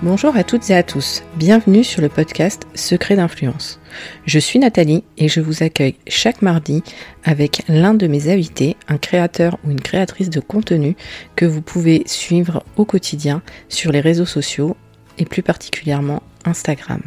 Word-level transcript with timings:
Bonjour 0.00 0.36
à 0.36 0.44
toutes 0.44 0.70
et 0.70 0.76
à 0.76 0.84
tous, 0.84 1.24
bienvenue 1.34 1.82
sur 1.82 2.00
le 2.00 2.08
podcast 2.08 2.68
Secret 2.76 3.16
d'influence. 3.16 3.80
Je 4.26 4.38
suis 4.38 4.60
Nathalie 4.60 5.02
et 5.16 5.26
je 5.26 5.40
vous 5.40 5.64
accueille 5.64 5.96
chaque 6.06 6.40
mardi 6.40 6.84
avec 7.24 7.64
l'un 7.66 7.94
de 7.94 8.06
mes 8.06 8.32
invités, 8.32 8.76
un 8.86 8.96
créateur 8.96 9.58
ou 9.64 9.72
une 9.72 9.80
créatrice 9.80 10.30
de 10.30 10.38
contenu 10.38 10.94
que 11.34 11.46
vous 11.46 11.62
pouvez 11.62 12.04
suivre 12.06 12.62
au 12.76 12.84
quotidien 12.84 13.42
sur 13.68 13.90
les 13.90 14.00
réseaux 14.00 14.24
sociaux 14.24 14.76
et 15.18 15.24
plus 15.24 15.42
particulièrement 15.42 16.22
Instagram. 16.44 17.02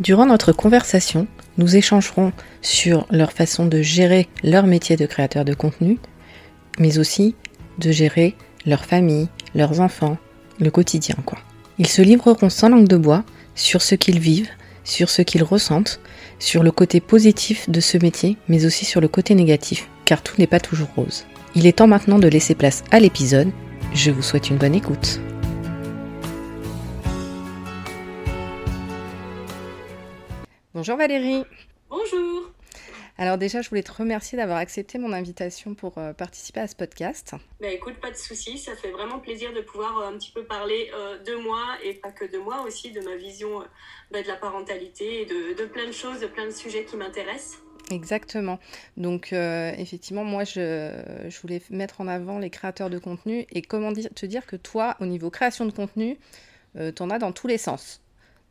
Durant 0.00 0.26
notre 0.26 0.50
conversation, 0.50 1.28
nous 1.58 1.76
échangerons 1.76 2.32
sur 2.60 3.06
leur 3.12 3.30
façon 3.30 3.66
de 3.66 3.82
gérer 3.82 4.26
leur 4.42 4.66
métier 4.66 4.96
de 4.96 5.06
créateur 5.06 5.44
de 5.44 5.54
contenu, 5.54 6.00
mais 6.80 6.98
aussi 6.98 7.36
de 7.78 7.92
gérer 7.92 8.34
leur 8.66 8.84
famille, 8.84 9.28
leurs 9.54 9.78
enfants, 9.78 10.18
le 10.58 10.72
quotidien 10.72 11.14
quoi. 11.24 11.38
Ils 11.78 11.88
se 11.88 12.02
livreront 12.02 12.50
sans 12.50 12.68
langue 12.68 12.86
de 12.86 12.96
bois 12.96 13.24
sur 13.56 13.82
ce 13.82 13.96
qu'ils 13.96 14.20
vivent, 14.20 14.50
sur 14.84 15.10
ce 15.10 15.22
qu'ils 15.22 15.42
ressentent, 15.42 15.98
sur 16.38 16.62
le 16.62 16.70
côté 16.70 17.00
positif 17.00 17.68
de 17.68 17.80
ce 17.80 17.98
métier, 17.98 18.36
mais 18.48 18.64
aussi 18.64 18.84
sur 18.84 19.00
le 19.00 19.08
côté 19.08 19.34
négatif, 19.34 19.88
car 20.04 20.22
tout 20.22 20.34
n'est 20.38 20.46
pas 20.46 20.60
toujours 20.60 20.88
rose. 20.94 21.26
Il 21.56 21.66
est 21.66 21.78
temps 21.78 21.86
maintenant 21.88 22.18
de 22.18 22.28
laisser 22.28 22.54
place 22.54 22.84
à 22.92 23.00
l'épisode. 23.00 23.50
Je 23.92 24.12
vous 24.12 24.22
souhaite 24.22 24.50
une 24.50 24.56
bonne 24.56 24.74
écoute. 24.74 25.20
Bonjour 30.74 30.96
Valérie. 30.96 31.44
Bonjour. 31.90 32.53
Alors 33.16 33.38
déjà, 33.38 33.62
je 33.62 33.68
voulais 33.68 33.84
te 33.84 33.92
remercier 33.92 34.36
d'avoir 34.36 34.58
accepté 34.58 34.98
mon 34.98 35.12
invitation 35.12 35.74
pour 35.74 35.98
euh, 35.98 36.12
participer 36.12 36.60
à 36.60 36.66
ce 36.66 36.74
podcast. 36.74 37.34
Bah 37.60 37.68
écoute, 37.68 37.94
pas 38.00 38.10
de 38.10 38.16
souci, 38.16 38.58
ça 38.58 38.74
fait 38.74 38.90
vraiment 38.90 39.20
plaisir 39.20 39.52
de 39.52 39.60
pouvoir 39.60 39.98
euh, 39.98 40.08
un 40.08 40.14
petit 40.14 40.32
peu 40.32 40.42
parler 40.42 40.90
euh, 40.94 41.18
de 41.22 41.36
moi 41.36 41.76
et 41.84 41.94
pas 41.94 42.10
que 42.10 42.24
de 42.24 42.38
moi 42.38 42.62
aussi, 42.66 42.90
de 42.90 43.00
ma 43.00 43.14
vision 43.14 43.60
bah, 44.10 44.20
de 44.20 44.26
la 44.26 44.34
parentalité 44.34 45.22
et 45.22 45.26
de, 45.26 45.56
de, 45.56 45.64
plein 45.64 45.86
de 45.86 45.92
choses, 45.92 46.20
de 46.20 46.26
plein 46.26 46.46
de 46.46 46.50
sujets 46.50 46.84
qui 46.84 46.96
m'intéressent. 46.96 47.58
Exactement. 47.90 48.58
Donc 48.96 49.32
effectivement, 49.32 50.24
moi, 50.24 50.44
je, 50.44 50.90
je, 51.28 51.40
voulais 51.40 51.60
mettre 51.68 52.00
en 52.00 52.08
avant 52.08 52.38
les 52.38 52.48
créateurs 52.48 52.88
de 52.88 52.98
contenu 52.98 53.44
et 53.50 53.60
comment 53.60 53.92
dire, 53.92 54.08
te 54.14 54.24
dire 54.24 54.46
que 54.46 54.56
toi, 54.56 54.96
au 55.00 55.06
niveau 55.06 55.28
création 55.28 55.66
de 55.66 55.70
contenu, 55.70 56.18
tu 56.74 57.02
en 57.02 57.10
as 57.10 57.18
dans 57.18 57.32
tous 57.32 57.46
les 57.46 57.58
sens. 57.58 58.00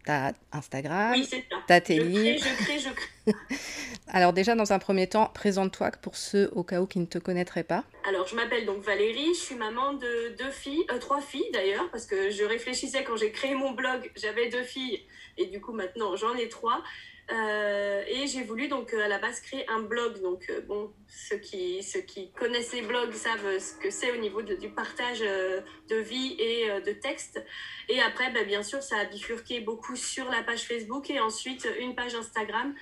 T'as 0.05 0.33
Instagram, 0.51 1.13
oui, 1.13 1.29
t'as 1.65 1.79
tes 1.79 1.95
je 1.95 2.01
livres. 2.01 2.39
Crée, 2.39 2.49
je 2.49 2.63
crée, 2.63 2.79
je 2.79 2.89
crée. 2.89 3.57
Alors 4.07 4.33
déjà, 4.33 4.53
dans 4.53 4.73
un 4.73 4.79
premier 4.79 5.07
temps, 5.07 5.31
présente-toi 5.33 5.91
pour 6.01 6.17
ceux 6.17 6.49
au 6.53 6.63
cas 6.63 6.81
où 6.81 6.87
qui 6.87 6.99
ne 6.99 7.05
te 7.05 7.17
connaîtraient 7.17 7.63
pas. 7.63 7.85
Alors, 8.07 8.27
je 8.27 8.35
m'appelle 8.35 8.65
donc 8.65 8.83
Valérie, 8.83 9.33
je 9.33 9.39
suis 9.39 9.55
maman 9.55 9.93
de 9.93 10.35
deux 10.37 10.51
filles, 10.51 10.85
euh, 10.91 10.99
trois 10.99 11.21
filles 11.21 11.49
d'ailleurs, 11.53 11.89
parce 11.89 12.05
que 12.05 12.29
je 12.31 12.43
réfléchissais 12.43 13.05
quand 13.05 13.15
j'ai 13.15 13.31
créé 13.31 13.55
mon 13.55 13.71
blog, 13.71 14.11
j'avais 14.17 14.49
deux 14.49 14.63
filles, 14.63 15.05
et 15.37 15.45
du 15.45 15.61
coup 15.61 15.71
maintenant 15.71 16.15
j'en 16.17 16.35
ai 16.35 16.49
trois. 16.49 16.83
Euh, 17.31 18.03
et 18.07 18.27
j'ai 18.27 18.43
voulu 18.43 18.67
donc 18.67 18.93
à 18.93 19.07
la 19.07 19.17
base 19.17 19.39
créer 19.39 19.67
un 19.69 19.81
blog. 19.81 20.21
Donc 20.21 20.49
euh, 20.49 20.61
bon, 20.61 20.91
ceux 21.07 21.37
qui, 21.37 21.81
ceux 21.81 22.01
qui 22.01 22.31
connaissent 22.31 22.73
les 22.73 22.81
blogs 22.81 23.13
savent 23.13 23.59
ce 23.59 23.73
que 23.75 23.89
c'est 23.89 24.11
au 24.11 24.17
niveau 24.17 24.41
du 24.41 24.69
partage 24.69 25.21
euh, 25.21 25.61
de 25.89 25.95
vie 25.95 26.35
et 26.39 26.69
euh, 26.69 26.81
de 26.81 26.91
texte. 26.91 27.43
Et 27.87 28.01
après, 28.01 28.31
bah, 28.31 28.43
bien 28.43 28.63
sûr, 28.63 28.81
ça 28.81 28.97
a 28.97 29.05
bifurqué 29.05 29.61
beaucoup 29.61 29.95
sur 29.95 30.29
la 30.29 30.43
page 30.43 30.63
Facebook 30.63 31.09
et 31.09 31.19
ensuite 31.19 31.67
une 31.79 31.95
page 31.95 32.15
Instagram 32.15 32.75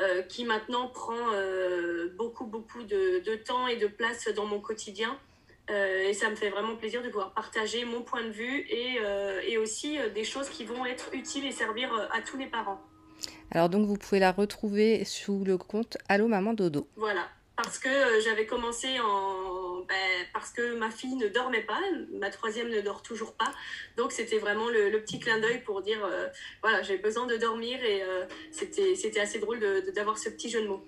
euh, 0.00 0.22
qui 0.22 0.44
maintenant 0.44 0.88
prend 0.88 1.12
beaucoup, 2.16 2.46
beaucoup 2.46 2.82
de, 2.84 3.18
de, 3.18 3.34
temps 3.34 3.66
et 3.66 3.76
de 3.76 3.86
place 3.86 4.28
dans 4.28 4.46
mon 4.46 4.60
quotidien. 4.60 5.18
et 5.68 6.14
ça 6.14 6.30
me 6.30 6.34
fait 6.34 6.50
vraiment 6.50 6.76
plaisir 6.76 7.02
de 7.02 7.08
pouvoir 7.08 7.34
partager 7.34 7.84
mon 7.84 8.02
point 8.02 8.22
de 8.22 8.30
vue 8.30 8.60
et, 8.68 8.98
et 9.48 9.58
aussi 9.58 9.98
des 10.14 10.24
choses 10.24 10.48
qui 10.48 10.64
vont 10.64 10.84
être 10.86 11.14
utiles 11.14 11.46
et 11.46 11.52
servir 11.52 11.92
à 12.12 12.20
tous 12.22 12.36
les 12.36 12.46
parents. 12.46 12.80
Alors 13.54 13.68
donc 13.68 13.86
vous 13.86 13.96
pouvez 13.96 14.18
la 14.18 14.32
retrouver 14.32 15.04
sous 15.04 15.44
le 15.44 15.58
compte 15.58 15.98
Allo 16.08 16.26
Maman 16.26 16.54
Dodo. 16.54 16.88
Voilà, 16.96 17.28
parce 17.54 17.78
que 17.78 17.88
euh, 17.88 18.20
j'avais 18.24 18.46
commencé 18.46 18.98
en 18.98 19.80
ben, 19.86 20.26
parce 20.32 20.50
que 20.50 20.78
ma 20.78 20.90
fille 20.90 21.16
ne 21.16 21.28
dormait 21.28 21.62
pas, 21.62 21.78
ma 22.18 22.30
troisième 22.30 22.70
ne 22.70 22.80
dort 22.80 23.02
toujours 23.02 23.34
pas, 23.34 23.52
donc 23.98 24.12
c'était 24.12 24.38
vraiment 24.38 24.70
le, 24.70 24.88
le, 24.88 25.02
petit 25.02 25.20
clin 25.20 25.38
d'œil 25.38 25.60
pour 25.64 25.82
dire 25.82 26.02
euh, 26.02 26.28
voilà 26.62 26.80
j'ai 26.82 26.96
besoin 26.96 27.26
de 27.26 27.36
dormir 27.36 27.78
et 27.84 28.02
euh, 28.02 28.24
c'était 28.52 28.94
c'était 28.94 29.20
assez 29.20 29.38
drôle 29.38 29.60
d'avoir 29.94 30.16
ce 30.16 30.30
petit 30.30 30.48
jeu 30.48 30.62
de 30.62 30.68
mots. 30.68 30.86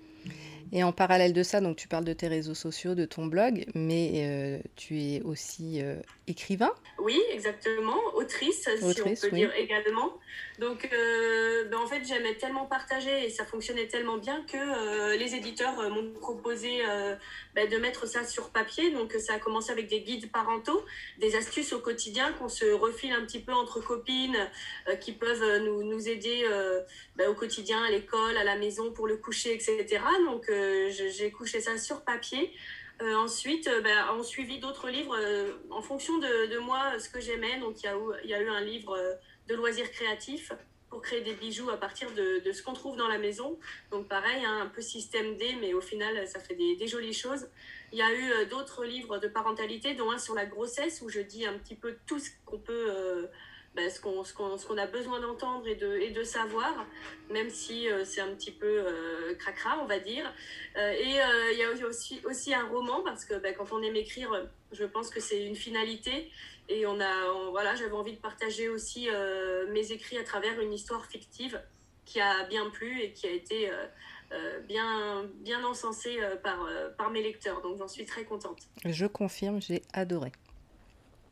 Et 0.75 0.83
en 0.83 0.91
parallèle 0.91 1.33
de 1.33 1.43
ça, 1.45 1.61
donc 1.61 1.77
tu 1.77 1.87
parles 1.87 2.05
de 2.05 2.13
tes 2.13 2.27
réseaux 2.27 2.55
sociaux, 2.55 2.97
de 2.97 3.05
ton 3.05 3.27
blog, 3.27 3.65
mais 3.77 4.11
euh, 4.17 4.59
tu 4.75 5.01
es 5.01 5.23
aussi 5.23 5.81
euh, 5.81 5.95
écrivain. 6.27 6.73
Oui, 6.99 7.23
exactement, 7.33 7.97
autrice, 8.15 8.69
autrice 8.83 9.21
si 9.21 9.27
on 9.27 9.29
peut 9.29 9.35
oui. 9.35 9.41
dire 9.41 9.53
également. 9.57 10.19
Donc, 10.59 10.89
euh, 10.93 11.65
ben 11.65 11.79
en 11.79 11.87
fait, 11.87 12.03
j'aimais 12.05 12.35
tellement 12.35 12.67
partager 12.67 13.27
et 13.27 13.31
ça 13.31 13.45
fonctionnait 13.45 13.89
tellement 13.89 14.19
bien 14.19 14.45
que 14.45 14.57
euh, 14.57 15.17
les 15.17 15.35
éditeurs 15.35 15.91
m'ont 15.91 16.13
proposé 16.13 16.83
ben 17.55 17.69
de 17.69 17.77
mettre 17.77 18.07
ça 18.07 18.25
sur 18.25 18.51
papier. 18.51 18.91
Donc, 18.91 19.13
ça 19.13 19.35
a 19.35 19.39
commencé 19.39 19.73
avec 19.73 19.89
des 19.89 20.01
guides 20.01 20.31
parentaux, 20.31 20.85
des 21.19 21.35
astuces 21.35 21.73
au 21.73 21.81
quotidien 21.81 22.33
qu'on 22.33 22.49
se 22.49 22.67
refile 22.73 23.13
un 23.13 23.25
petit 23.25 23.41
peu 23.41 23.53
entre 23.53 23.81
copines 23.81 24.49
qui 25.01 25.13
peuvent 25.13 25.59
nous, 25.65 25.83
nous 25.83 26.09
aider 26.09 26.45
ben 27.17 27.29
au 27.29 27.35
quotidien, 27.35 27.83
à 27.83 27.91
l'école, 27.91 28.37
à 28.37 28.45
la 28.45 28.57
maison, 28.57 28.93
pour 28.93 29.07
le 29.07 29.17
coucher, 29.17 29.55
etc. 29.55 30.03
Donc, 30.27 30.51
j'ai 30.91 31.31
couché 31.31 31.61
ça 31.61 31.77
sur 31.79 32.03
papier. 32.03 32.53
Euh, 33.03 33.17
ensuite, 33.17 33.67
euh, 33.67 33.83
on 34.17 34.23
suivi 34.23 34.61
d'autres 34.61 34.89
livres 34.89 35.17
euh, 35.19 35.53
en 35.71 35.83
fonction 35.83 36.19
de, 36.19 36.47
de, 36.47 36.59
moi, 36.59 36.99
ce 37.01 37.09
que 37.09 37.21
j'aimais. 37.21 37.59
Donc, 37.59 37.83
il 37.83 37.91
y, 38.25 38.29
y 38.29 38.35
a 38.35 38.41
eu 38.41 38.49
un 38.49 38.61
livre 38.61 38.97
de 39.49 39.55
loisirs 39.55 39.91
créatifs 39.91 40.53
pour 40.91 41.03
créer 41.03 41.23
des 41.23 41.35
bijoux 41.35 41.71
à 41.71 41.77
partir 41.77 42.11
de, 42.13 42.39
de 42.39 42.53
ce 42.53 42.63
qu'on 42.63 42.73
trouve 42.73 42.97
dans 42.97 43.09
la 43.09 43.19
maison. 43.19 43.59
Donc, 43.91 44.09
pareil, 44.09 44.45
hein, 44.45 44.61
un 44.63 44.69
peu 44.69 44.81
système 44.81 45.37
D, 45.37 45.57
mais 45.61 45.75
au 45.75 45.81
final, 45.81 46.27
ça 46.29 46.39
fait 46.39 46.55
des, 46.55 46.77
des 46.77 46.87
jolies 46.87 47.13
choses. 47.13 47.49
Il 47.93 47.99
y 47.99 48.03
a 48.03 48.13
eu 48.15 48.47
d'autres 48.47 48.85
livres 48.85 49.19
de 49.19 49.29
parentalité, 49.29 49.95
dont 49.95 50.11
un 50.11 50.19
sur 50.19 50.35
la 50.35 50.47
grossesse, 50.47 51.03
où 51.03 51.09
je 51.09 51.21
dis 51.21 51.47
un 51.47 51.59
petit 51.59 51.75
peu 51.75 51.97
tout 52.07 52.19
ce 52.19 52.31
qu'on 52.45 52.59
peut 52.59 53.29
ben, 53.75 53.91
ce 53.91 54.01
qu'on 54.01 54.23
qu 54.23 54.67
qu 54.67 54.79
a 54.79 54.87
besoin 54.87 55.21
d'entendre 55.21 55.67
et 55.67 55.75
de, 55.75 55.97
et 55.97 56.11
de 56.11 56.23
savoir, 56.23 56.87
même 57.31 57.51
si 57.51 57.89
euh, 57.89 58.05
c'est 58.05 58.21
un 58.21 58.33
petit 58.35 58.53
peu 58.53 58.67
euh, 58.67 59.35
cracra, 59.35 59.79
on 59.83 59.87
va 59.87 59.99
dire. 59.99 60.33
Euh, 60.77 60.93
et 60.93 61.19
il 61.53 61.59
y 61.59 61.65
a 61.65 61.87
aussi, 61.87 62.21
aussi 62.25 62.55
un 62.55 62.69
roman, 62.69 63.03
parce 63.03 63.25
que 63.25 63.35
ben, 63.35 63.55
quand 63.57 63.73
on 63.73 63.83
aime 63.83 63.97
écrire, 63.97 64.31
je 64.73 64.85
pense 64.85 65.11
que 65.11 65.21
c'est 65.21 65.45
une 65.45 65.57
finalité. 65.57 66.31
Et 66.69 66.87
on 66.87 66.99
a, 67.01 67.51
voilà, 67.51 67.75
j'avais 67.75 67.93
envie 67.93 68.15
de 68.15 68.21
partager 68.21 68.69
aussi 68.71 69.09
mes 69.71 69.93
écrits 69.93 70.17
à 70.17 70.25
travers 70.25 70.59
une 70.61 70.73
histoire 70.73 71.05
fictive 71.05 71.61
qui 72.07 72.21
a 72.21 72.45
bien 72.45 72.71
plu 72.71 73.03
et 73.03 73.13
qui 73.13 73.27
a 73.27 73.31
été 73.31 73.71
bien, 74.67 75.29
bien 75.41 75.63
encensée 75.63 76.19
par, 76.43 76.67
par 76.97 77.11
mes 77.11 77.23
lecteurs. 77.23 77.61
Donc 77.61 77.77
j'en 77.77 77.89
suis 77.89 78.07
très 78.07 78.25
contente. 78.25 78.61
Je 78.87 79.05
confirme, 79.05 79.61
j'ai 79.61 79.83
adoré. 79.93 80.33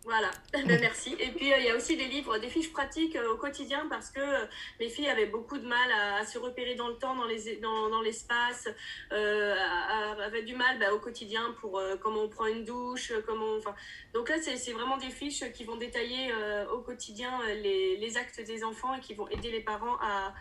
Voilà, 0.04 0.32
ben, 0.52 0.66
merci. 0.80 1.14
Et 1.20 1.28
puis, 1.28 1.52
euh, 1.52 1.58
il 1.58 1.66
y 1.66 1.70
a 1.70 1.76
aussi 1.76 1.96
des 1.96 2.06
livres, 2.06 2.38
des 2.38 2.48
fiches 2.48 2.72
pratiques 2.72 3.14
euh, 3.14 3.34
au 3.34 3.36
quotidien 3.36 3.86
parce 3.88 4.10
que 4.10 4.20
euh, 4.20 4.46
mes 4.80 4.88
filles 4.88 5.08
avaient 5.08 5.26
beaucoup 5.26 5.58
de 5.58 5.66
mal 5.66 5.92
à, 5.92 6.26
se 6.26 6.38
repérer 6.38 6.74
dans 6.74 6.88
le 6.88 6.94
temps, 6.94 7.14
dans 7.14 7.24
l'espace, 7.24 7.60
dans, 7.62 7.88
dans 7.88 9.16
euh, 9.16 9.54
avaient 10.20 10.42
du 10.42 10.56
mal 10.56 10.78
bah, 10.80 10.92
au 10.92 10.98
quotidien 10.98 11.54
pour 11.60 11.80
comment 12.00 12.22
on 12.22 12.28
prend 12.28 12.46
une 12.46 12.64
douche, 12.64 13.12
comment 13.26 13.52
donc 14.14 14.28
là, 14.28 14.36
c'est 14.40 14.72
vraiment 14.72 14.96
des 14.96 15.10
fiches 15.10 15.50
qui 15.52 15.64
vont 15.64 15.76
détailler 15.76 16.32
au 16.72 16.78
quotidien 16.78 17.30
les, 17.62 17.96
les, 17.96 18.16
actes 18.16 18.40
des 18.40 18.64
enfants 18.64 18.94
et 18.94 19.00
qui 19.00 19.14
vont 19.14 19.28
aider 19.28 19.50
les 19.50 19.60
parents 19.60 19.96
à, 20.00 20.34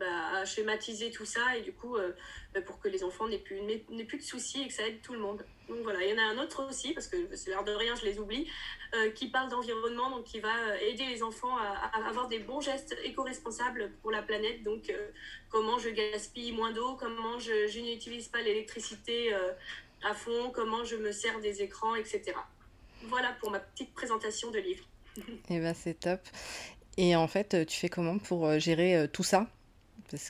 bah, 0.00 0.38
à 0.40 0.44
schématiser 0.44 1.10
tout 1.10 1.24
ça 1.24 1.56
et 1.56 1.62
du 1.62 1.72
coup 1.72 1.96
euh, 1.96 2.12
bah, 2.54 2.62
pour 2.62 2.80
que 2.80 2.88
les 2.88 3.04
enfants 3.04 3.28
n'aient 3.28 3.38
plus, 3.38 3.60
n'aient 3.60 4.04
plus 4.04 4.18
de 4.18 4.22
soucis 4.22 4.62
et 4.62 4.66
que 4.66 4.74
ça 4.74 4.86
aide 4.86 5.00
tout 5.02 5.12
le 5.12 5.20
monde. 5.20 5.44
Donc 5.70 5.78
voilà, 5.84 6.02
il 6.02 6.10
y 6.10 6.12
en 6.12 6.18
a 6.18 6.22
un 6.22 6.38
autre 6.38 6.68
aussi, 6.68 6.92
parce 6.94 7.06
que 7.06 7.16
c'est 7.36 7.50
l'air 7.50 7.62
de 7.62 7.70
rien, 7.70 7.94
je 7.94 8.04
les 8.04 8.18
oublie, 8.18 8.50
euh, 8.92 9.10
qui 9.12 9.28
parle 9.28 9.48
d'environnement, 9.50 10.10
donc 10.10 10.24
qui 10.24 10.40
va 10.40 10.76
aider 10.82 11.06
les 11.06 11.22
enfants 11.22 11.56
à, 11.56 12.08
avoir 12.08 12.26
des 12.26 12.40
bons 12.40 12.60
gestes 12.60 12.96
éco-responsables 13.04 13.92
pour 14.02 14.10
la 14.10 14.20
planète. 14.20 14.64
Donc 14.64 14.90
euh, 14.90 15.10
comment 15.48 15.78
je 15.78 15.90
gaspille 15.90 16.50
moins 16.50 16.72
d'eau, 16.72 16.96
comment 16.96 17.38
je, 17.38 17.78
n'utilise 17.80 18.26
pas 18.26 18.42
l'électricité 18.42 19.32
euh, 19.32 19.52
à 20.02 20.12
fond, 20.12 20.50
comment 20.52 20.84
je 20.84 20.96
me 20.96 21.12
sers 21.12 21.38
des 21.38 21.62
écrans, 21.62 21.94
etc. 21.94 22.32
Voilà 23.04 23.32
pour 23.40 23.52
ma 23.52 23.60
petite 23.60 23.94
présentation 23.94 24.50
de 24.50 24.58
livre. 24.58 24.84
Et 25.50 25.60
ben 25.60 25.72
c'est 25.72 26.00
top. 26.00 26.20
Et 26.96 27.14
en 27.14 27.28
fait, 27.28 27.64
tu 27.64 27.78
fais 27.78 27.88
comment 27.88 28.18
pour 28.18 28.58
gérer 28.58 29.06
tout 29.12 29.22
ça? 29.22 29.46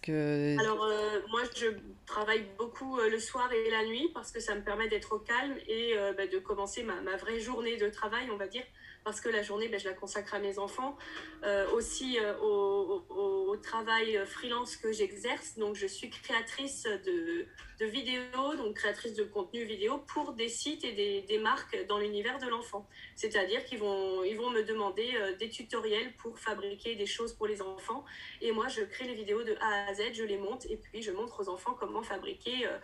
Que... 0.00 0.58
Alors, 0.60 0.84
euh, 0.84 1.20
moi, 1.30 1.40
je 1.56 1.66
travaille 2.06 2.44
beaucoup 2.58 2.98
euh, 2.98 3.08
le 3.08 3.18
soir 3.18 3.50
et 3.52 3.70
la 3.70 3.84
nuit 3.86 4.10
parce 4.12 4.30
que 4.30 4.40
ça 4.40 4.54
me 4.54 4.62
permet 4.62 4.88
d'être 4.88 5.12
au 5.14 5.18
calme 5.18 5.54
et 5.66 5.96
euh, 5.96 6.12
bah, 6.12 6.26
de 6.26 6.38
commencer 6.38 6.82
ma, 6.82 7.16
vraie 7.16 7.40
journée 7.40 7.76
de 7.76 7.88
travail, 7.88 8.30
on 8.30 8.36
va 8.36 8.46
dire, 8.46 8.64
parce 9.04 9.20
que 9.20 9.28
la 9.28 9.42
journée, 9.42 9.68
bah, 9.68 9.78
je 9.78 9.88
la 9.88 9.94
consacre 9.94 10.34
à 10.34 10.38
mes 10.38 10.58
enfants, 10.58 10.96
euh, 11.44 11.70
aussi 11.70 12.18
au, 12.42 13.04
au, 13.08 13.50
au, 13.50 13.56
travail 13.56 14.20
freelance 14.26 14.76
que 14.76 14.92
j'exerce. 14.92 15.58
Donc, 15.58 15.74
je 15.74 15.86
suis 15.86 16.10
créatrice 16.10 16.84
de, 16.84 17.46
de 17.80 17.86
vidéos, 17.86 18.54
donc 18.56 18.74
créatrice 18.74 19.14
de 19.14 19.24
contenu 19.24 19.64
vidéo 19.64 19.98
pour 20.06 20.34
des 20.34 20.48
sites 20.48 20.84
et 20.84 20.92
des, 20.92 21.22
des 21.22 21.38
marques 21.38 21.76
dans 21.88 21.98
l'univers 21.98 22.38
de 22.38 22.46
l'enfant. 22.46 22.86
C'est-à-dire 23.16 23.64
qu'ils 23.64 23.78
vont, 23.78 24.22
ils 24.22 24.36
vont 24.36 24.50
me 24.50 24.62
demander 24.62 25.10
euh, 25.14 25.34
des 25.36 25.48
tutoriels 25.48 26.14
pour 26.16 26.38
fabriquer 26.38 26.94
des 26.94 27.06
choses 27.06 27.32
pour 27.32 27.46
les 27.46 27.62
enfants. 27.62 28.04
Et 28.42 28.52
moi, 28.52 28.68
je 28.68 28.82
crée 28.82 29.06
les 29.06 29.14
vidéos 29.14 29.42
de 29.44 29.56
A 29.60 29.88
à 29.88 29.94
Z, 29.94 30.12
je 30.12 30.24
les 30.24 30.36
monte 30.36 30.66
et 30.66 30.76
puis 30.76 31.02
je 31.02 31.10
montre 31.10 31.40
aux 31.40 31.48
enfants 31.48 31.74
comment 31.78 32.02
fabriquer, 32.02 32.66
euh, 32.66 32.78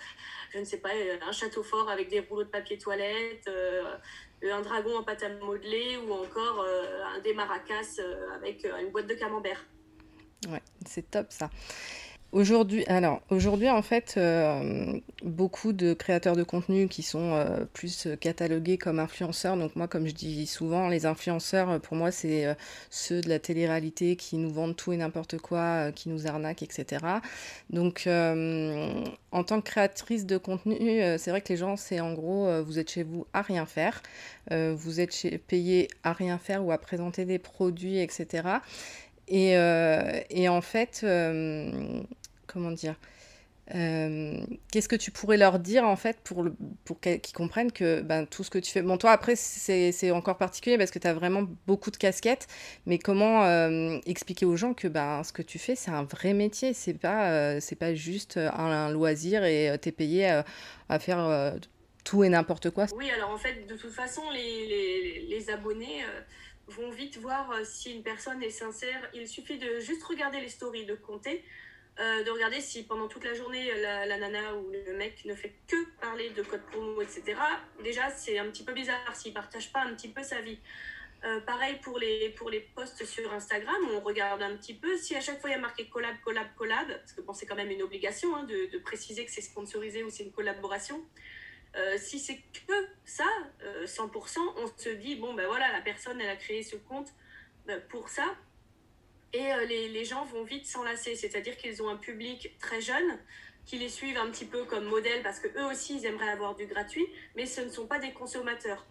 je 0.50 0.58
ne 0.58 0.64
sais 0.64 0.78
pas, 0.78 0.92
un 1.20 1.32
château 1.32 1.62
fort 1.62 1.90
avec 1.90 2.08
des 2.08 2.20
rouleaux 2.20 2.44
de 2.44 2.48
papier 2.48 2.78
toilette, 2.78 3.50
un 4.43 4.61
dragon 4.62 4.99
en 4.99 5.03
pâte 5.03 5.23
à 5.23 5.29
modeler 5.29 5.97
ou 5.97 6.12
encore 6.12 6.65
un 7.15 7.21
des 7.21 7.35
maracas 7.35 8.00
avec 8.35 8.65
une 8.65 8.91
boîte 8.91 9.06
de 9.06 9.15
camembert. 9.15 9.65
Ouais, 10.49 10.62
c'est 10.87 11.11
top 11.11 11.27
ça. 11.31 11.50
Aujourd'hui, 12.32 12.84
alors 12.87 13.23
aujourd'hui 13.31 13.70
en 13.70 13.82
fait, 13.82 14.14
euh, 14.17 14.99
beaucoup 15.23 15.73
de 15.73 15.94
créateurs 15.94 16.34
de 16.34 16.43
contenu 16.43 16.88
qui 16.88 17.02
sont 17.02 17.32
euh, 17.32 17.64
plus 17.73 18.08
catalogués 18.20 18.78
comme 18.78 18.99
influenceurs. 18.99 19.56
Donc 19.56 19.76
moi, 19.76 19.87
comme 19.87 20.08
je 20.08 20.12
dis 20.12 20.46
souvent, 20.46 20.88
les 20.88 21.06
influenceurs, 21.06 21.81
pour 21.81 21.96
moi, 21.96 22.11
c'est 22.11 22.46
euh, 22.46 22.55
ceux 22.90 23.20
de 23.20 23.28
la 23.28 23.38
télé-réalité 23.38 24.17
qui 24.17 24.38
nous 24.38 24.50
vendent 24.50 24.75
tout 24.75 24.93
et 24.93 24.96
n'importe 24.96 25.38
quoi, 25.38 25.93
qui 25.93 26.08
nous 26.08 26.26
arnaquent, 26.26 26.64
etc. 26.64 27.06
Donc 27.70 28.08
en 28.08 29.44
tant 29.44 29.61
que 29.61 29.67
créatrice 29.67 30.26
de 30.26 30.37
contenu, 30.37 31.00
c'est 31.19 31.31
vrai 31.31 31.40
que 31.40 31.52
les 31.52 31.56
gens, 31.56 31.76
c'est 31.76 32.00
en 32.00 32.12
gros, 32.12 32.62
vous 32.64 32.78
êtes 32.78 32.90
chez 32.90 33.02
vous 33.05 33.26
à 33.32 33.43
rien 33.43 33.67
faire, 33.67 34.02
vous 34.50 35.00
êtes 35.00 35.14
chez, 35.14 35.38
payé 35.38 35.88
à 36.02 36.12
rien 36.12 36.38
faire 36.38 36.64
ou 36.64 36.73
à 36.73 36.78
présenter 36.78 37.25
des 37.25 37.38
produits, 37.38 37.99
etc. 37.99 38.43
Et, 39.28 39.52
et, 40.31 40.49
en 40.49 40.61
fait, 40.61 41.05
comment 42.46 42.70
dire 42.70 42.96
euh, 43.75 44.38
qu'est-ce 44.70 44.88
que 44.88 44.94
tu 44.94 45.11
pourrais 45.11 45.37
leur 45.37 45.58
dire 45.58 45.84
en 45.84 45.96
fait 45.96 46.19
pour, 46.23 46.46
pour 46.84 47.00
qu'ils 47.00 47.32
comprennent 47.34 47.73
que 47.73 48.00
ben, 48.00 48.25
tout 48.25 48.44
ce 48.44 48.50
que 48.50 48.58
tu 48.58 48.70
fais. 48.70 48.81
Bon, 48.82 48.96
toi 48.96 49.11
après, 49.11 49.34
c'est 49.34 50.11
encore 50.12 50.37
particulier 50.37 50.78
parce 50.78 50.93
que 50.93 51.00
tu 51.00 51.08
as 51.08 51.14
vraiment 51.14 51.43
beaucoup 51.67 51.90
de 51.90 51.96
casquettes, 51.96 52.46
mais 52.87 52.99
comment 52.99 53.44
euh, 53.44 53.99
expliquer 54.06 54.46
aux 54.46 54.56
gens 54.56 54.73
que 54.73 54.87
ben, 54.87 55.25
ce 55.25 55.32
que 55.32 55.43
tu 55.43 55.58
fais, 55.58 55.75
c'est 55.75 55.90
un 55.90 56.05
vrai 56.05 56.32
métier, 56.32 56.75
c'est 56.75 56.94
pas, 56.94 57.31
euh, 57.32 57.61
pas 57.78 57.94
juste 57.94 58.37
un, 58.37 58.90
loisir 58.90 59.44
et 59.44 59.76
tu 59.82 59.88
es 59.88 59.93
payé 59.93 60.43
à, 60.88 60.99
faire 61.00 61.56
tout 62.05 62.23
et 62.23 62.28
n'importe 62.28 62.70
quoi. 62.70 62.87
Oui, 62.96 63.11
alors 63.11 63.31
en 63.31 63.38
fait, 63.38 63.67
de 63.67 63.75
toute 63.75 63.90
façon, 63.90 64.23
les, 64.32 64.67
les, 64.67 65.26
les 65.28 65.50
abonnés 65.50 66.05
vont 66.68 66.90
vite 66.90 67.18
voir 67.18 67.54
si 67.64 67.92
une 67.94 68.02
personne 68.02 68.42
est 68.42 68.50
sincère. 68.50 69.10
Il 69.14 69.28
suffit 69.28 69.58
de 69.58 69.80
juste 69.80 70.02
regarder 70.04 70.40
les 70.40 70.48
stories, 70.48 70.86
de 70.86 70.94
compter. 70.94 71.44
Euh, 71.98 72.22
de 72.24 72.30
regarder 72.30 72.60
si 72.60 72.82
pendant 72.82 73.08
toute 73.08 73.24
la 73.24 73.32
journée 73.32 73.72
la, 73.80 74.18
nana 74.18 74.54
ou 74.54 74.70
le 74.70 74.94
mec 74.98 75.24
ne 75.24 75.34
fait 75.34 75.54
que 75.66 75.76
parler 75.98 76.28
de 76.28 76.42
code 76.42 76.60
promo, 76.70 77.00
etc. 77.00 77.34
Déjà, 77.82 78.10
c'est 78.10 78.38
un 78.38 78.44
petit 78.50 78.64
peu 78.64 78.74
bizarre 78.74 79.16
s'il 79.16 79.32
partage 79.32 79.72
pas 79.72 79.80
un 79.80 79.94
petit 79.94 80.08
peu 80.08 80.22
sa 80.22 80.42
vie. 80.42 80.58
Euh, 81.24 81.40
pareil 81.40 81.76
pour 81.82 81.98
les, 81.98 82.28
pour 82.36 82.50
les 82.50 82.60
posts 82.60 83.06
sur 83.06 83.32
Instagram, 83.32 83.76
on 83.94 84.00
regarde 84.00 84.42
un 84.42 84.54
petit 84.56 84.74
peu. 84.74 84.98
Si 84.98 85.16
à 85.16 85.22
chaque 85.22 85.40
fois 85.40 85.48
il 85.48 85.54
y 85.54 85.56
a 85.56 85.58
marqué 85.58 85.88
collab, 85.88 86.16
collab, 86.22 86.46
collab, 86.56 86.86
parce 86.86 87.14
que 87.14 87.22
bon, 87.22 87.32
c'est 87.32 87.46
quand 87.46 87.56
même 87.56 87.70
une 87.70 87.82
obligation 87.82 88.36
hein, 88.36 88.44
de, 88.44 88.78
préciser 88.78 89.24
que 89.24 89.30
c'est 89.30 89.40
sponsorisé 89.40 90.04
ou 90.04 90.10
c'est 90.10 90.24
une 90.24 90.32
collaboration. 90.32 91.02
Euh, 91.76 91.96
si 91.99 92.19
c'est 92.19 92.38
que 92.67 92.73
ça, 93.05 93.28
100%, 93.84 94.38
on 94.56 94.67
se 94.78 94.88
dit, 94.88 95.17
bon, 95.17 95.34
ben 95.34 95.46
voilà, 95.46 95.70
la 95.73 95.81
personne, 95.81 96.20
elle 96.20 96.31
a 96.31 96.37
créé 96.37 96.62
ce 96.62 96.76
compte 96.76 97.12
pour 97.88 98.08
ça. 98.08 98.34
Et 99.32 99.52
euh, 99.52 99.64
les, 99.67 99.88
les, 99.88 100.05
gens 100.05 100.25
vont 100.25 100.44
vite 100.44 100.67
s'enlacer, 100.67 101.14
c'est-à-dire 101.14 101.56
qu'ils 101.56 101.82
ont 101.82 101.88
un 101.88 101.96
public 101.96 102.56
très 102.58 102.81
jeune 102.81 103.19
qui 103.67 103.78
les 103.78 103.88
suivent 103.88 104.17
un 104.17 104.31
petit 104.31 104.44
peu 104.44 104.64
comme 104.64 104.84
modèle 104.84 105.23
parce 105.23 105.40
que 105.40 105.49
eux 105.58 105.67
aussi 105.67 105.96
ils 105.99 106.06
aimeraient 106.06 106.31
avoir 106.31 106.55
du 106.55 106.67
gratuit, 106.67 107.06
mais 107.34 107.44
ce 107.44 107.61
ne 107.61 107.69
sont 107.69 107.87
pas 107.87 107.99
des 107.99 108.12
consommateurs. 108.12 108.87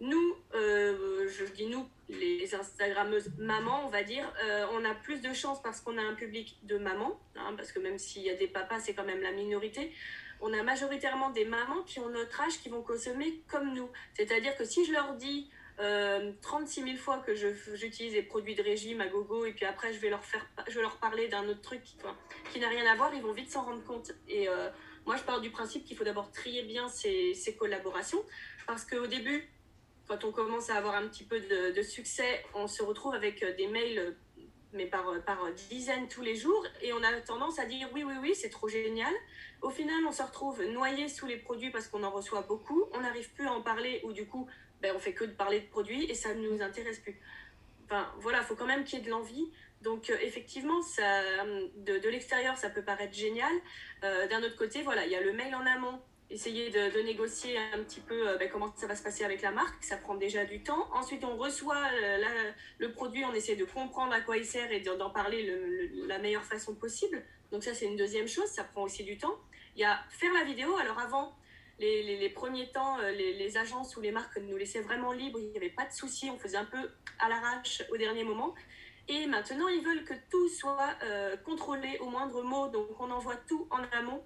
Nous, 0.00 0.36
euh, 0.54 1.28
je 1.28 1.44
dis 1.44 1.66
nous, 1.66 1.86
les 2.08 2.54
Instagrammeuses 2.54 3.30
mamans, 3.38 3.86
on 3.86 3.90
va 3.90 4.02
dire, 4.02 4.30
euh, 4.42 4.66
on 4.72 4.84
a 4.84 4.94
plus 4.94 5.20
de 5.20 5.32
chance 5.32 5.62
parce 5.62 5.80
qu'on 5.80 5.96
a 5.98 6.02
un 6.02 6.14
public 6.14 6.58
de 6.64 6.78
mamans, 6.78 7.20
hein, 7.36 7.54
parce 7.56 7.70
que 7.70 7.78
même 7.78 7.98
s'il 7.98 8.22
y 8.22 8.30
a 8.30 8.34
des 8.34 8.48
papas, 8.48 8.80
c'est 8.80 8.94
quand 8.94 9.04
même 9.04 9.22
la 9.22 9.32
minorité. 9.32 9.92
On 10.46 10.52
a 10.52 10.62
majoritairement 10.62 11.30
des 11.30 11.46
mamans 11.46 11.82
qui 11.86 12.00
ont 12.00 12.10
notre 12.10 12.38
âge 12.42 12.60
qui 12.60 12.68
vont 12.68 12.82
consommer 12.82 13.40
comme 13.48 13.72
nous. 13.72 13.88
C'est-à-dire 14.12 14.54
que 14.58 14.66
si 14.66 14.84
je 14.84 14.92
leur 14.92 15.14
dis 15.14 15.48
36 15.78 15.80
euh, 15.80 16.84
000 16.84 16.96
fois 16.98 17.16
que 17.20 17.34
j'utilise 17.34 18.12
les 18.12 18.22
produits 18.22 18.54
de 18.54 18.62
régime 18.62 19.00
à 19.00 19.08
gogo 19.08 19.46
et 19.46 19.54
puis 19.54 19.64
après 19.64 19.94
je 19.94 19.98
vais 20.00 20.10
leur, 20.10 20.22
faire, 20.22 20.46
je 20.68 20.74
vais 20.74 20.82
leur 20.82 20.98
parler 20.98 21.28
d'un 21.28 21.48
autre 21.48 21.62
truc 21.62 21.80
qui, 22.52 22.60
n'a 22.60 22.68
rien 22.68 22.84
à 22.84 22.94
voir, 22.94 23.12
ils 23.14 23.22
vont 23.22 23.32
vite 23.32 23.50
s'en 23.50 23.62
rendre 23.62 23.82
compte. 23.84 24.12
Et 24.28 24.46
euh, 24.46 24.68
moi 25.06 25.16
je 25.16 25.22
pars 25.22 25.40
du 25.40 25.50
principe 25.50 25.86
qu'il 25.86 25.96
faut 25.96 26.04
d'abord 26.04 26.30
trier 26.30 26.62
bien 26.64 26.88
ces, 26.88 27.32
ces 27.32 27.56
collaborations 27.56 28.22
parce 28.66 28.84
qu'au 28.84 29.06
début, 29.06 29.48
quand 30.06 30.24
on 30.24 30.30
commence 30.30 30.68
à 30.68 30.74
avoir 30.74 30.94
un 30.94 31.08
petit 31.08 31.24
peu 31.24 31.40
de, 31.40 31.74
de, 31.74 31.82
succès, 31.82 32.44
on 32.52 32.68
se 32.68 32.82
retrouve 32.82 33.14
avec 33.14 33.42
euh, 33.42 33.56
des 33.56 33.66
mails 33.66 34.14
mais 34.74 34.86
par, 34.86 35.06
par 35.24 35.50
dizaines 35.68 36.08
tous 36.08 36.22
les 36.22 36.36
jours 36.36 36.66
et 36.82 36.92
on 36.92 37.02
a 37.02 37.12
tendance 37.20 37.58
à 37.58 37.64
dire 37.64 37.88
oui, 37.94 38.04
oui, 38.04 38.14
oui, 38.20 38.34
c'est 38.34 38.50
trop 38.50 38.68
génial. 38.68 39.12
Au 39.62 39.70
final, 39.70 40.04
on 40.06 40.12
se 40.12 40.22
retrouve 40.22 40.62
noyé 40.64 41.08
sous 41.08 41.26
les 41.26 41.36
produits 41.36 41.70
parce 41.70 41.88
qu'on 41.88 42.02
en 42.02 42.10
reçoit 42.10 42.42
beaucoup, 42.42 42.84
on 42.92 43.00
n'arrive 43.00 43.30
plus 43.32 43.46
à 43.46 43.52
en 43.52 43.62
parler 43.62 44.00
ou 44.04 44.12
du 44.12 44.26
coup 44.26 44.48
ben, 44.82 44.92
on 44.94 44.98
fait 44.98 45.14
que 45.14 45.24
de 45.24 45.32
parler 45.32 45.60
de 45.60 45.66
produits 45.66 46.04
et 46.10 46.14
ça 46.14 46.34
ne 46.34 46.46
nous 46.46 46.60
intéresse 46.60 46.98
plus. 46.98 47.18
Enfin, 47.86 48.06
voilà, 48.18 48.40
il 48.40 48.44
faut 48.44 48.54
quand 48.54 48.66
même 48.66 48.84
qu'il 48.84 48.98
y 48.98 49.02
ait 49.02 49.04
de 49.04 49.10
l'envie. 49.10 49.50
Donc, 49.80 50.10
euh, 50.10 50.16
effectivement, 50.20 50.82
ça, 50.82 51.22
de, 51.76 51.98
de 51.98 52.08
l'extérieur, 52.08 52.56
ça 52.56 52.68
peut 52.68 52.82
paraître 52.82 53.14
génial. 53.14 53.52
Euh, 54.02 54.26
d'un 54.28 54.42
autre 54.42 54.56
côté, 54.56 54.82
voilà, 54.82 55.06
il 55.06 55.12
y 55.12 55.16
a 55.16 55.22
le 55.22 55.32
mail 55.32 55.54
en 55.54 55.64
amont. 55.64 56.00
Essayer 56.30 56.70
de, 56.70 57.02
négocier 57.02 57.56
un 57.74 57.84
petit 57.84 58.00
peu 58.00 58.28
euh, 58.28 58.36
ben, 58.38 58.48
comment 58.50 58.74
ça 58.76 58.86
va 58.86 58.96
se 58.96 59.02
passer 59.02 59.24
avec 59.24 59.42
la 59.42 59.50
marque. 59.50 59.84
Ça 59.84 59.96
prend 59.96 60.14
déjà 60.14 60.44
du 60.44 60.62
temps. 60.62 60.88
Ensuite, 60.92 61.24
on 61.24 61.36
reçoit 61.36 61.90
le 62.78 62.92
produit, 62.92 63.24
on 63.24 63.32
essaie 63.34 63.56
de 63.56 63.64
comprendre 63.64 64.12
à 64.12 64.20
quoi 64.20 64.36
il 64.36 64.44
sert 64.44 64.72
et 64.72 64.80
d'en 64.80 65.10
parler 65.10 65.44
le, 65.44 66.06
la 66.06 66.18
meilleure 66.18 66.44
façon 66.44 66.74
possible. 66.74 67.22
Donc, 67.52 67.62
ça, 67.62 67.74
c'est 67.74 67.86
une 67.86 67.96
deuxième 67.96 68.26
chose. 68.26 68.46
Ça 68.46 68.64
prend 68.64 68.82
aussi 68.82 69.04
du 69.04 69.18
temps. 69.18 69.38
Il 69.76 69.80
y 69.80 69.84
a 69.84 70.00
faire 70.08 70.32
la 70.32 70.44
vidéo. 70.44 70.76
Alors, 70.76 70.98
avant, 70.98 71.36
les, 71.78 72.30
premiers 72.30 72.70
temps, 72.70 72.98
euh, 73.00 73.10
les, 73.10 73.56
agences 73.56 73.96
ou 73.96 74.00
les 74.00 74.12
marques 74.12 74.38
nous 74.38 74.56
laissaient 74.56 74.80
vraiment 74.80 75.12
libres, 75.12 75.38
il 75.40 75.48
n'y 75.48 75.56
avait 75.56 75.70
pas 75.70 75.84
de 75.84 75.92
soucis, 75.92 76.30
on 76.30 76.38
faisait 76.38 76.56
un 76.56 76.64
peu 76.64 76.90
à 77.18 77.28
l'arrache 77.28 77.82
au 77.90 77.96
dernier 77.96 78.24
moment. 78.24 78.54
Et 79.08 79.26
maintenant, 79.26 79.68
ils 79.68 79.84
veulent 79.84 80.04
que 80.04 80.14
tout 80.30 80.48
soit 80.48 80.96
euh, 81.02 81.36
contrôlé 81.38 81.98
au 82.00 82.08
moindre 82.08 82.42
mot, 82.42 82.68
donc 82.68 82.88
on 83.00 83.10
envoie 83.10 83.36
tout 83.36 83.66
en 83.70 83.82
amont. 83.92 84.24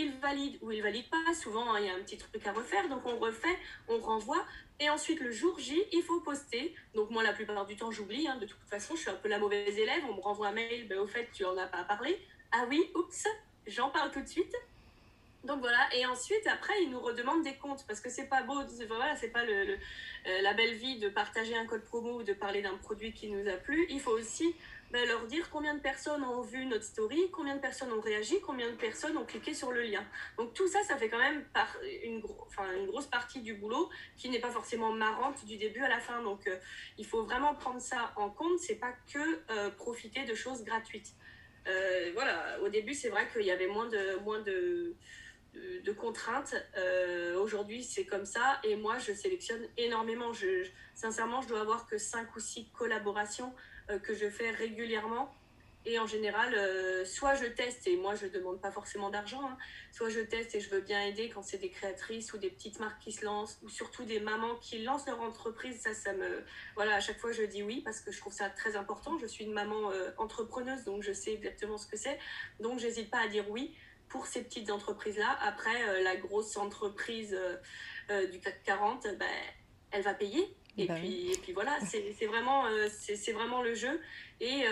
Ils 0.00 0.12
valident 0.20 0.58
ou 0.62 0.70
ils 0.70 0.80
valident 0.80 1.10
pas, 1.10 1.34
souvent 1.34 1.72
hein, 1.72 1.80
il 1.80 1.86
y 1.86 1.90
a 1.90 1.94
un 1.94 1.98
petit 1.98 2.16
truc 2.16 2.46
à 2.46 2.52
refaire, 2.52 2.88
donc 2.88 3.04
on 3.04 3.18
refait, 3.18 3.58
on 3.88 3.98
renvoie. 3.98 4.44
Et 4.78 4.88
ensuite, 4.88 5.18
le 5.18 5.32
jour 5.32 5.58
J, 5.58 5.82
il 5.92 6.02
faut 6.02 6.20
poster. 6.20 6.72
Donc 6.94 7.10
moi, 7.10 7.24
la 7.24 7.32
plupart 7.32 7.66
du 7.66 7.74
temps, 7.74 7.90
j'oublie. 7.90 8.28
Hein, 8.28 8.36
de 8.36 8.46
toute 8.46 8.62
façon, 8.70 8.94
je 8.94 9.00
suis 9.00 9.10
un 9.10 9.16
peu 9.16 9.28
la 9.28 9.40
mauvaise 9.40 9.76
élève. 9.76 10.04
On 10.08 10.14
me 10.14 10.20
renvoie 10.20 10.48
un 10.48 10.52
mail, 10.52 10.86
ben, 10.86 11.00
au 11.00 11.08
fait, 11.08 11.28
tu 11.32 11.44
en 11.44 11.58
as 11.58 11.66
pas 11.66 11.82
parlé. 11.82 12.16
Ah 12.52 12.64
oui, 12.68 12.88
oups, 12.94 13.26
j'en 13.66 13.90
parle 13.90 14.12
tout 14.12 14.20
de 14.20 14.28
suite. 14.28 14.54
Donc 15.42 15.58
voilà, 15.60 15.88
et 15.96 16.06
ensuite, 16.06 16.46
après, 16.46 16.74
ils 16.82 16.90
nous 16.90 17.00
redemandent 17.00 17.42
des 17.42 17.56
comptes 17.56 17.84
parce 17.88 18.00
que 18.00 18.10
c'est 18.10 18.28
pas 18.28 18.42
beau, 18.42 18.60
voilà, 18.86 19.16
c'est 19.16 19.30
pas 19.30 19.44
le, 19.44 19.78
euh, 20.26 20.42
la 20.42 20.52
belle 20.54 20.74
vie 20.74 20.98
de 20.98 21.08
partager 21.08 21.56
un 21.56 21.64
code 21.64 21.82
promo 21.82 22.20
ou 22.20 22.22
de 22.22 22.34
parler 22.34 22.62
d'un 22.62 22.76
produit 22.76 23.12
qui 23.12 23.30
nous 23.30 23.48
a 23.48 23.56
plu. 23.56 23.86
Il 23.88 24.00
faut 24.00 24.12
aussi 24.12 24.54
ben, 24.90 25.06
leur 25.06 25.26
dire 25.26 25.50
combien 25.50 25.74
de 25.74 25.80
personnes 25.80 26.22
ont 26.24 26.40
vu 26.40 26.64
notre 26.64 26.84
story, 26.84 27.30
combien 27.30 27.56
de 27.56 27.60
personnes 27.60 27.92
ont 27.92 28.00
réagi, 28.00 28.40
combien 28.40 28.70
de 28.70 28.76
personnes 28.76 29.16
ont 29.16 29.24
cliqué 29.24 29.52
sur 29.52 29.70
le 29.72 29.82
lien. 29.82 30.04
Donc 30.38 30.54
tout 30.54 30.66
ça, 30.66 30.82
ça 30.82 30.96
fait 30.96 31.08
quand 31.08 31.18
même 31.18 31.44
par 31.52 31.76
une, 32.04 32.22
enfin, 32.46 32.64
une 32.74 32.86
grosse 32.86 33.06
partie 33.06 33.40
du 33.40 33.54
boulot 33.54 33.90
qui 34.16 34.30
n'est 34.30 34.40
pas 34.40 34.50
forcément 34.50 34.92
marrante 34.92 35.44
du 35.44 35.56
début 35.56 35.82
à 35.82 35.88
la 35.88 36.00
fin. 36.00 36.22
Donc 36.22 36.46
euh, 36.46 36.56
il 36.96 37.06
faut 37.06 37.24
vraiment 37.24 37.54
prendre 37.54 37.80
ça 37.80 38.12
en 38.16 38.30
compte. 38.30 38.58
C'est 38.58 38.76
pas 38.76 38.92
que 39.12 39.40
euh, 39.50 39.70
profiter 39.70 40.24
de 40.24 40.34
choses 40.34 40.64
gratuites. 40.64 41.14
voilà, 42.14 42.58
au 42.62 42.68
début, 42.70 42.94
c'est 42.94 43.10
vrai 43.10 43.28
qu'il 43.30 43.44
y 43.44 43.50
avait 43.50 43.66
moins 43.66 43.88
de, 43.88 44.18
moins 44.24 44.40
de 44.40 44.96
de, 45.84 45.92
contraintes. 45.92 46.54
Euh, 46.76 47.38
aujourd'hui, 47.40 47.82
c'est 47.82 48.04
comme 48.04 48.24
ça. 48.24 48.60
Et 48.64 48.76
moi, 48.76 48.98
je 48.98 49.12
sélectionne 49.12 49.66
énormément. 49.76 50.32
Je, 50.32 50.66
sincèrement, 50.94 51.40
je 51.40 51.48
dois 51.48 51.60
avoir 51.60 51.86
que 51.86 51.98
5 51.98 52.34
ou 52.36 52.40
6 52.40 52.70
collaborations 52.70 53.48
euh, 53.48 53.77
que 54.02 54.14
je 54.14 54.28
fais 54.28 54.50
régulièrement. 54.50 55.34
Et 55.86 55.98
en 55.98 56.06
général, 56.06 56.54
euh, 56.54 57.04
soit 57.04 57.34
je 57.34 57.46
teste, 57.46 57.86
et 57.86 57.96
moi 57.96 58.14
je 58.14 58.26
ne 58.26 58.30
demande 58.30 58.60
pas 58.60 58.70
forcément 58.70 59.10
d'argent, 59.10 59.40
hein, 59.42 59.56
soit 59.92 60.10
je 60.10 60.20
teste 60.20 60.54
et 60.54 60.60
je 60.60 60.68
veux 60.68 60.80
bien 60.80 61.02
aider 61.04 61.30
quand 61.30 61.42
c'est 61.42 61.58
des 61.58 61.70
créatrices 61.70 62.32
ou 62.34 62.38
des 62.38 62.50
petites 62.50 62.78
marques 62.78 63.00
qui 63.00 63.12
se 63.12 63.24
lancent, 63.24 63.58
ou 63.62 63.68
surtout 63.70 64.04
des 64.04 64.20
mamans 64.20 64.56
qui 64.56 64.82
lancent 64.82 65.06
leur 65.06 65.22
entreprise. 65.22 65.80
Ça, 65.80 65.94
ça 65.94 66.12
me. 66.12 66.44
Voilà, 66.74 66.96
à 66.96 67.00
chaque 67.00 67.18
fois 67.18 67.32
je 67.32 67.42
dis 67.42 67.62
oui 67.62 67.80
parce 67.82 68.00
que 68.00 68.12
je 68.12 68.18
trouve 68.18 68.32
ça 68.32 68.50
très 68.50 68.76
important. 68.76 69.16
Je 69.18 69.26
suis 69.26 69.44
une 69.44 69.52
maman 69.52 69.90
entrepreneuse, 70.18 70.84
donc 70.84 71.02
je 71.02 71.12
sais 71.12 71.32
exactement 71.32 71.78
ce 71.78 71.86
que 71.86 71.96
c'est. 71.96 72.18
Donc, 72.60 72.80
j'hésite 72.80 73.10
pas 73.10 73.20
à 73.20 73.28
dire 73.28 73.48
oui 73.48 73.74
pour 74.08 74.26
ces 74.26 74.42
petites 74.42 74.70
entreprises-là. 74.70 75.38
Après, 75.42 75.88
euh, 75.88 76.02
la 76.02 76.16
grosse 76.16 76.56
entreprise 76.56 77.34
euh, 77.34 77.56
euh, 78.10 78.26
du 78.26 78.40
CAC 78.40 78.62
40, 78.64 79.06
ben, 79.18 79.26
elle 79.90 80.02
va 80.02 80.14
payer. 80.14 80.56
Et, 80.78 80.86
bah 80.86 80.94
puis, 80.94 81.32
et 81.32 81.38
puis 81.38 81.52
voilà, 81.52 81.76
c'est 81.84 82.26
vraiment, 82.26 82.64
c'est 82.88 83.32
vraiment 83.32 83.62
le 83.62 83.74
jeu. 83.74 84.00
Et, 84.40 84.64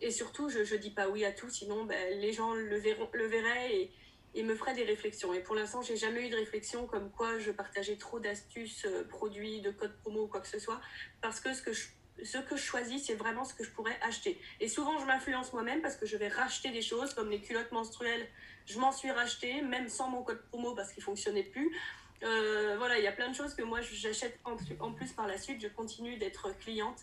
et 0.00 0.10
surtout, 0.10 0.48
je 0.48 0.58
ne 0.58 0.78
dis 0.78 0.90
pas 0.90 1.08
oui 1.08 1.24
à 1.24 1.32
tout, 1.32 1.48
sinon 1.48 1.84
ben, 1.84 2.20
les 2.20 2.32
gens 2.32 2.52
le, 2.52 2.76
verront, 2.76 3.08
le 3.12 3.26
verraient 3.26 3.74
et, 3.74 3.90
et 4.34 4.42
me 4.42 4.54
ferait 4.54 4.74
des 4.74 4.84
réflexions. 4.84 5.32
Et 5.34 5.40
pour 5.40 5.54
l'instant, 5.54 5.82
j'ai 5.82 5.96
jamais 5.96 6.26
eu 6.26 6.30
de 6.30 6.36
réflexion 6.36 6.86
comme 6.86 7.10
quoi 7.10 7.38
je 7.38 7.50
partageais 7.50 7.96
trop 7.96 8.18
d'astuces, 8.18 8.84
euh, 8.86 9.04
produits, 9.04 9.60
de 9.60 9.70
codes 9.70 9.96
promo 9.98 10.24
ou 10.24 10.26
quoi 10.26 10.40
que 10.40 10.48
ce 10.48 10.58
soit, 10.58 10.80
parce 11.20 11.40
que 11.40 11.52
ce 11.52 11.62
que 11.62 11.72
je, 11.72 11.86
ce 12.22 12.38
que 12.38 12.56
je 12.56 12.62
choisis, 12.62 13.04
c'est 13.04 13.14
vraiment 13.14 13.44
ce 13.44 13.54
que 13.54 13.64
je 13.64 13.70
pourrais 13.70 13.98
acheter. 14.02 14.40
Et 14.60 14.68
souvent, 14.68 14.98
je 14.98 15.04
m'influence 15.04 15.52
moi-même 15.52 15.82
parce 15.82 15.96
que 15.96 16.06
je 16.06 16.16
vais 16.16 16.28
racheter 16.28 16.70
des 16.70 16.82
choses 16.82 17.14
comme 17.14 17.30
les 17.30 17.40
culottes 17.40 17.72
menstruelles. 17.72 18.26
Je 18.66 18.78
m'en 18.78 18.92
suis 18.92 19.10
racheté, 19.10 19.60
même 19.60 19.88
sans 19.88 20.08
mon 20.08 20.22
code 20.22 20.42
promo 20.48 20.74
parce 20.74 20.92
qu'il 20.92 21.02
fonctionnait 21.02 21.42
plus. 21.42 21.76
Euh, 22.22 22.76
voilà, 22.78 22.98
il 22.98 23.04
y 23.04 23.08
a 23.08 23.12
plein 23.12 23.30
de 23.30 23.34
choses 23.34 23.54
que 23.54 23.62
moi 23.62 23.80
j'achète 23.80 24.38
en, 24.44 24.56
en, 24.84 24.92
plus 24.92 25.12
par 25.12 25.26
la 25.26 25.38
suite. 25.38 25.60
Je 25.60 25.68
continue 25.68 26.16
d'être 26.16 26.56
cliente. 26.60 26.98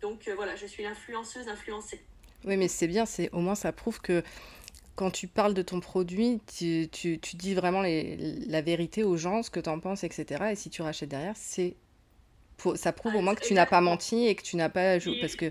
Donc 0.00 0.28
euh, 0.28 0.34
voilà, 0.34 0.56
je 0.56 0.66
suis 0.66 0.82
l'influenceuse 0.82 1.48
influencée. 1.48 2.00
Oui, 2.44 2.56
mais 2.56 2.68
c'est 2.68 2.88
bien, 2.88 3.06
c'est 3.06 3.30
au 3.32 3.40
moins 3.40 3.54
ça 3.54 3.72
prouve 3.72 4.00
que 4.00 4.22
quand 4.94 5.10
tu 5.10 5.26
parles 5.26 5.54
de 5.54 5.62
ton 5.62 5.80
produit, 5.80 6.40
tu, 6.46 6.88
tu, 6.90 7.18
tu 7.18 7.36
dis 7.36 7.54
vraiment 7.54 7.80
les, 7.80 8.16
la 8.46 8.60
vérité 8.60 9.04
aux 9.04 9.16
gens, 9.16 9.42
ce 9.42 9.50
que 9.50 9.60
tu 9.60 9.70
en 9.70 9.80
penses, 9.80 10.04
etc. 10.04 10.44
Et 10.52 10.54
si 10.54 10.70
tu 10.70 10.82
rachètes 10.82 11.08
derrière, 11.08 11.36
c'est 11.36 11.76
ça 12.76 12.92
prouve 12.92 13.16
au 13.16 13.20
moins 13.20 13.34
que 13.34 13.44
tu 13.44 13.54
n'as 13.54 13.66
pas 13.66 13.80
menti 13.80 14.26
et 14.26 14.34
que 14.36 14.42
tu 14.42 14.56
n'as 14.56 14.68
pas 14.68 14.98
joué. 14.98 15.18
Parce 15.20 15.34
que 15.34 15.50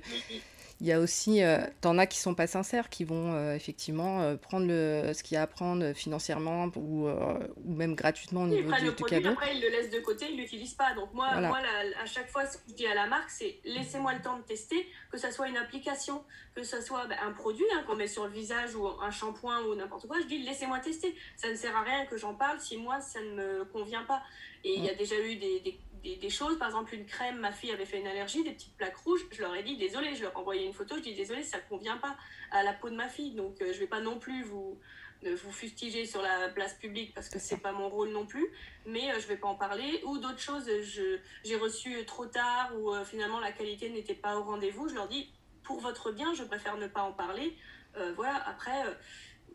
il 0.82 0.88
y 0.88 0.92
a 0.92 1.00
aussi, 1.00 1.44
euh, 1.44 1.60
t'en 1.80 2.00
as 2.00 2.08
qui 2.08 2.18
sont 2.18 2.34
pas 2.34 2.48
sincères, 2.48 2.90
qui 2.90 3.04
vont 3.04 3.34
euh, 3.34 3.54
effectivement 3.54 4.22
euh, 4.22 4.36
prendre 4.36 4.66
le, 4.66 5.14
ce 5.14 5.22
qu'il 5.22 5.36
y 5.36 5.38
a 5.38 5.44
à 5.44 5.48
prendre 5.48 5.94
financièrement 5.94 6.72
ou, 6.76 7.08
euh, 7.08 7.38
ou 7.64 7.76
même 7.76 7.94
gratuitement 7.94 8.42
au 8.42 8.48
niveau 8.48 8.74
du, 8.74 8.86
le 8.86 8.96
produit, 8.96 9.22
cadeau. 9.22 9.34
Après, 9.34 9.56
ils 9.56 9.62
le 9.62 9.70
laissent 9.70 9.92
de 9.92 10.00
côté, 10.00 10.26
ils 10.32 10.38
l'utilisent 10.38 10.74
pas. 10.74 10.96
Donc 10.96 11.14
moi, 11.14 11.40
moi 11.40 11.60
à 12.02 12.06
chaque 12.08 12.32
fois, 12.32 12.48
ce 12.48 12.58
que 12.58 12.64
je 12.70 12.74
dis 12.74 12.88
à 12.88 12.96
la 12.96 13.06
marque, 13.06 13.30
c'est 13.30 13.60
laissez-moi 13.64 14.16
le 14.16 14.22
temps 14.22 14.40
de 14.40 14.42
tester, 14.42 14.88
que 15.12 15.20
ça 15.20 15.30
soit 15.30 15.50
une 15.50 15.58
application, 15.58 16.24
que 16.56 16.64
ce 16.64 16.82
soit 16.82 17.06
bah, 17.06 17.16
un 17.24 17.32
produit 17.32 17.66
hein, 17.76 17.84
qu'on 17.86 17.96
met 17.96 18.08
sur 18.08 18.26
le 18.26 18.32
visage 18.32 18.74
ou 18.74 18.88
un 18.88 19.12
shampoing 19.12 19.62
ou 19.66 19.76
n'importe 19.76 20.08
quoi. 20.08 20.18
Je 20.20 20.26
dis 20.26 20.40
laissez-moi 20.40 20.80
tester. 20.80 21.16
Ça 21.38 21.52
ne 21.52 21.56
sert 21.56 21.78
à 21.78 21.84
rien 21.84 22.08
que 22.08 22.18
j'en 22.18 22.34
parle 22.34 22.60
si 22.60 22.78
moi 22.78 23.00
ça 23.02 23.22
ne 23.22 23.36
me 23.36 23.66
convient 23.66 24.04
pas. 24.06 24.24
Et 24.64 24.76
il 24.78 24.84
y 24.84 24.90
a 24.90 24.96
déjà 24.96 25.20
eu 25.20 25.36
des, 25.36 25.60
des 25.60 25.80
des, 26.04 26.30
choses. 26.30 26.58
Par 26.58 26.70
exemple, 26.70 26.94
une 26.96 27.06
crème, 27.06 27.40
ma 27.40 27.52
fille 27.52 27.72
avait 27.72 27.86
fait 27.86 28.00
une 28.00 28.08
allergie, 28.08 28.44
des 28.44 28.52
petites 28.52 28.76
plaques 28.76 28.98
rouges. 28.98 29.22
Je 29.32 29.42
leur 29.42 29.56
ai 29.56 29.64
dit 29.64 29.78
désolé, 29.78 30.16
je 30.16 30.24
leur 30.24 30.34
ai 30.34 30.36
envoyé 30.36 30.66
une 30.66 30.74
photo. 30.74 30.96
Je 30.98 31.02
dis 31.02 31.14
désolé, 31.14 31.44
ça 31.44 31.58
ne 31.58 31.64
convient 31.70 31.98
pas 31.98 32.18
à 32.52 32.64
la 32.64 32.74
peau 32.74 32.90
de 32.90 32.96
ma 32.96 33.08
fille. 33.08 33.32
Donc, 33.32 33.62
euh, 33.62 33.68
je 33.68 33.76
ne 33.76 33.80
vais 33.80 33.88
pas 33.88 34.00
non 34.00 34.20
plus 34.20 34.44
vous, 34.44 34.80
vous 35.24 35.52
fustiger 35.52 36.06
sur 36.06 36.22
la 36.22 36.50
place 36.50 36.74
publique 36.74 37.14
parce 37.14 37.30
que 37.30 37.40
c'est 37.40 37.58
pas 37.58 37.72
mon 37.72 37.90
rôle 37.90 38.10
non 38.10 38.26
plus. 38.26 38.46
Mais 38.86 39.12
euh, 39.12 39.20
je 39.20 39.24
ne 39.24 39.28
vais 39.28 39.38
pas 39.38 39.48
en 39.48 39.56
parler. 39.56 40.02
Ou 40.06 40.18
d'autres 40.18 40.40
choses, 40.40 40.70
j'ai 41.44 41.56
reçu 41.56 42.04
trop 42.06 42.26
tard 42.26 42.72
ou 42.80 42.94
euh, 42.94 43.06
finalement 43.06 43.40
la 43.40 43.52
qualité 43.52 43.90
n'était 43.90 44.16
pas 44.16 44.38
au 44.38 44.44
rendez-vous. 44.44 44.90
Je 44.90 44.96
leur 44.96 45.08
dis 45.08 45.32
pour 45.64 45.80
votre 45.80 46.12
bien, 46.12 46.34
je 46.34 46.44
préfère 46.44 46.78
ne 46.78 46.88
pas 46.88 47.04
en 47.04 47.14
parler. 47.14 47.56
voilà, 48.16 48.36
après. 48.48 48.84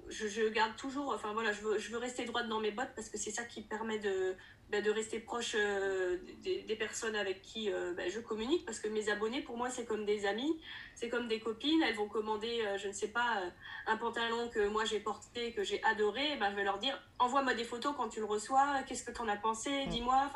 Je, 0.08 0.28
je, 0.28 0.48
garde 0.48 0.76
toujours, 0.76 1.12
enfin 1.12 1.32
voilà, 1.32 1.50
je 1.50 1.60
veux, 1.62 1.78
je 1.80 1.90
veux 1.90 1.98
rester 1.98 2.24
droite 2.24 2.46
dans 2.46 2.60
mes 2.60 2.70
bottes 2.70 2.92
parce 2.94 3.08
que 3.08 3.18
c'est 3.18 3.32
ça 3.32 3.42
qui 3.42 3.62
permet 3.62 3.98
de, 3.98 4.36
bah, 4.70 4.80
de 4.80 4.90
rester 4.90 5.20
proche 5.20 5.54
euh, 5.54 6.16
des, 6.42 6.62
des, 6.62 6.74
personnes 6.74 7.14
avec 7.14 7.40
qui 7.40 7.70
euh, 7.70 7.94
bah, 7.94 8.08
je 8.08 8.18
communique 8.18 8.64
parce 8.66 8.80
que 8.80 8.88
mes 8.88 9.08
abonnés 9.08 9.40
pour 9.40 9.56
moi 9.56 9.70
c'est 9.70 9.84
comme 9.84 10.04
des 10.04 10.26
amis 10.26 10.60
c'est 10.96 11.08
comme 11.08 11.28
des 11.28 11.38
copines 11.38 11.80
elles 11.84 11.94
vont 11.94 12.08
commander 12.08 12.62
euh, 12.62 12.76
je 12.76 12.88
ne 12.88 12.92
sais 12.92 13.06
pas 13.06 13.44
un 13.86 13.96
pantalon 13.96 14.48
que 14.48 14.66
moi 14.66 14.84
j'ai 14.84 14.98
porté 14.98 15.52
que 15.52 15.62
j'ai 15.62 15.80
adoré 15.84 16.36
bah, 16.40 16.50
je 16.50 16.56
vais 16.56 16.64
leur 16.64 16.78
dire 16.78 17.00
envoie-moi 17.20 17.54
des 17.54 17.62
photos 17.62 17.94
quand 17.96 18.08
tu 18.08 18.18
le 18.18 18.26
reçois 18.26 18.82
qu'est-ce 18.88 19.04
que 19.04 19.12
tu 19.12 19.20
en 19.20 19.28
as 19.28 19.36
pensé 19.36 19.86
dis-moi 19.86 20.32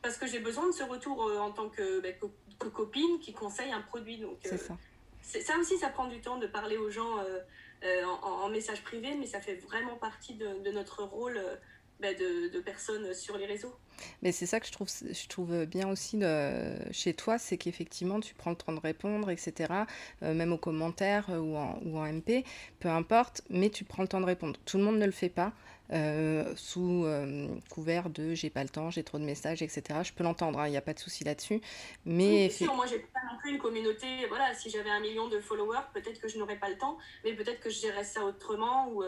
parce 0.00 0.16
que 0.16 0.28
j'ai 0.28 0.38
besoin 0.38 0.68
de 0.68 0.72
ce 0.72 0.84
retour 0.84 1.28
en 1.40 1.50
tant 1.50 1.68
que, 1.68 2.00
copine 2.72 3.18
qui 3.18 3.32
conseille 3.32 3.72
un 3.72 3.82
produit 3.82 4.18
donc 4.18 4.38
ça. 4.44 5.40
ça 5.40 5.58
aussi 5.58 5.76
ça 5.76 5.88
prend 5.88 6.06
du 6.06 6.20
temps 6.20 6.38
de 6.38 6.46
parler 6.46 6.76
aux 6.76 6.90
gens 6.90 7.18
en, 7.82 8.26
en, 8.26 8.48
message 8.48 8.84
privé 8.84 9.16
mais 9.18 9.26
ça 9.26 9.40
fait 9.40 9.56
vraiment 9.56 9.96
partie 9.96 10.34
de, 10.34 10.60
de 10.62 10.70
notre 10.70 11.02
rôle 11.02 11.40
bah, 12.00 12.12
de, 12.14 12.48
de, 12.48 12.60
personnes 12.60 13.14
sur 13.14 13.38
les 13.38 13.46
réseaux. 13.46 13.74
Mais 14.22 14.32
c'est 14.32 14.46
ça 14.46 14.60
que 14.60 14.66
je 14.66 14.72
trouve, 14.72 14.88
je 14.88 15.28
trouve 15.28 15.64
bien 15.64 15.88
aussi 15.88 16.18
de, 16.18 16.74
chez 16.92 17.14
toi, 17.14 17.38
c'est 17.38 17.56
qu'effectivement, 17.56 18.20
tu 18.20 18.34
prends 18.34 18.50
le 18.50 18.56
temps 18.56 18.72
de 18.72 18.80
répondre, 18.80 19.30
etc., 19.30 19.72
euh, 20.22 20.34
même 20.34 20.52
aux 20.52 20.58
commentaires 20.58 21.30
euh, 21.30 21.38
ou, 21.38 21.56
en, 21.56 21.80
ou, 21.84 21.98
en, 21.98 22.06
MP, 22.12 22.44
peu 22.80 22.88
importe, 22.88 23.42
mais 23.48 23.70
tu 23.70 23.84
prends 23.84 24.02
le 24.02 24.08
temps 24.08 24.20
de 24.20 24.26
répondre. 24.26 24.58
Tout 24.66 24.78
le 24.78 24.84
monde 24.84 24.98
ne 24.98 25.06
le 25.06 25.12
fait 25.12 25.30
pas, 25.30 25.52
euh, 25.92 26.52
sous 26.56 27.04
euh, 27.04 27.46
couvert 27.70 28.10
de 28.10 28.34
j'ai 28.34 28.50
pas 28.50 28.64
le 28.64 28.68
temps, 28.68 28.90
j'ai 28.90 29.04
trop 29.04 29.18
de 29.18 29.24
messages, 29.24 29.62
etc. 29.62 30.00
Je 30.02 30.12
peux 30.12 30.24
l'entendre, 30.24 30.58
il 30.58 30.62
hein, 30.62 30.68
n'y 30.68 30.76
a 30.76 30.80
pas 30.82 30.94
de 30.94 30.98
souci 30.98 31.22
là-dessus. 31.22 31.60
Mais 32.04 32.46
oui, 32.46 32.50
sûr, 32.50 32.74
moi, 32.74 32.86
j'ai 32.86 32.98
pas 32.98 33.20
non 33.30 33.38
plus 33.38 33.52
une 33.52 33.58
communauté. 33.58 34.06
Voilà, 34.28 34.52
si 34.54 34.68
j'avais 34.68 34.90
un 34.90 35.00
million 35.00 35.28
de 35.28 35.38
followers, 35.38 35.86
peut-être 35.94 36.20
que 36.20 36.28
je 36.28 36.38
n'aurais 36.38 36.58
pas 36.58 36.68
le 36.68 36.76
temps, 36.76 36.98
mais 37.24 37.34
peut-être 37.34 37.60
que 37.60 37.70
je 37.70 37.80
gérerais 37.80 38.04
ça 38.04 38.24
autrement 38.24 38.88
ou 38.90 39.04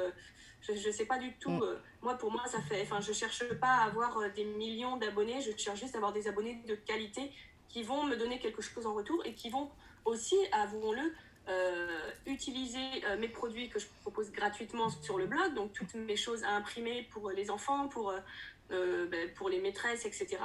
je 0.63 0.73
ne 0.73 0.93
sais 0.93 1.07
pas 1.07 1.19
du 1.19 1.33
tout. 1.35 1.51
Mm. 1.51 1.63
Euh, 1.63 1.77
moi, 2.03 2.15
pour 2.15 2.31
moi, 2.31 2.43
ça 2.47 2.61
fait. 2.61 2.83
Enfin, 2.83 3.01
je 3.01 3.13
cherche 3.13 3.45
pas 3.55 3.69
à 3.69 3.85
avoir 3.85 4.19
euh, 4.19 4.29
des 4.29 4.45
millions 4.45 4.97
d'abonnés. 4.97 5.41
Je 5.41 5.57
cherche 5.57 5.81
juste 5.81 5.95
à 5.95 5.99
avoir 5.99 6.13
des 6.13 6.29
abonnés 6.29 6.63
de 6.67 6.75
qualité 6.75 7.33
qui 7.69 7.83
vont 7.83 8.05
me 8.05 8.17
donner 8.17 8.39
quelque 8.39 8.63
chose 8.63 8.87
en 8.87 8.95
retour 8.95 9.21
et 9.25 9.35
qui 9.35 9.51
vont 9.51 9.71
aussi, 10.05 10.37
avouons-le, 10.53 11.13
euh, 11.49 12.11
utiliser 12.27 12.79
mes 13.19 13.29
produits 13.29 13.69
que 13.69 13.79
je 13.79 13.87
propose 14.03 14.31
gratuitement 14.33 14.89
sur 14.91 15.19
le 15.19 15.27
blog, 15.27 15.55
donc 15.55 15.73
toutes 15.73 15.95
mes 15.95 16.17
choses 16.17 16.45
à 16.45 16.51
imprimer 16.51 17.07
pour 17.11 17.31
les 17.31 17.51
enfants, 17.51 17.89
pour, 17.89 18.13
ben, 18.71 19.35
pour 19.35 19.51
les 19.51 19.61
maîtresses, 19.61 20.07
etc. 20.07 20.39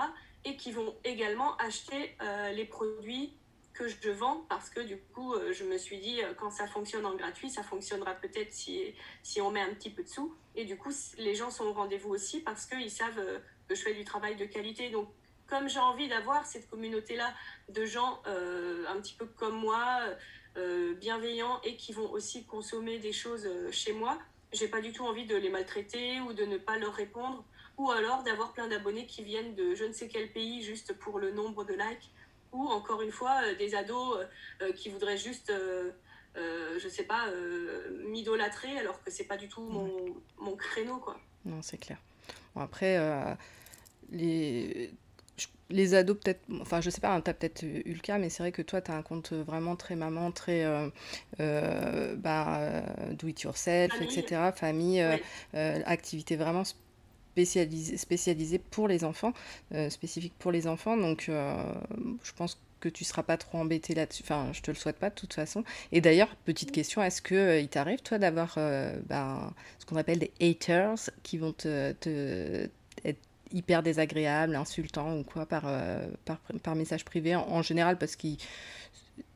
Et 0.43 0.57
qui 0.57 0.73
vont 0.73 0.95
également 1.05 1.55
acheter 1.57 2.15
les 2.53 2.65
produits 2.65 3.33
que 3.73 3.87
je 3.87 4.09
vends 4.11 4.45
parce 4.49 4.69
que 4.69 4.79
du 4.79 4.97
coup, 4.97 5.33
euh, 5.33 5.51
je 5.51 5.63
me 5.63 5.77
suis 5.77 5.97
dit, 5.97 6.21
euh, 6.21 6.33
quand 6.33 6.51
ça 6.51 6.67
fonctionne 6.67 7.05
en 7.05 7.15
gratuit, 7.15 7.49
ça 7.49 7.63
fonctionnera 7.63 8.13
peut-être 8.13 8.53
si, 8.53 8.93
si 9.23 9.41
on 9.41 9.51
met 9.51 9.61
un 9.61 9.73
petit 9.73 9.89
peu 9.89 10.03
de 10.03 10.07
sous. 10.07 10.35
Et 10.55 10.65
du 10.65 10.77
coup, 10.77 10.91
les 11.17 11.35
gens 11.35 11.49
sont 11.49 11.65
au 11.65 11.73
rendez-vous 11.73 12.09
aussi 12.09 12.41
parce 12.41 12.65
qu'ils 12.65 12.91
savent 12.91 13.19
euh, 13.19 13.39
que 13.67 13.75
je 13.75 13.81
fais 13.81 13.93
du 13.93 14.03
travail 14.03 14.35
de 14.35 14.45
qualité. 14.45 14.89
Donc, 14.89 15.09
comme 15.47 15.67
j'ai 15.67 15.79
envie 15.79 16.07
d'avoir 16.07 16.45
cette 16.45 16.69
communauté-là 16.69 17.33
de 17.69 17.85
gens 17.85 18.21
un 18.25 18.99
petit 19.01 19.13
peu 19.13 19.25
comme 19.25 19.55
moi, 19.59 19.99
bienveillants 20.99 21.61
et 21.63 21.75
qui 21.75 21.91
vont 21.91 22.09
aussi 22.11 22.45
consommer 22.45 22.97
des 22.97 23.11
choses 23.11 23.47
chez 23.69 23.91
moi, 23.91 24.17
j'ai 24.53 24.67
pas 24.67 24.79
du 24.79 24.93
tout 24.93 25.03
envie 25.03 25.25
de 25.25 25.35
les 25.35 25.49
maltraiter 25.49 26.21
ou 26.21 26.33
de 26.33 26.45
ne 26.45 26.57
pas 26.57 26.77
leur 26.77 26.93
répondre 26.93 27.45
ou 27.77 27.91
alors 27.91 28.23
d'avoir 28.23 28.53
plein 28.53 28.67
d'abonnés 28.67 29.05
qui 29.05 29.23
viennent 29.23 29.53
de 29.53 29.75
je 29.75 29.83
ne 29.83 29.93
sais 29.93 30.07
quel 30.07 30.31
pays 30.31 30.63
juste 30.63 30.93
pour 30.93 31.19
le 31.19 31.31
nombre 31.31 31.65
de 31.65 31.73
likes 31.73 32.11
ou 32.53 32.67
encore 32.67 33.01
une 33.01 33.11
fois 33.11 33.41
euh, 33.43 33.55
des 33.55 33.75
ados 33.75 34.17
euh, 34.17 34.25
euh, 34.61 34.71
qui 34.73 34.89
voudraient 34.89 35.17
juste 35.17 35.51
je 36.35 36.89
sais 36.89 37.03
pas, 37.03 37.27
m'idolâtrer 38.07 38.77
alors 38.79 39.03
que 39.03 39.11
c'est 39.11 39.25
pas 39.25 39.37
du 39.37 39.47
tout 39.47 39.61
mon, 39.61 40.15
mon, 40.39 40.55
créneau 40.55 40.97
quoi. 40.97 41.19
Non, 41.45 41.61
c'est 41.61 41.77
clair. 41.77 41.99
Bon, 42.55 42.61
après, 42.61 42.97
les, 44.09 44.91
les 45.69 45.93
ados 45.93 46.17
peut-être, 46.17 46.41
enfin 46.59 46.81
je 46.81 46.89
sais 46.89 47.01
pas, 47.01 47.13
hein, 47.13 47.21
tu 47.21 47.29
as 47.29 47.35
peut-être 47.35 47.61
eu 47.61 47.93
le 47.93 47.99
cas, 47.99 48.17
mais 48.17 48.29
c'est 48.29 48.41
vrai 48.41 48.51
que 48.51 48.63
toi 48.63 48.81
tu 48.81 48.89
as 48.89 48.95
un 48.95 49.03
compte 49.03 49.31
vraiment 49.31 49.75
très 49.75 49.95
maman, 49.95 50.31
très 50.31 50.65
bah, 51.37 52.83
do 53.11 53.27
it 53.27 53.39
yourself, 53.43 54.01
etc. 54.01 54.51
Famille, 54.55 55.05
activité 55.53 56.35
vraiment 56.35 56.63
spécialisé, 57.33 57.97
spécialisé 57.97 58.59
pour 58.59 58.87
les 58.87 59.03
enfants, 59.03 59.33
euh, 59.73 59.89
spécifique 59.89 60.33
pour 60.37 60.51
les 60.51 60.67
enfants. 60.67 60.95
Donc, 60.97 61.25
euh, 61.29 61.55
je 62.23 62.31
pense 62.33 62.59
que 62.79 62.89
tu 62.89 63.03
seras 63.03 63.23
pas 63.23 63.37
trop 63.37 63.57
embêté 63.57 63.95
là-dessus. 63.95 64.23
Enfin, 64.23 64.49
je 64.53 64.61
te 64.61 64.69
le 64.69 64.75
souhaite 64.75 64.97
pas 64.97 65.09
de 65.09 65.15
toute 65.15 65.33
façon. 65.33 65.63
Et 65.91 65.99
d'ailleurs, 65.99 66.35
petite 66.45 66.71
question, 66.71 67.01
est-ce 67.01 67.21
que 67.21 67.33
euh, 67.33 67.59
il 67.59 67.69
t'arrive 67.69 68.01
toi 68.01 68.19
d'avoir 68.19 68.55
ben, 68.55 69.51
ce 69.79 69.85
qu'on 69.85 69.95
appelle 69.95 70.19
des 70.19 70.31
haters 70.39 71.09
qui 71.23 71.37
vont 71.39 71.53
te, 71.53 71.93
te 71.93 72.69
être 73.03 73.19
hyper 73.51 73.81
désagréables, 73.81 74.55
insultants 74.55 75.17
ou 75.17 75.23
quoi 75.23 75.45
par, 75.45 75.63
par, 76.25 76.39
par, 76.61 76.75
message 76.75 77.05
privé 77.05 77.35
en, 77.35 77.47
en 77.47 77.61
général 77.61 77.97
parce 77.97 78.15
qu'ils 78.15 78.37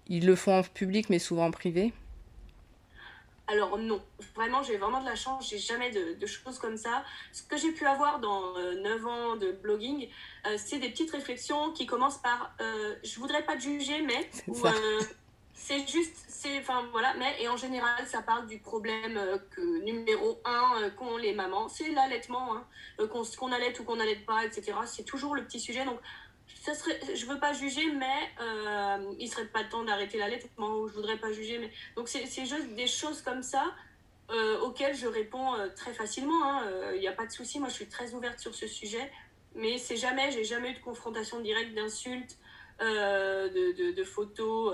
ils 0.08 0.25
le 0.25 0.36
font 0.36 0.58
en 0.60 0.63
public 0.63 1.10
mais 1.10 1.20
souvent 1.20 1.46
en 1.46 1.51
privé? 1.51 1.94
Alors 3.48 3.77
non, 3.77 4.01
vraiment 4.36 4.62
j'ai 4.62 4.77
vraiment 4.77 5.00
de 5.00 5.06
la 5.06 5.16
chance, 5.16 5.50
j'ai 5.50 5.58
jamais 5.58 5.89
de, 5.92 6.25
choses 6.25 6.60
comme 6.60 6.77
ça. 6.77 7.04
Ce 7.32 7.44
que 7.44 7.56
j'ai 7.58 7.72
pu 7.72 7.86
avoir 7.86 8.20
dans 8.20 8.54
9 8.54 8.86
euh, 8.86 9.08
ans 9.08 9.36
de 9.38 9.51
blogging, 9.51 10.10
euh, 10.46 10.58
c'est 10.58 10.80
des 10.80 10.89
petites 10.89 11.12
réflexions 11.12 11.72
qui 11.72 11.86
commencent 11.86 12.22
par 12.22 12.54
euh, 12.60 12.96
je 13.04 13.20
voudrais 13.20 13.44
pas 13.44 13.56
te 13.56 13.62
juger, 13.62 14.01
mais 14.01 14.30
c'est 15.54 15.88
juste, 15.88 16.25
c'est 16.27 16.60
enfin 16.60 16.88
voilà, 16.92 17.13
mais 17.18 17.42
et 17.42 17.48
en 17.48 17.58
général 17.58 18.06
ça 18.06 18.22
parle 18.22 18.48
du 18.48 18.60
problème 18.60 19.20
que 19.50 19.84
numéro 19.84 20.42
un 20.44 20.89
qu'ont 20.92 21.18
les 21.18 21.34
mamans, 21.34 21.70
c'est 21.70 21.89
l'allaitement, 21.92 22.56
hein, 22.56 23.08
qu'on 23.08 23.51
allait 23.51 23.80
ou 23.80 23.84
qu'on 23.86 23.96
n'allait 23.96 24.16
pas, 24.18 24.46
etc. 24.46 24.74
C'est 24.86 25.06
toujours 25.06 25.36
le 25.36 25.46
petit 25.46 25.60
sujet. 25.60 25.86
Donc 25.86 26.00
ça 26.56 26.74
serait, 26.74 27.00
je 27.16 27.25
veux 27.25 27.39
pas 27.39 27.54
juger, 27.54 27.92
mais 27.92 28.32
euh, 28.42 29.13
il 29.20 29.30
serait 29.30 29.46
pas 29.46 29.63
temps 29.63 29.84
d'arrêter 29.84 30.18
la. 30.18 30.27
Moi, 30.58 30.88
je 30.89 30.94
voudrais 30.94 31.18
pas 31.18 31.32
juger, 31.32 31.60
mais 31.60 31.72
donc 31.96 32.10
c'est 32.10 32.25
juste 32.46 32.74
des 32.75 32.88
choses 32.88 33.22
comme 33.22 33.42
ça 33.42 33.74
euh, 34.32 34.60
auxquelles 34.60 34.96
je 34.96 35.08
réponds 35.08 35.56
euh, 35.56 35.70
très 35.75 35.94
facilement. 35.94 36.62
Il 36.62 36.68
hein. 36.68 36.98
n'y 37.00 37.08
a 37.08 37.13
pas 37.13 37.25
de 37.25 37.32
souci. 37.32 37.60
Moi, 37.60 37.70
je 37.70 37.75
suis 37.75 37.88
très 37.88 38.13
ouverte 38.13 38.39
sur 38.39 38.54
ce 38.54 38.68
sujet, 38.68 39.12
mais 39.56 39.77
c'est 39.77 39.98
jamais, 39.98 40.32
j'ai 40.32 40.44
jamais 40.44 40.72
eu 40.72 40.74
de 40.74 40.80
confrontation 40.80 41.39
directe, 41.39 41.74
d'insultes, 41.74 42.38
de, 42.80 43.74
de, 43.74 43.92
de, 43.92 44.04
photos, 44.04 44.74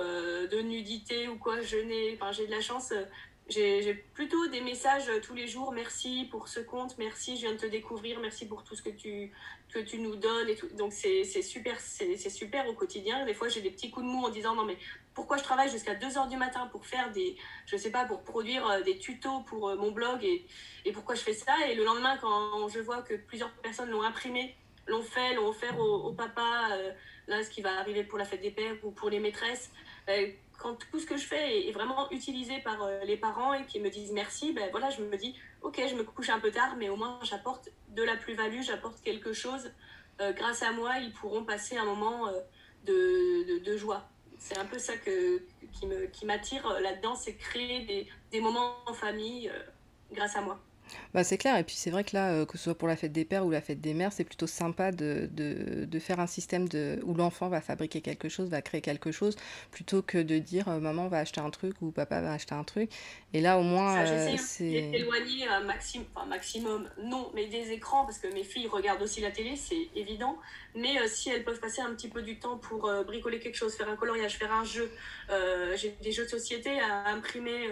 de 0.49 0.61
nudité 0.61 1.27
ou 1.27 1.37
quoi. 1.37 1.61
Je 1.61 1.77
n'ai, 1.77 2.15
enfin, 2.15 2.31
j'ai 2.31 2.47
de 2.47 2.51
la 2.51 2.61
chance 2.61 2.91
j'ai 3.53 3.93
plutôt 4.13 4.47
des 4.47 4.61
messages 4.61 5.09
tous 5.21 5.33
les 5.33 5.47
jours. 5.47 5.71
Merci 5.71 6.27
pour 6.31 6.47
ce 6.47 6.59
compte, 6.59 6.97
merci, 6.97 7.35
je 7.35 7.41
viens 7.41 7.53
de 7.53 7.57
te 7.57 7.65
découvrir, 7.65 8.19
merci 8.19 8.47
pour 8.47 8.63
tout 8.63 8.75
ce 8.75 8.81
que 8.81 8.89
tu, 8.89 9.31
que 9.73 9.79
tu 9.79 9.99
nous 9.99 10.15
donnes. 10.15 10.49
Et. 10.49 10.57
Donc 10.75 10.93
c'est 10.93 11.23
super, 11.41 11.79
c'est 11.79 12.17
super 12.29 12.67
au 12.67 12.73
quotidien. 12.73 13.25
Des 13.25 13.33
fois, 13.33 13.49
j'ai 13.49 13.61
des 13.61 13.71
petits 13.71 13.89
coups 13.89 14.05
de 14.05 14.11
mou 14.11 14.25
en 14.25 14.29
disant 14.29 14.55
non, 14.55 14.65
mais 14.65 14.77
pourquoi 15.13 15.37
je 15.37 15.43
travaille 15.43 15.69
jusqu'à 15.69 15.95
2 15.95 16.17
heures 16.17 16.27
du 16.27 16.37
matin 16.37 16.67
pour 16.71 16.85
faire 16.85 17.11
des, 17.11 17.35
je 17.65 17.77
sais 17.77 17.91
pas, 17.91 18.05
pour 18.05 18.23
produire 18.23 18.67
euh, 18.67 18.81
des 18.81 18.97
tutos 18.97 19.41
pour 19.41 19.69
euh, 19.69 19.75
mon 19.75 19.91
blog 19.91 20.23
et, 20.23 20.45
et 20.85 20.91
pourquoi 20.91 21.15
je 21.15 21.21
fais 21.21 21.33
ça? 21.33 21.53
Et 21.69 21.75
le 21.75 21.83
lendemain, 21.83 22.17
quand 22.17 22.67
je 22.69 22.79
vois 22.79 23.01
que 23.01 23.15
plusieurs 23.15 23.51
personnes 23.51 23.89
l'ont 23.89 24.03
imprimé, 24.03 24.55
l'ont 24.87 25.03
fait, 25.03 25.33
l'ont 25.35 25.47
offert 25.47 25.79
au, 25.79 26.11
papa, 26.13 26.69
euh, 26.71 26.91
là, 27.27 27.43
ce 27.43 27.49
qui 27.49 27.61
va 27.61 27.79
arriver 27.79 28.03
pour 28.03 28.17
la 28.17 28.25
fête 28.25 28.41
des 28.41 28.51
pères 28.51 28.75
ou 28.83 28.91
pour 28.91 29.09
les 29.09 29.19
maîtresses, 29.19 29.71
quand 30.63 30.75
tout 30.75 30.99
ce 30.99 31.05
que 31.05 31.17
je 31.17 31.25
fais 31.25 31.67
est, 31.67 31.71
vraiment 31.71 32.09
utilisé 32.09 32.59
par 32.59 32.89
les 33.05 33.17
parents 33.17 33.53
et 33.53 33.65
qui 33.65 33.79
me 33.79 33.89
disent 33.89 34.11
merci, 34.11 34.53
ben 34.53 34.69
voilà, 34.71 34.89
je 34.89 35.03
me 35.03 35.17
dis, 35.17 35.35
ok, 35.61 35.79
je 35.87 35.95
me 35.95 36.03
couche 36.03 36.29
un 36.29 36.39
peu 36.39 36.49
tard, 36.49 36.75
mais 36.77 36.89
au 36.89 36.95
moins 36.95 37.19
j'apporte 37.21 37.69
de 37.89 38.01
la 38.01 38.15
plus-value, 38.15 38.61
j'apporte 38.61 39.01
quelque 39.03 39.33
chose. 39.33 39.69
grâce 40.19 40.63
à 40.63 40.71
moi, 40.71 40.97
ils 40.99 41.11
pourront 41.11 41.43
passer 41.43 41.77
un 41.77 41.85
moment 41.85 42.27
de, 42.85 43.59
de, 43.59 43.77
joie 43.77 44.09
c'est 44.43 44.57
un 44.57 44.65
peu 44.65 44.77
ça 44.77 44.97
que, 44.97 45.41
qui 46.11 46.25
m'attire 46.25 46.67
euh, 46.67 46.79
là-dedans, 46.81 47.15
c'est 47.15 47.35
créer 47.35 48.09
des, 48.31 48.41
moments 48.41 48.75
en 48.85 48.93
famille 48.93 49.47
euh, 49.47 49.63
grâce 50.11 50.35
à 50.35 50.41
moi. 50.41 50.59
Bah, 51.13 51.23
c'est 51.23 51.37
clair, 51.37 51.57
et 51.57 51.63
puis 51.63 51.75
c'est 51.75 51.91
vrai 51.91 52.03
que 52.03 52.15
là, 52.15 52.31
euh, 52.31 52.45
que 52.45 52.57
ce 52.57 52.65
soit 52.65 52.75
pour 52.75 52.87
la 52.87 52.95
fête 52.95 53.11
des 53.11 53.25
pères 53.25 53.45
ou 53.45 53.51
la 53.51 53.61
fête 53.61 53.81
des 53.81 53.93
mères, 53.93 54.11
c'est 54.11 54.23
plutôt 54.23 54.47
sympa 54.47 54.91
de, 54.91 55.29
de, 55.31 55.85
de, 55.85 55.99
faire 55.99 56.19
un 56.19 56.27
système 56.27 56.67
de, 56.67 56.99
où 57.03 57.13
l'enfant 57.13 57.49
va 57.49 57.61
fabriquer 57.61 58.01
quelque 58.01 58.29
chose, 58.29 58.49
va 58.49 58.61
créer 58.61 58.81
quelque 58.81 59.11
chose, 59.11 59.35
plutôt 59.71 60.01
que 60.01 60.17
de 60.17 60.39
dire 60.39 60.67
euh, 60.69 60.79
maman 60.79 61.07
va 61.07 61.19
acheter 61.19 61.41
un 61.41 61.49
truc 61.49 61.75
ou 61.81 61.91
papa 61.91 62.21
va 62.21 62.33
acheter 62.33 62.55
un 62.55 62.63
truc. 62.63 62.89
Et 63.33 63.41
là, 63.41 63.59
au 63.59 63.63
moins, 63.63 63.99
euh, 63.99 64.35
c'est. 64.37 64.65
éloigner 64.65 65.47
un 65.47 65.61
maximum, 65.61 66.07
enfin, 66.15 66.25
maximum, 66.25 66.89
non, 67.03 67.31
mais 67.35 67.47
des 67.47 67.71
écrans, 67.71 68.05
parce 68.05 68.17
que 68.17 68.27
mes 68.33 68.43
filles 68.43 68.67
regardent 68.67 69.01
aussi 69.01 69.21
la 69.21 69.31
télé, 69.31 69.55
c'est 69.55 69.89
évident. 69.95 70.37
Mais 70.75 71.07
si 71.07 71.29
elles 71.29 71.43
peuvent 71.43 71.59
passer 71.59 71.81
un 71.81 71.93
petit 71.93 72.09
peu 72.09 72.23
du 72.23 72.39
temps 72.39 72.57
pour 72.57 72.91
bricoler 73.05 73.39
quelque 73.39 73.55
chose, 73.55 73.75
faire 73.75 73.89
un 73.89 73.95
coloriage, 73.95 74.37
faire 74.37 74.51
un 74.51 74.63
jeu, 74.63 74.91
j'ai 75.75 75.95
des 76.01 76.11
jeux 76.11 76.25
de 76.25 76.29
société 76.29 76.79
à 76.79 77.09
imprimer 77.09 77.69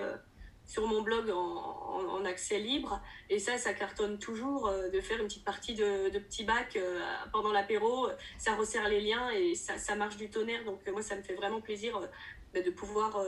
sur 0.71 0.87
mon 0.87 1.01
blog 1.01 1.29
en, 1.29 2.23
accès 2.23 2.59
libre. 2.59 3.01
Et 3.29 3.39
ça, 3.39 3.57
ça 3.57 3.73
cartonne 3.73 4.19
toujours 4.19 4.67
euh, 4.67 4.89
de 4.89 5.01
faire 5.01 5.19
une 5.19 5.25
petite 5.25 5.43
partie 5.43 5.73
de, 5.73 6.09
de 6.09 6.19
petit 6.19 6.43
bac 6.43 6.75
euh, 6.75 6.99
pendant 7.33 7.51
l'apéro. 7.51 8.07
Ça 8.37 8.55
resserre 8.55 8.87
les 8.87 9.01
liens 9.01 9.31
et 9.31 9.55
ça, 9.55 9.77
ça, 9.79 9.95
marche 9.95 10.17
du 10.17 10.29
tonnerre. 10.29 10.63
Donc 10.63 10.79
moi, 10.87 11.01
ça 11.01 11.15
me 11.15 11.23
fait 11.23 11.33
vraiment 11.33 11.59
plaisir 11.59 11.97
euh, 11.97 12.05
bah, 12.53 12.61
de 12.61 12.69
pouvoir 12.69 13.19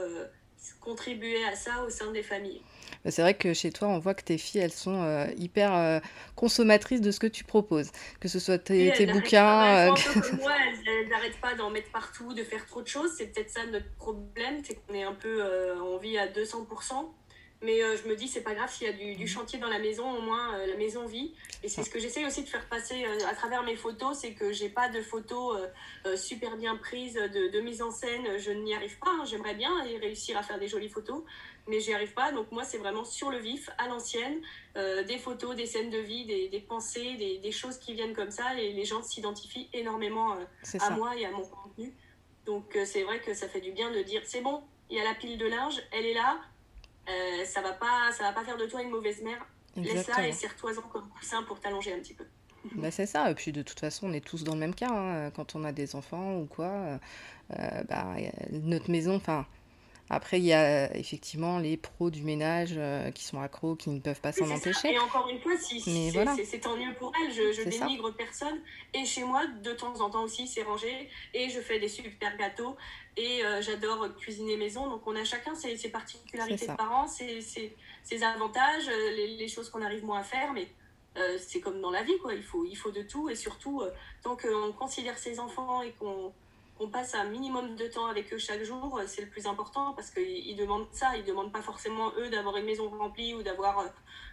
contribuer 0.80 1.44
à 1.44 1.56
ça 1.56 1.82
au 1.84 1.90
sein 1.90 2.12
des 2.12 2.22
familles. 2.22 2.62
Bah, 3.04 3.10
c'est 3.10 3.20
vrai 3.20 3.34
que 3.34 3.52
chez 3.52 3.72
toi, 3.72 3.88
on 3.88 3.98
voit 3.98 4.14
que 4.14 4.22
tes 4.22 4.38
filles, 4.38 4.60
elles 4.60 4.72
sont 4.72 5.26
hyper 5.36 6.00
consommatrices 6.36 7.00
de 7.00 7.10
ce 7.10 7.18
que 7.18 7.26
tu 7.26 7.42
proposes, 7.42 7.90
que 8.20 8.28
ce 8.28 8.38
soit 8.38 8.58
tes, 8.58 8.92
tes 8.92 9.06
bouquins. 9.06 9.92
moi, 10.40 10.52
elles 10.86 11.08
n'arrêtent 11.08 11.40
pas 11.40 11.54
d'en 11.56 11.70
mettre 11.70 11.90
partout, 11.90 12.32
de 12.32 12.44
faire 12.44 12.64
trop 12.64 12.80
de 12.80 12.88
choses. 12.88 13.10
C'est 13.18 13.26
peut-être 13.26 13.50
ça 13.50 13.66
notre 13.66 13.90
problème, 13.96 14.62
c'est 14.64 14.76
qu'on 14.76 14.94
est 14.94 15.04
un 15.04 15.14
peu 15.14 15.42
en 15.78 15.98
vie 15.98 16.16
à 16.16 16.28
200%. 16.28 17.10
Mais 17.64 17.82
euh, 17.82 17.96
je 17.96 18.06
me 18.06 18.14
dis, 18.14 18.28
c'est 18.28 18.42
pas 18.42 18.54
grave 18.54 18.70
s'il 18.70 18.86
y 18.86 18.90
a 18.90 18.92
du, 18.92 19.14
du, 19.14 19.26
chantier 19.26 19.58
dans 19.58 19.70
la 19.70 19.78
maison, 19.78 20.18
au 20.18 20.20
moins 20.20 20.54
euh, 20.54 20.66
la 20.66 20.76
maison 20.76 21.06
vit. 21.06 21.34
Et 21.62 21.70
c'est 21.70 21.82
ce 21.82 21.88
que 21.88 21.98
j'essaie 21.98 22.26
aussi 22.26 22.42
de 22.42 22.48
faire 22.48 22.68
passer 22.68 23.06
euh, 23.06 23.26
à 23.26 23.34
travers 23.34 23.62
mes 23.62 23.74
photos, 23.74 24.18
c'est 24.18 24.34
que 24.34 24.52
j'ai 24.52 24.68
pas 24.68 24.90
de 24.90 25.00
photos 25.00 25.56
super 26.16 26.58
bien 26.58 26.76
prises 26.76 27.14
de, 27.14 27.48
de, 27.48 27.60
mise 27.60 27.80
en 27.80 27.90
scène. 27.90 28.36
Je 28.36 28.50
n'y 28.50 28.74
arrive 28.74 28.98
pas. 28.98 29.08
Hein. 29.08 29.24
J'aimerais 29.24 29.54
bien 29.54 29.70
réussir 29.98 30.36
à 30.36 30.42
faire 30.42 30.58
des 30.58 30.68
jolies 30.68 30.90
photos, 30.90 31.22
mais 31.66 31.80
j'y 31.80 31.94
arrive 31.94 32.12
pas. 32.12 32.32
Donc 32.32 32.52
moi, 32.52 32.64
c'est 32.64 32.76
vraiment 32.76 33.04
sur 33.04 33.30
le 33.30 33.38
vif, 33.38 33.70
à 33.78 33.88
l'ancienne, 33.88 34.42
des 34.74 35.18
photos, 35.18 35.56
des 35.56 35.66
scènes 35.66 35.90
de 35.90 35.98
vie, 35.98 36.26
des, 36.26 36.48
des 36.48 36.60
pensées, 36.60 37.14
des, 37.14 37.38
des, 37.38 37.52
choses 37.52 37.78
qui 37.78 37.94
viennent 37.94 38.14
comme 38.14 38.30
ça. 38.30 38.60
Et 38.60 38.74
les 38.74 38.84
gens 38.84 39.02
s'identifient 39.02 39.70
énormément 39.72 40.36
à 40.80 40.90
moi 40.90 41.16
et 41.16 41.24
à 41.24 41.30
mon 41.30 41.46
contenu. 41.46 41.94
Donc 42.44 42.76
c'est 42.84 43.04
vrai 43.04 43.20
que 43.20 43.32
ça 43.32 43.48
fait 43.48 43.62
du 43.62 43.72
bien 43.72 43.90
de 43.90 44.02
dire, 44.02 44.20
c'est 44.26 44.42
bon, 44.42 44.62
il 44.90 44.98
y 44.98 45.00
a 45.00 45.04
la 45.04 45.14
pile 45.14 45.38
de 45.38 45.46
linge, 45.46 45.80
elle 45.92 46.04
est 46.04 46.14
là 46.14 46.38
euh, 47.08 47.44
ça 47.44 47.60
va 47.60 47.72
pas 47.72 48.12
ça 48.16 48.24
va 48.24 48.32
pas 48.32 48.44
faire 48.44 48.56
de 48.56 48.66
toi 48.66 48.82
une 48.82 48.90
mauvaise 48.90 49.22
mère. 49.22 49.44
Laisse-la 49.76 50.28
et 50.28 50.32
serre-toi-en 50.32 50.82
comme 50.82 51.08
coussin 51.08 51.42
pour 51.42 51.60
t'allonger 51.60 51.92
un 51.92 51.98
petit 51.98 52.14
peu. 52.14 52.24
Bah 52.76 52.90
c'est 52.90 53.04
ça, 53.04 53.30
et 53.30 53.34
puis 53.34 53.52
de 53.52 53.60
toute 53.60 53.78
façon, 53.78 54.08
on 54.08 54.12
est 54.14 54.24
tous 54.24 54.42
dans 54.42 54.54
le 54.54 54.60
même 54.60 54.74
cas. 54.74 54.88
Hein. 54.90 55.30
Quand 55.32 55.54
on 55.54 55.64
a 55.64 55.72
des 55.72 55.94
enfants 55.96 56.38
ou 56.38 56.46
quoi, 56.46 56.64
euh, 56.64 56.98
euh 57.58 57.82
bah, 57.84 58.06
notre 58.50 58.90
maison, 58.90 59.16
enfin, 59.16 59.46
après, 60.10 60.38
il 60.38 60.44
y 60.44 60.52
a 60.52 60.94
effectivement 60.96 61.58
les 61.58 61.78
pros 61.78 62.10
du 62.10 62.22
ménage 62.22 62.74
euh, 62.76 63.10
qui 63.10 63.24
sont 63.24 63.40
accros, 63.40 63.74
qui 63.74 63.88
ne 63.88 64.00
peuvent 64.00 64.20
pas 64.20 64.32
s'en 64.32 64.50
empêcher. 64.50 64.92
Et 64.92 64.98
encore 64.98 65.28
une 65.28 65.40
fois, 65.40 65.56
si, 65.56 65.80
c'est 65.80 66.58
tant 66.60 66.76
mieux 66.76 66.92
pour 66.98 67.10
elles, 67.16 67.32
je, 67.32 67.52
je 67.52 67.68
dénigre 67.68 68.10
personne. 68.14 68.60
Et 68.92 69.06
chez 69.06 69.24
moi, 69.24 69.46
de 69.46 69.72
temps 69.72 69.98
en 70.00 70.10
temps 70.10 70.22
aussi, 70.22 70.46
c'est 70.46 70.62
rangé. 70.62 71.08
Et 71.32 71.48
je 71.48 71.58
fais 71.60 71.78
des 71.78 71.88
super 71.88 72.36
gâteaux. 72.36 72.76
Et 73.16 73.44
euh, 73.44 73.62
j'adore 73.62 74.14
cuisiner 74.16 74.58
maison. 74.58 74.90
Donc, 74.90 75.06
on 75.06 75.16
a 75.16 75.24
chacun 75.24 75.54
ses, 75.54 75.76
ses 75.78 75.88
particularités 75.88 76.66
de 76.66 76.74
parents, 76.74 77.06
ses, 77.06 77.40
ses, 77.40 77.74
ses 78.02 78.22
avantages, 78.22 78.88
euh, 78.88 79.10
les, 79.16 79.36
les 79.36 79.48
choses 79.48 79.70
qu'on 79.70 79.82
arrive 79.82 80.04
moins 80.04 80.20
à 80.20 80.24
faire. 80.24 80.52
Mais 80.52 80.68
c'est 81.38 81.60
comme 81.60 81.80
dans 81.80 81.92
la 81.92 82.02
vie, 82.02 82.18
quoi. 82.18 82.34
Il 82.34 82.42
faut, 82.42 82.64
il 82.64 82.74
faut 82.76 82.90
de 82.90 83.02
tout. 83.02 83.30
Et 83.30 83.36
surtout, 83.36 83.82
tant 84.22 84.36
qu'on 84.36 84.72
considère 84.72 85.16
ses 85.16 85.38
enfants 85.38 85.80
et 85.80 85.92
qu'on 85.92 86.32
on 86.80 86.88
passe 86.88 87.14
un 87.14 87.24
minimum 87.24 87.76
de 87.76 87.86
temps 87.86 88.06
avec 88.06 88.32
eux 88.32 88.38
chaque 88.38 88.62
jour, 88.64 89.00
c'est 89.06 89.22
le 89.22 89.28
plus 89.28 89.46
important 89.46 89.92
parce 89.94 90.10
qu'ils 90.10 90.56
demandent 90.56 90.86
ça. 90.92 91.16
Ils 91.16 91.22
ne 91.22 91.28
demandent 91.28 91.52
pas 91.52 91.62
forcément, 91.62 92.12
eux, 92.18 92.28
d'avoir 92.30 92.56
une 92.56 92.66
maison 92.66 92.88
remplie 92.90 93.34
ou 93.34 93.42
d'avoir 93.42 93.78
euh, 93.78 93.86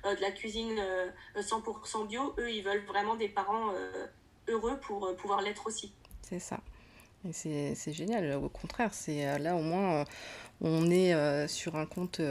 euh, 0.06 0.16
de 0.16 0.22
la 0.22 0.32
cuisine 0.32 0.80
100% 1.36 2.02
euh, 2.04 2.06
bio. 2.06 2.34
Eux, 2.40 2.52
ils 2.52 2.64
veulent 2.64 2.86
vraiment 2.86 3.16
des 3.16 3.30
parents 3.30 3.72
heureux 4.48 4.80
pour 4.80 5.16
pouvoir 5.18 5.42
l'être 5.42 5.68
aussi. 5.68 5.94
C'est 6.22 6.40
ça. 6.40 6.60
Et 7.28 7.34
c'est 7.34 7.94
génial. 7.94 8.34
Au 8.34 8.50
contraire, 8.50 8.94
c'est 8.94 9.38
là 9.38 9.56
au 9.56 9.62
moins, 9.62 10.06
on 10.62 10.90
est 10.90 11.48
sur 11.48 11.76
un 11.76 11.86
compte. 11.86 12.22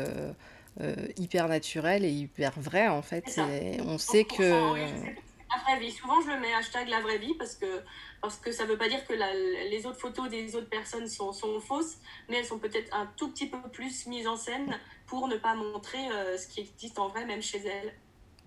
hyper 1.17 1.49
naturel 1.49 2.05
et 2.05 2.11
hyper 2.11 2.59
vrai 2.59 2.89
en 2.89 3.03
fait 3.03 3.39
et 3.39 3.81
on 3.83 3.99
sait 3.99 4.25
que 4.25 4.75
la 5.53 5.63
vraie 5.63 5.81
vie 5.81 5.91
souvent 5.91 6.21
je 6.21 6.29
le 6.29 6.39
mets 6.39 6.53
hashtag 6.55 6.89
la 6.89 7.01
vraie 7.01 7.19
vie 7.19 7.35
parce 7.35 7.55
que 7.55 7.83
parce 8.21 8.37
que 8.37 8.53
ça 8.53 8.65
ne 8.65 8.69
veut 8.69 8.79
pas 8.79 8.89
dire 8.89 9.05
que 9.07 9.15
les 9.15 9.87
autres 9.87 9.99
photos 9.99 10.29
des 10.29 10.55
autres 10.55 10.69
personnes 10.69 11.09
sont, 11.09 11.33
sont 11.33 11.59
fausses, 11.61 11.99
mais 12.29 12.37
elles 12.37 12.45
sont 12.45 12.59
peut-être 12.59 12.95
un 12.95 13.07
tout 13.17 13.31
petit 13.31 13.47
peu 13.47 13.59
plus 13.73 14.07
mises 14.07 14.27
en 14.27 14.37
scène 14.37 14.79
pour 15.07 15.27
ne 15.29 15.37
pas 15.37 15.55
montrer 15.55 16.11
euh, 16.11 16.37
ce 16.37 16.47
qui 16.47 16.61
existe 16.61 16.99
en 16.99 17.09
vrai, 17.09 17.25
même 17.25 17.43
chez 17.43 17.59
elles. 17.59 17.95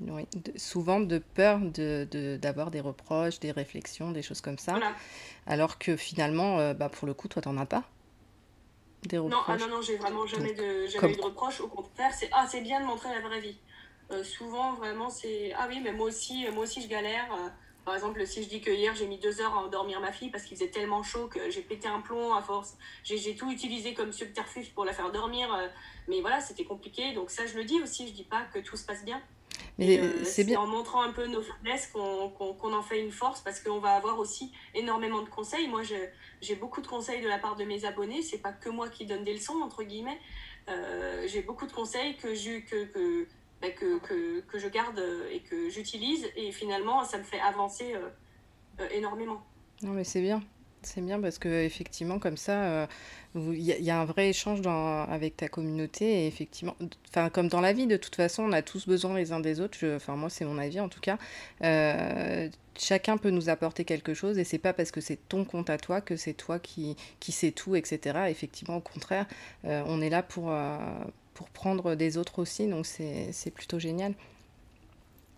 Oui, 0.01 0.27
souvent 0.57 0.99
de 0.99 1.17
peur 1.19 1.59
d'avoir 1.59 2.07
de, 2.07 2.37
d'avoir 2.37 2.71
des 2.71 2.81
reproches, 2.81 3.39
des 3.39 3.51
réflexions, 3.51 4.11
des 4.11 4.21
choses 4.21 4.41
comme 4.41 4.57
ça. 4.57 4.77
Alors 5.45 5.77
que 5.77 5.95
finalement, 5.95 6.59
euh, 6.59 6.73
bah 6.73 6.89
pour 6.89 7.07
le 7.07 7.13
coup, 7.13 7.27
toi, 7.27 7.41
tu 7.41 7.49
n'en 7.49 7.57
as 7.57 7.65
pas 7.65 7.83
des 9.03 9.17
reproches. 9.17 9.47
Non, 9.47 9.53
ah 9.53 9.57
non, 9.57 9.75
non, 9.77 9.81
j'ai 9.81 9.97
vraiment 9.97 10.25
jamais, 10.25 10.53
de, 10.53 10.87
jamais 10.87 11.13
eu 11.13 11.17
de 11.17 11.21
reproches. 11.21 11.61
Au 11.61 11.67
contraire, 11.67 12.11
c'est 12.13 12.29
ah, 12.31 12.47
bien 12.61 12.79
de 12.81 12.85
montrer 12.85 13.09
la 13.09 13.21
vraie 13.21 13.41
vie. 13.41 13.57
Euh, 14.11 14.23
souvent, 14.23 14.73
vraiment, 14.73 15.09
c'est 15.09 15.53
ah 15.57 15.67
oui, 15.69 15.79
mais 15.83 15.91
moi 15.91 16.07
aussi, 16.07 16.45
moi 16.51 16.63
aussi, 16.63 16.81
je 16.81 16.87
galère. 16.87 17.29
Par 17.85 17.95
exemple, 17.95 18.25
si 18.25 18.43
je 18.43 18.47
dis 18.47 18.61
que 18.61 18.71
hier 18.71 18.95
j'ai 18.95 19.07
mis 19.07 19.17
deux 19.17 19.41
heures 19.41 19.53
à 19.53 19.57
endormir 19.57 19.99
ma 19.99 20.13
fille 20.13 20.29
parce 20.29 20.45
qu'il 20.45 20.55
faisait 20.55 20.69
tellement 20.69 21.03
chaud 21.03 21.27
que 21.27 21.49
j'ai 21.49 21.61
pété 21.61 21.87
un 21.87 21.99
plomb 21.99 22.33
à 22.33 22.41
force, 22.41 22.77
j'ai 23.03 23.35
tout 23.35 23.51
utilisé 23.51 23.93
comme 23.93 24.13
subterfuge 24.13 24.73
pour 24.73 24.85
la 24.85 24.93
faire 24.93 25.11
dormir, 25.11 25.53
euh, 25.53 25.67
mais 26.07 26.21
voilà, 26.21 26.39
c'était 26.39 26.63
compliqué. 26.63 27.13
Donc 27.13 27.29
ça, 27.29 27.45
je 27.45 27.57
le 27.57 27.65
dis 27.65 27.81
aussi, 27.81 28.07
je 28.07 28.13
dis 28.13 28.23
pas 28.23 28.43
que 28.53 28.59
tout 28.59 28.77
se 28.77 28.85
passe 28.85 29.03
bien. 29.03 29.21
Mais 29.77 29.99
euh, 29.99 30.23
c'est 30.23 30.45
bien. 30.45 30.59
en 30.59 30.67
montrant 30.67 31.01
un 31.01 31.11
peu 31.11 31.27
nos 31.27 31.41
faiblesses 31.41 31.87
qu'on 31.87 32.73
en 32.73 32.81
fait 32.81 33.01
une 33.01 33.11
force 33.11 33.41
parce 33.41 33.59
qu'on 33.59 33.79
va 33.79 33.95
avoir 33.95 34.17
aussi 34.17 34.51
énormément 34.73 35.21
de 35.21 35.29
conseils. 35.29 35.67
Moi, 35.67 35.81
j'ai 36.41 36.55
beaucoup 36.55 36.81
de 36.81 36.87
conseils 36.87 37.21
de 37.21 37.27
la 37.27 37.37
part 37.37 37.55
de 37.55 37.65
mes 37.65 37.83
abonnés. 37.83 38.21
C'est 38.21 38.37
pas 38.37 38.53
que 38.53 38.69
moi 38.69 38.87
qui 38.87 39.05
donne 39.05 39.23
des 39.23 39.33
leçons, 39.33 39.61
entre 39.61 39.83
guillemets. 39.83 40.19
Euh, 40.69 41.27
j'ai 41.27 41.41
beaucoup 41.41 41.67
de 41.67 41.73
conseils 41.73 42.15
que, 42.15 42.27
que, 42.61 42.85
que, 42.85 43.27
que, 43.71 43.99
que, 44.41 44.59
je 44.59 44.67
garde 44.67 45.01
et 45.31 45.39
que 45.39 45.69
j'utilise. 45.69 46.27
Et 46.35 46.51
finalement, 46.51 47.03
ça 47.03 47.17
me 47.17 47.23
fait 47.23 47.39
avancer 47.39 47.93
euh, 47.95 48.09
euh, 48.81 48.87
énormément. 48.91 49.41
Non, 49.81 49.91
mais 49.91 50.03
c'est 50.03 50.21
bien. 50.21 50.41
C'est 50.81 50.99
bien 50.99 51.21
parce 51.21 51.39
que 51.39 51.47
effectivement 51.47 52.19
comme 52.19 52.35
ça, 52.35 52.89
il 53.35 53.61
y, 53.61 53.89
a 53.89 54.01
un 54.01 54.03
vrai 54.03 54.27
échange 54.27 54.59
avec 54.67 55.37
ta 55.37 55.47
communauté 55.47 56.03
et 56.23 56.27
effectivement, 56.27 56.75
enfin 57.07 57.29
comme 57.29 57.47
dans 57.47 57.61
la 57.61 57.71
vie 57.71 57.87
de 57.87 57.95
toute 57.95 58.17
façon, 58.17 58.43
on 58.43 58.51
a 58.51 58.61
tous 58.61 58.85
besoin 58.85 59.15
les 59.15 59.31
uns 59.31 59.39
des 59.39 59.61
autres. 59.61 59.77
Enfin 59.95 60.17
moi 60.17 60.29
c'est 60.29 60.43
mon 60.43 60.57
avis 60.57 60.81
en 60.81 60.89
tout 60.89 60.99
cas. 60.99 61.17
Euh, 61.63 62.49
chacun 62.77 63.15
peut 63.15 63.29
nous 63.29 63.47
apporter 63.47 63.85
quelque 63.85 64.13
chose 64.13 64.37
et 64.37 64.43
c'est 64.43 64.57
pas 64.57 64.73
parce 64.73 64.91
que 64.91 64.99
c'est 64.99 65.29
ton 65.29 65.45
compte 65.45 65.69
à 65.69 65.77
toi 65.77 66.01
que 66.01 66.17
c'est 66.17 66.33
toi 66.33 66.59
qui 66.59 66.97
qui 67.21 67.31
sais 67.31 67.51
tout, 67.51 67.77
etc. 67.77 68.25
Effectivement 68.27 68.75
au 68.75 68.81
contraire, 68.81 69.25
on 69.63 70.01
est 70.01 70.09
là 70.09 70.21
pour 70.21 70.51
pour 71.33 71.49
prendre 71.49 71.95
des 71.95 72.17
autres 72.17 72.39
aussi, 72.39 72.67
donc 72.67 72.85
c'est 72.85 73.51
plutôt 73.53 73.79
génial. 73.79 74.13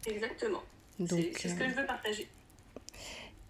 Exactement. 0.08 0.63
C'est 1.08 1.49
ce 1.49 1.55
que 1.55 1.67
je 1.67 1.73
veux 1.73 1.86
partager. 1.86 2.29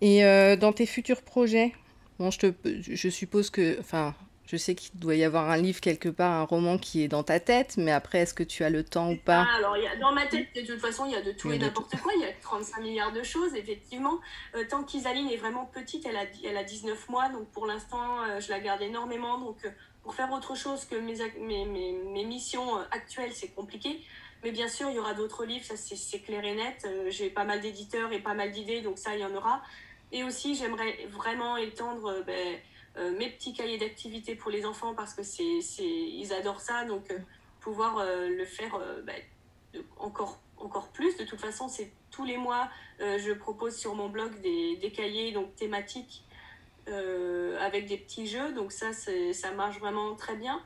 Et 0.01 0.23
euh, 0.25 0.55
dans 0.55 0.73
tes 0.73 0.85
futurs 0.85 1.21
projets, 1.21 1.73
bon, 2.19 2.31
je, 2.31 2.39
te, 2.39 2.53
je 2.81 3.09
suppose 3.09 3.49
que, 3.49 3.79
enfin, 3.79 4.15
Je 4.47 4.57
sais 4.57 4.75
qu'il 4.75 4.99
doit 4.99 5.15
y 5.15 5.23
avoir 5.23 5.49
un 5.49 5.57
livre 5.57 5.81
quelque 5.81 6.09
part, 6.09 6.31
un 6.31 6.43
roman 6.43 6.77
qui 6.77 7.01
est 7.03 7.07
dans 7.07 7.23
ta 7.23 7.39
tête, 7.39 7.77
mais 7.77 7.91
après, 7.91 8.19
est-ce 8.19 8.33
que 8.35 8.43
tu 8.43 8.63
as 8.63 8.69
le 8.69 8.83
temps 8.83 9.09
ou 9.11 9.17
pas? 9.17 9.47
ah, 9.49 9.55
Alors, 9.57 9.75
dans 9.99 10.13
ma 10.13 10.27
tête, 10.27 10.47
de 10.55 10.61
toute 10.61 10.79
façon, 10.79 11.05
il 11.05 11.13
y 11.13 11.15
a 11.15 11.21
de 11.23 11.31
tout 11.31 11.51
et 11.51 11.57
n'importe 11.57 11.95
quoi. 11.97 12.11
Il 12.15 12.21
y 12.21 12.25
a 12.25 12.33
35 12.41 12.81
milliards 12.81 13.11
de 13.11 13.23
choses, 13.23 13.55
effectivement. 13.55 14.19
Euh, 14.55 14.63
tant 14.69 14.83
qu'Isaline 14.83 15.29
est 15.29 15.37
vraiment 15.37 15.65
petite, 15.65 16.05
elle 16.05 16.15
a, 16.17 16.25
elle 16.43 16.57
a 16.57 16.63
19 16.63 17.09
mois, 17.09 17.29
donc 17.29 17.47
pour 17.51 17.65
l'instant, 17.65 18.21
euh, 18.23 18.39
je 18.39 18.49
la 18.51 18.59
garde 18.59 18.81
énormément. 18.83 19.39
Donc, 19.39 19.57
euh, 19.65 19.69
pour 20.05 20.15
faire 20.15 20.31
autre 20.31 20.55
chose 20.55 20.85
que 20.85 20.95
mes, 20.95 21.17
mes, 21.39 21.65
mes, 21.65 22.23
missions 22.23 22.77
actuelles, 22.91 23.33
c'est 23.33 23.49
compliqué. 23.49 24.01
Mais 24.43 24.51
bien 24.51 24.69
sûr, 24.69 24.89
il 24.89 24.95
y 24.95 24.99
aura 24.99 25.15
d'autres 25.15 25.43
livres, 25.43 25.65
ça 25.65 25.75
c'est 25.75 26.19
clair 26.19 26.45
et 26.45 26.55
net. 26.55 26.87
J'ai 27.09 27.29
pas 27.29 27.43
mal 27.43 27.59
d'éditeurs 27.59 28.13
et 28.13 28.19
pas 28.19 28.35
mal 28.35 28.51
d'idées, 28.51 28.81
donc 28.81 28.97
ça, 28.97 29.15
il 29.15 29.21
y 29.21 29.25
en 29.25 29.35
aura. 29.35 29.61
Et 30.13 30.23
aussi, 30.23 30.55
j'aimerais 30.55 31.07
vraiment 31.11 31.57
étendre... 31.57 32.23
Ben, 32.25 32.57
euh, 32.97 33.11
mes 33.17 33.29
petits 33.29 33.53
cahiers 33.53 33.77
d'activité 33.77 34.35
pour 34.35 34.51
les 34.51 34.65
enfants 34.65 34.93
parce 34.93 35.13
que 35.13 35.23
c'est, 35.23 35.59
ils 35.79 36.33
adorent 36.33 36.61
ça. 36.61 36.85
Donc, 36.85 37.11
euh, 37.11 37.19
pouvoir 37.59 37.97
euh, 37.97 38.29
le 38.29 38.45
faire 38.45 38.79
bah, 39.03 39.13
encore, 39.97 40.39
encore 40.57 40.89
plus. 40.89 41.17
De 41.17 41.25
toute 41.25 41.41
façon, 41.41 41.67
c'est 41.67 41.91
tous 42.11 42.23
les 42.23 42.37
mois, 42.37 42.69
je 42.99 43.33
propose 43.33 43.75
sur 43.75 43.93
mon 43.95 44.07
blog 44.07 44.39
des, 44.39 44.77
des 44.77 44.91
cahiers 44.91 45.33
donc, 45.33 45.53
thématiques 45.55 46.23
avec 46.87 47.87
des 47.87 47.97
petits 47.97 48.27
jeux. 48.27 48.53
Donc, 48.53 48.71
ça, 48.71 48.91
ça 48.93 49.51
marche 49.51 49.79
vraiment 49.79 50.15
très 50.15 50.35
bien. 50.35 50.61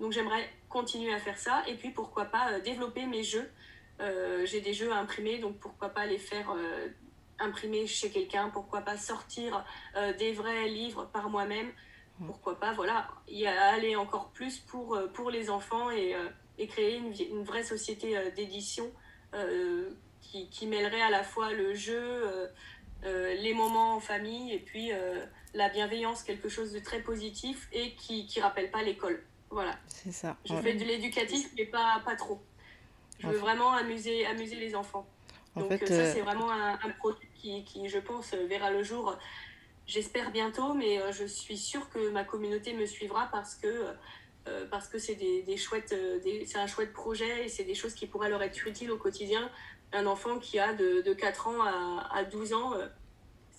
Donc, 0.00 0.12
j'aimerais 0.12 0.48
continuer 0.68 1.12
à 1.12 1.18
faire 1.18 1.38
ça. 1.38 1.62
Et 1.68 1.74
puis, 1.74 1.90
pourquoi 1.90 2.26
pas 2.26 2.60
développer 2.60 3.06
mes 3.06 3.22
jeux. 3.22 3.50
j'ai 4.44 4.60
des 4.60 4.72
jeux 4.72 4.92
à 4.92 4.96
imprimer, 4.96 5.38
donc 5.38 5.58
pourquoi 5.58 5.90
pas 5.90 6.06
les 6.06 6.18
faire 6.18 6.54
imprimer 7.40 7.86
chez 7.86 8.10
quelqu'un, 8.10 8.50
pourquoi 8.50 8.82
pas 8.82 8.96
sortir 8.96 9.64
euh, 9.96 10.12
des 10.14 10.32
vrais 10.32 10.68
livres 10.68 11.08
par 11.12 11.28
moi-même, 11.30 11.68
mm. 12.18 12.26
pourquoi 12.26 12.58
pas, 12.60 12.72
voilà, 12.72 13.08
y 13.28 13.46
aller 13.46 13.96
encore 13.96 14.30
plus 14.30 14.58
pour, 14.58 14.94
euh, 14.94 15.08
pour 15.08 15.30
les 15.30 15.50
enfants 15.50 15.90
et, 15.90 16.14
euh, 16.14 16.28
et 16.58 16.66
créer 16.66 16.96
une, 16.96 17.12
une, 17.12 17.42
vraie 17.42 17.64
société 17.64 18.16
d'édition 18.36 18.90
qui, 20.20 20.50
qui, 20.50 20.66
mêlerait 20.66 21.00
à 21.00 21.10
la 21.10 21.22
fois 21.22 21.52
le 21.52 21.74
jeu, 21.74 22.50
les 23.04 23.54
moments 23.54 23.96
en 23.96 24.00
famille 24.00 24.52
et 24.52 24.58
puis 24.58 24.90
la 25.54 25.68
bienveillance, 25.68 26.22
quelque 26.22 26.48
chose 26.48 26.72
de 26.72 26.78
très 26.78 27.00
positif 27.00 27.68
et 27.72 27.94
qui 27.94 28.28
ne 28.36 28.42
rappelle 28.42 28.70
pas 28.70 28.82
l'école. 28.82 29.22
Voilà. 29.50 29.76
C'est 29.86 30.12
ça. 30.12 30.36
Je 30.44 30.54
fais 30.56 30.74
de 30.74 30.84
l'éducatif, 30.84 31.50
mais 31.56 31.66
pas, 31.66 32.00
pas 32.04 32.16
trop. 32.16 32.40
Je 33.18 33.26
veux 33.26 33.38
vraiment 33.38 33.72
amuser, 33.72 34.26
amuser 34.26 34.56
les 34.56 34.74
enfants. 34.74 35.06
Donc 35.56 35.72
ça, 35.72 36.12
c'est 36.12 36.20
vraiment 36.20 36.50
un, 36.50 36.74
un 36.74 36.90
produit 36.98 37.28
qui, 37.34 37.88
je 37.88 37.98
pense, 37.98 38.32
verra 38.34 38.70
le 38.70 38.82
jour, 38.82 39.16
j'espère 39.90 40.30
bientôt, 40.30 40.74
mais 40.74 41.00
euh, 41.00 41.12
je 41.12 41.24
suis 41.24 41.58
sûre 41.58 41.90
que 41.90 42.10
ma 42.10 42.24
communauté 42.24 42.72
me 42.72 42.86
suivra 42.86 43.28
parce 43.32 43.56
que 43.56 43.86
euh, 44.48 44.66
parce 44.70 44.88
que 44.88 44.98
c'est 44.98 45.16
des, 45.16 45.56
chouettes, 45.58 45.92
euh, 45.92 46.18
c'est 46.46 46.58
un 46.58 46.66
chouette 46.66 46.94
projet 46.94 47.44
et 47.44 47.48
c'est 47.48 47.64
des 47.64 47.74
choses 47.74 47.92
qui 47.92 48.06
pourraient 48.06 48.30
leur 48.30 48.42
être 48.42 48.66
utiles 48.66 48.90
au 48.90 48.96
quotidien. 48.96 49.50
Un 49.92 50.06
enfant 50.06 50.38
qui 50.38 50.58
a 50.58 50.72
de, 50.72 51.02
de 51.02 51.12
4 51.12 51.48
ans 51.48 51.62
à, 51.62 52.18
à 52.18 52.24
12 52.24 52.52
ans, 52.52 52.74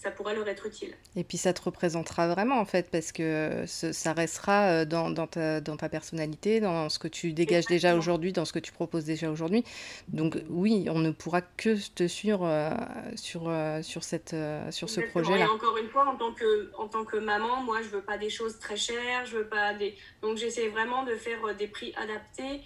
ça 0.02 0.10
pourrait 0.10 0.34
leur 0.34 0.48
être 0.48 0.66
utile. 0.66 0.96
Et 1.16 1.24
puis 1.24 1.38
ça 1.38 1.54
te 1.54 1.62
représentera 1.62 2.28
vraiment 2.28 2.60
en 2.60 2.66
fait, 2.66 2.90
parce 2.90 3.12
que 3.12 3.66
ça 3.68 4.14
restera 4.14 4.64
euh, 4.64 4.86
dans, 4.86 5.12
dans, 5.12 5.28
ta, 5.28 5.62
dans 5.62 5.78
ta 5.78 5.90
personnalité, 5.90 6.60
dans 6.60 6.90
ce 6.90 6.98
que 6.98 7.08
tu 7.08 7.34
dégages 7.34 7.68
déjà 7.68 7.96
aujourd'hui, 7.96 8.34
dans 8.34 8.46
ce 8.46 8.52
que 8.52 8.60
tu 8.60 8.72
proposes 8.72 9.06
déjà 9.06 9.30
aujourd'hui. 9.30 9.64
Donc 10.08 10.40
oui, 10.50 10.88
on 10.90 10.98
ne 10.98 11.12
pourra 11.12 11.42
que 11.42 11.78
te 11.94 12.08
suivre 12.08 12.48
euh, 12.48 12.72
sur, 13.16 13.48
euh, 13.48 13.84
sur, 13.84 14.04
cette, 14.04 14.36
sur 14.72 14.90
ce 14.90 15.02
projet-là. 15.02 15.46
Et 15.46 15.50
encore 15.50 15.78
une 15.78 15.90
fois, 15.90 16.08
en 16.08 16.16
tant, 16.16 16.34
que, 16.34 16.72
en 16.80 16.88
tant 16.88 17.06
que 17.06 17.18
maman, 17.18 17.62
moi 17.62 17.84
je 17.84 17.90
veux 17.90 18.02
pas 18.02 18.18
des 18.18 18.32
choses 18.32 18.58
très 18.58 18.78
chères, 18.78 19.28
je 19.28 19.38
veux 19.38 19.48
pas 19.48 19.76
des... 19.76 19.96
Donc 20.24 20.38
j'essaie 20.38 20.70
vraiment 20.70 21.04
de 21.04 21.14
faire 21.14 21.56
des 21.56 21.68
prix 21.68 21.94
adaptés, 21.96 22.64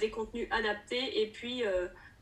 des 0.00 0.10
contenus 0.10 0.48
adaptés, 0.50 1.22
et 1.22 1.28
puis 1.28 1.62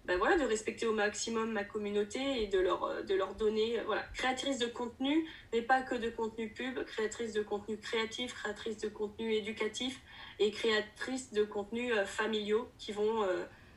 ben 0.05 0.19
voilà, 0.19 0.37
de 0.37 0.45
respecter 0.45 0.87
au 0.87 0.93
maximum 0.93 1.53
ma 1.53 1.63
communauté 1.63 2.43
et 2.43 2.49
de 2.49 2.59
leur, 2.59 2.85
euh, 2.85 3.03
de 3.03 3.15
leur 3.15 3.35
donner, 3.35 3.79
euh, 3.79 3.85
voilà, 3.87 4.03
créatrice 4.15 4.59
de 4.59 4.67
contenu, 4.67 5.29
mais 5.53 5.63
pas 5.63 5.83
que 5.83 5.95
de 5.95 6.11
contenu 6.11 6.49
pub, 6.49 6.83
créatrice 6.85 7.33
de 7.33 7.43
contenu 7.43 7.79
créatif, 7.79 8.35
créatrice 8.35 8.79
de 8.79 8.89
contenu 8.89 9.33
éducatif 9.33 10.01
et 10.41 10.51
créatrice 10.51 11.33
de 11.33 11.45
contenus 11.45 11.93
euh, 11.97 12.05
familiaux 12.05 12.69
qui 12.79 12.91
vont 12.91 13.25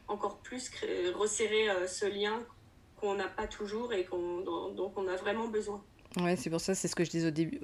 encore 0.08 0.40
plus 0.40 0.72
resserrer 1.16 1.68
ce 1.88 2.06
lien 2.06 2.40
qu'on 2.98 3.16
n'a 3.16 3.28
pas 3.28 3.48
toujours 3.48 3.94
et 3.94 4.04
dont 4.04 4.94
on 4.96 5.08
a 5.08 5.16
vraiment 5.16 5.48
besoin. 5.48 5.84
Ouais, 6.18 6.36
c'est 6.38 6.50
pour 6.50 6.62
ça, 6.62 6.74
c'est 6.76 6.88
ce 6.88 6.96
que 6.96 7.04
je 7.04 7.10
disais 7.10 7.28
au 7.28 7.32
début. 7.32 7.60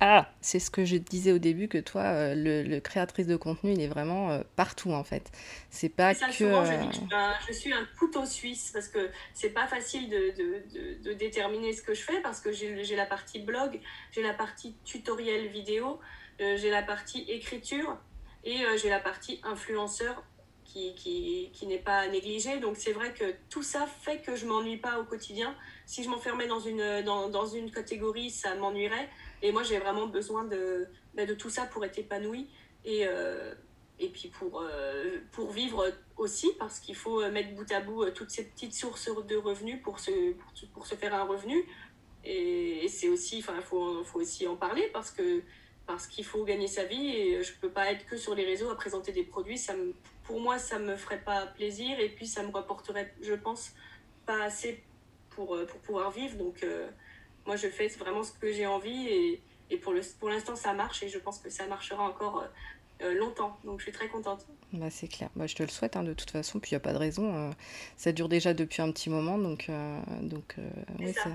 ah, 0.00 0.28
c'est 0.40 0.58
ce 0.58 0.70
que 0.70 0.84
je 0.84 0.96
disais 0.96 1.30
au 1.32 1.38
début 1.38 1.68
que 1.68 1.78
toi, 1.78 2.02
euh, 2.02 2.34
le, 2.34 2.80
créatrice 2.80 3.26
de 3.26 3.36
contenu, 3.36 3.72
il 3.72 3.80
est 3.80 3.88
vraiment 3.88 4.30
euh, 4.30 4.42
partout 4.56 4.92
en 4.92 5.04
fait. 5.04 5.30
C'est 5.70 5.88
pas 5.88 6.12
ça, 6.14 6.26
que. 6.26 6.32
Souvent, 6.32 6.64
je, 6.64 6.72
dis 6.72 6.88
que 6.88 7.14
je, 7.48 7.52
suis 7.52 7.72
un 7.72 7.86
couteau 7.98 8.26
suisse 8.26 8.70
parce 8.72 8.88
que 8.88 9.10
c'est 9.32 9.50
pas 9.50 9.66
facile 9.68 10.10
de, 10.10 10.34
de, 10.36 11.02
de, 11.04 11.12
déterminer 11.12 11.72
ce 11.72 11.82
que 11.82 11.94
je 11.94 12.02
fais 12.02 12.20
parce 12.20 12.40
que 12.40 12.50
j'ai 12.52 12.96
la 12.96 13.06
partie 13.06 13.38
blog, 13.38 13.78
j'ai 14.10 14.22
la 14.22 14.34
partie 14.34 14.74
tutoriel 14.84 15.46
vidéo, 15.48 16.00
euh, 16.40 16.56
j'ai 16.56 16.70
la 16.70 16.82
partie 16.82 17.24
écriture 17.28 17.96
et 18.44 18.58
j'ai 18.76 18.88
la 18.88 18.98
partie 18.98 19.40
influenceur 19.44 20.24
qui, 20.72 20.94
qui, 20.94 21.50
qui 21.52 21.66
n'est 21.66 21.78
pas 21.78 22.08
négligée. 22.08 22.58
Donc 22.58 22.76
c'est 22.76 22.92
vrai 22.92 23.12
que 23.12 23.34
tout 23.50 23.62
ça 23.62 23.86
fait 23.86 24.18
que 24.18 24.36
je 24.36 24.46
m'ennuie 24.46 24.78
pas 24.78 24.98
au 24.98 25.04
quotidien 25.04 25.54
si 25.86 26.02
je 26.02 26.08
m'enfermais 26.08 26.46
dans 26.46 26.60
une, 26.60 27.02
dans, 27.02 27.28
dans, 27.28 27.46
une 27.46 27.70
catégorie, 27.70 28.30
ça 28.30 28.54
m'ennuierait. 28.54 29.08
Et 29.42 29.52
moi, 29.52 29.62
j'ai 29.62 29.78
vraiment 29.78 30.06
besoin 30.06 30.44
de, 30.44 30.88
bah, 31.14 31.26
de 31.26 31.34
tout 31.34 31.50
ça 31.50 31.66
pour 31.66 31.84
être 31.84 31.98
épanouie. 31.98 32.48
Et, 32.84 33.06
euh, 33.06 33.54
et 33.98 34.08
puis 34.08 34.28
pour, 34.28 34.62
euh, 34.62 35.18
pour 35.32 35.50
vivre 35.50 35.86
aussi, 36.16 36.50
parce 36.58 36.80
qu'il 36.80 36.96
faut 36.96 37.28
mettre 37.30 37.54
bout 37.54 37.70
à 37.70 37.80
bout 37.80 38.04
euh, 38.04 38.10
toutes 38.10 38.30
ces 38.30 38.44
petites 38.44 38.74
sources 38.74 39.10
de 39.26 39.36
revenus 39.36 39.82
pour 39.82 39.98
se, 39.98 40.32
pour, 40.72 40.86
se 40.86 40.94
faire 40.94 41.14
un 41.14 41.24
revenu. 41.24 41.62
Et, 42.24 42.86
c'est 42.88 43.08
aussi, 43.08 43.40
enfin, 43.40 43.54
il 43.56 43.62
faut, 43.62 44.02
faut 44.04 44.20
aussi 44.20 44.46
en 44.46 44.56
parler 44.56 44.88
parce 44.92 45.10
que 45.10 45.42
parce 45.84 46.06
qu'il 46.06 46.24
faut 46.24 46.44
gagner 46.44 46.68
sa 46.68 46.84
vie 46.84 47.08
et 47.08 47.42
je 47.42 47.52
peux 47.60 47.68
pas 47.68 47.90
être 47.90 48.06
que 48.06 48.16
sur 48.16 48.36
les 48.36 48.44
réseaux 48.44 48.70
à 48.70 48.76
présenter 48.76 49.10
des 49.10 49.24
produits. 49.24 49.58
Pour 50.32 50.40
moi, 50.40 50.58
ça 50.58 50.78
me 50.78 50.96
ferait 50.96 51.20
pas 51.20 51.44
plaisir 51.44 52.00
et 52.00 52.08
puis 52.08 52.26
ça 52.26 52.42
me 52.42 52.50
rapporterait, 52.50 53.12
je 53.20 53.34
pense, 53.34 53.74
pas 54.24 54.42
assez 54.44 54.82
pour, 55.28 55.54
euh, 55.54 55.66
pour 55.66 55.78
pouvoir 55.80 56.10
vivre. 56.10 56.38
Donc, 56.38 56.62
euh, 56.62 56.88
moi, 57.44 57.56
je 57.56 57.68
fais 57.68 57.88
vraiment 57.88 58.22
ce 58.22 58.32
que 58.32 58.50
j'ai 58.50 58.64
envie 58.64 59.08
et, 59.08 59.42
et 59.68 59.76
pour 59.76 59.92
l'instant, 59.92 60.18
pour 60.20 60.56
ça 60.56 60.72
marche 60.72 61.02
et 61.02 61.10
je 61.10 61.18
pense 61.18 61.38
que 61.38 61.50
ça 61.50 61.66
marchera 61.66 62.02
encore 62.02 62.46
euh, 63.02 63.12
longtemps. 63.12 63.58
Donc, 63.62 63.80
je 63.80 63.82
suis 63.82 63.92
très 63.92 64.08
contente. 64.08 64.46
Bah, 64.72 64.88
c'est 64.88 65.06
clair. 65.06 65.28
Bah, 65.36 65.46
je 65.46 65.54
te 65.54 65.62
le 65.62 65.68
souhaite 65.68 65.96
hein, 65.96 66.02
de 66.02 66.14
toute 66.14 66.30
façon. 66.30 66.60
Puis, 66.60 66.70
il 66.70 66.74
n'y 66.74 66.78
a 66.78 66.80
pas 66.80 66.94
de 66.94 66.98
raison. 66.98 67.52
ça 67.98 68.12
dure 68.12 68.30
déjà 68.30 68.54
depuis 68.54 68.80
un 68.80 68.90
petit 68.90 69.10
moment. 69.10 69.36
Donc, 69.36 69.70
donc 70.22 70.56
oui, 70.98 71.12
ça. 71.12 71.28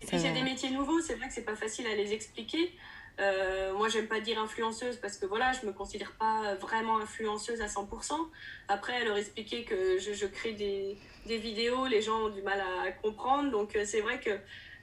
Et 0.00 0.06
puis, 0.06 0.20
j'ai 0.20 0.32
des 0.32 0.42
métiers 0.42 0.70
nouveaux. 0.70 1.00
C'est 1.00 1.16
vrai 1.16 1.26
que 1.26 1.34
c'est 1.34 1.44
pas 1.44 1.56
facile 1.56 1.88
à 1.88 1.96
les 1.96 2.12
expliquer. 2.12 2.70
Euh, 3.20 3.74
moi, 3.74 3.88
j'aime 3.88 4.06
pas 4.06 4.20
dire 4.20 4.40
influenceuse 4.40 4.96
parce 4.96 5.16
que 5.16 5.26
voilà, 5.26 5.52
je 5.52 5.66
me 5.66 5.72
considère 5.72 6.12
pas 6.12 6.54
vraiment 6.54 6.98
influenceuse 6.98 7.60
à 7.60 7.66
100%. 7.66 8.14
Après, 8.68 9.04
leur 9.04 9.16
expliquer 9.16 9.64
que 9.64 9.98
je, 9.98 10.12
je 10.12 10.26
crée 10.26 10.52
des, 10.52 10.96
des, 11.26 11.38
vidéos, 11.38 11.86
les 11.86 12.00
gens 12.00 12.26
ont 12.26 12.30
du 12.30 12.42
mal 12.42 12.60
à 12.60 12.90
comprendre. 12.92 13.50
Donc, 13.50 13.76
euh, 13.76 13.84
c'est 13.84 14.00
vrai 14.00 14.18
que 14.18 14.30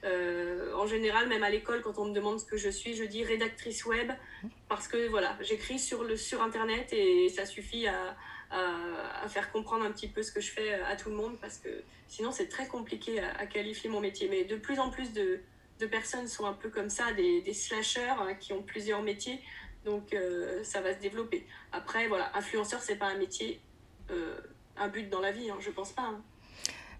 euh, 0.04 0.72
en 0.74 0.86
général, 0.86 1.28
même 1.28 1.42
à 1.42 1.50
l'école, 1.50 1.82
quand 1.82 1.98
on 1.98 2.06
me 2.06 2.14
demande 2.14 2.40
ce 2.40 2.44
que 2.44 2.56
je 2.56 2.70
suis, 2.70 2.94
je 2.94 3.04
dis 3.04 3.24
rédactrice 3.24 3.84
web 3.84 4.10
parce 4.68 4.88
que 4.88 5.08
voilà, 5.08 5.36
j'écris 5.40 5.78
sur, 5.78 6.18
sur 6.18 6.42
Internet 6.42 6.92
et 6.92 7.28
ça 7.28 7.44
suffit 7.44 7.86
à, 7.86 8.16
à, 8.50 9.28
faire 9.28 9.52
comprendre 9.52 9.84
un 9.84 9.90
petit 9.90 10.08
peu 10.08 10.22
ce 10.22 10.32
que 10.32 10.40
je 10.40 10.50
fais 10.50 10.72
à 10.74 10.96
tout 10.96 11.10
le 11.10 11.16
monde 11.16 11.36
parce 11.40 11.58
que 11.58 11.68
sinon, 12.08 12.32
c'est 12.32 12.48
très 12.48 12.66
compliqué 12.66 13.20
à 13.20 13.46
qualifier 13.46 13.90
mon 13.90 14.00
métier. 14.00 14.28
Mais 14.30 14.44
de 14.44 14.56
plus 14.56 14.78
en 14.78 14.90
plus 14.90 15.12
de 15.12 15.40
de 15.80 15.86
personnes 15.86 16.28
sont 16.28 16.46
un 16.46 16.52
peu 16.52 16.68
comme 16.68 16.90
ça, 16.90 17.12
des, 17.12 17.40
des 17.40 17.54
slashers 17.54 18.00
hein, 18.18 18.34
qui 18.38 18.52
ont 18.52 18.62
plusieurs 18.62 19.02
métiers. 19.02 19.40
Donc 19.84 20.12
euh, 20.12 20.62
ça 20.62 20.80
va 20.80 20.94
se 20.94 21.00
développer. 21.00 21.46
Après, 21.72 22.06
voilà, 22.06 22.30
influenceur, 22.36 22.80
c'est 22.80 22.96
pas 22.96 23.06
un 23.06 23.16
métier, 23.16 23.60
euh, 24.10 24.36
un 24.76 24.88
but 24.88 25.08
dans 25.08 25.20
la 25.20 25.32
vie, 25.32 25.50
hein, 25.50 25.56
je 25.60 25.70
pense 25.70 25.92
pas. 25.92 26.02
Hein. 26.02 26.20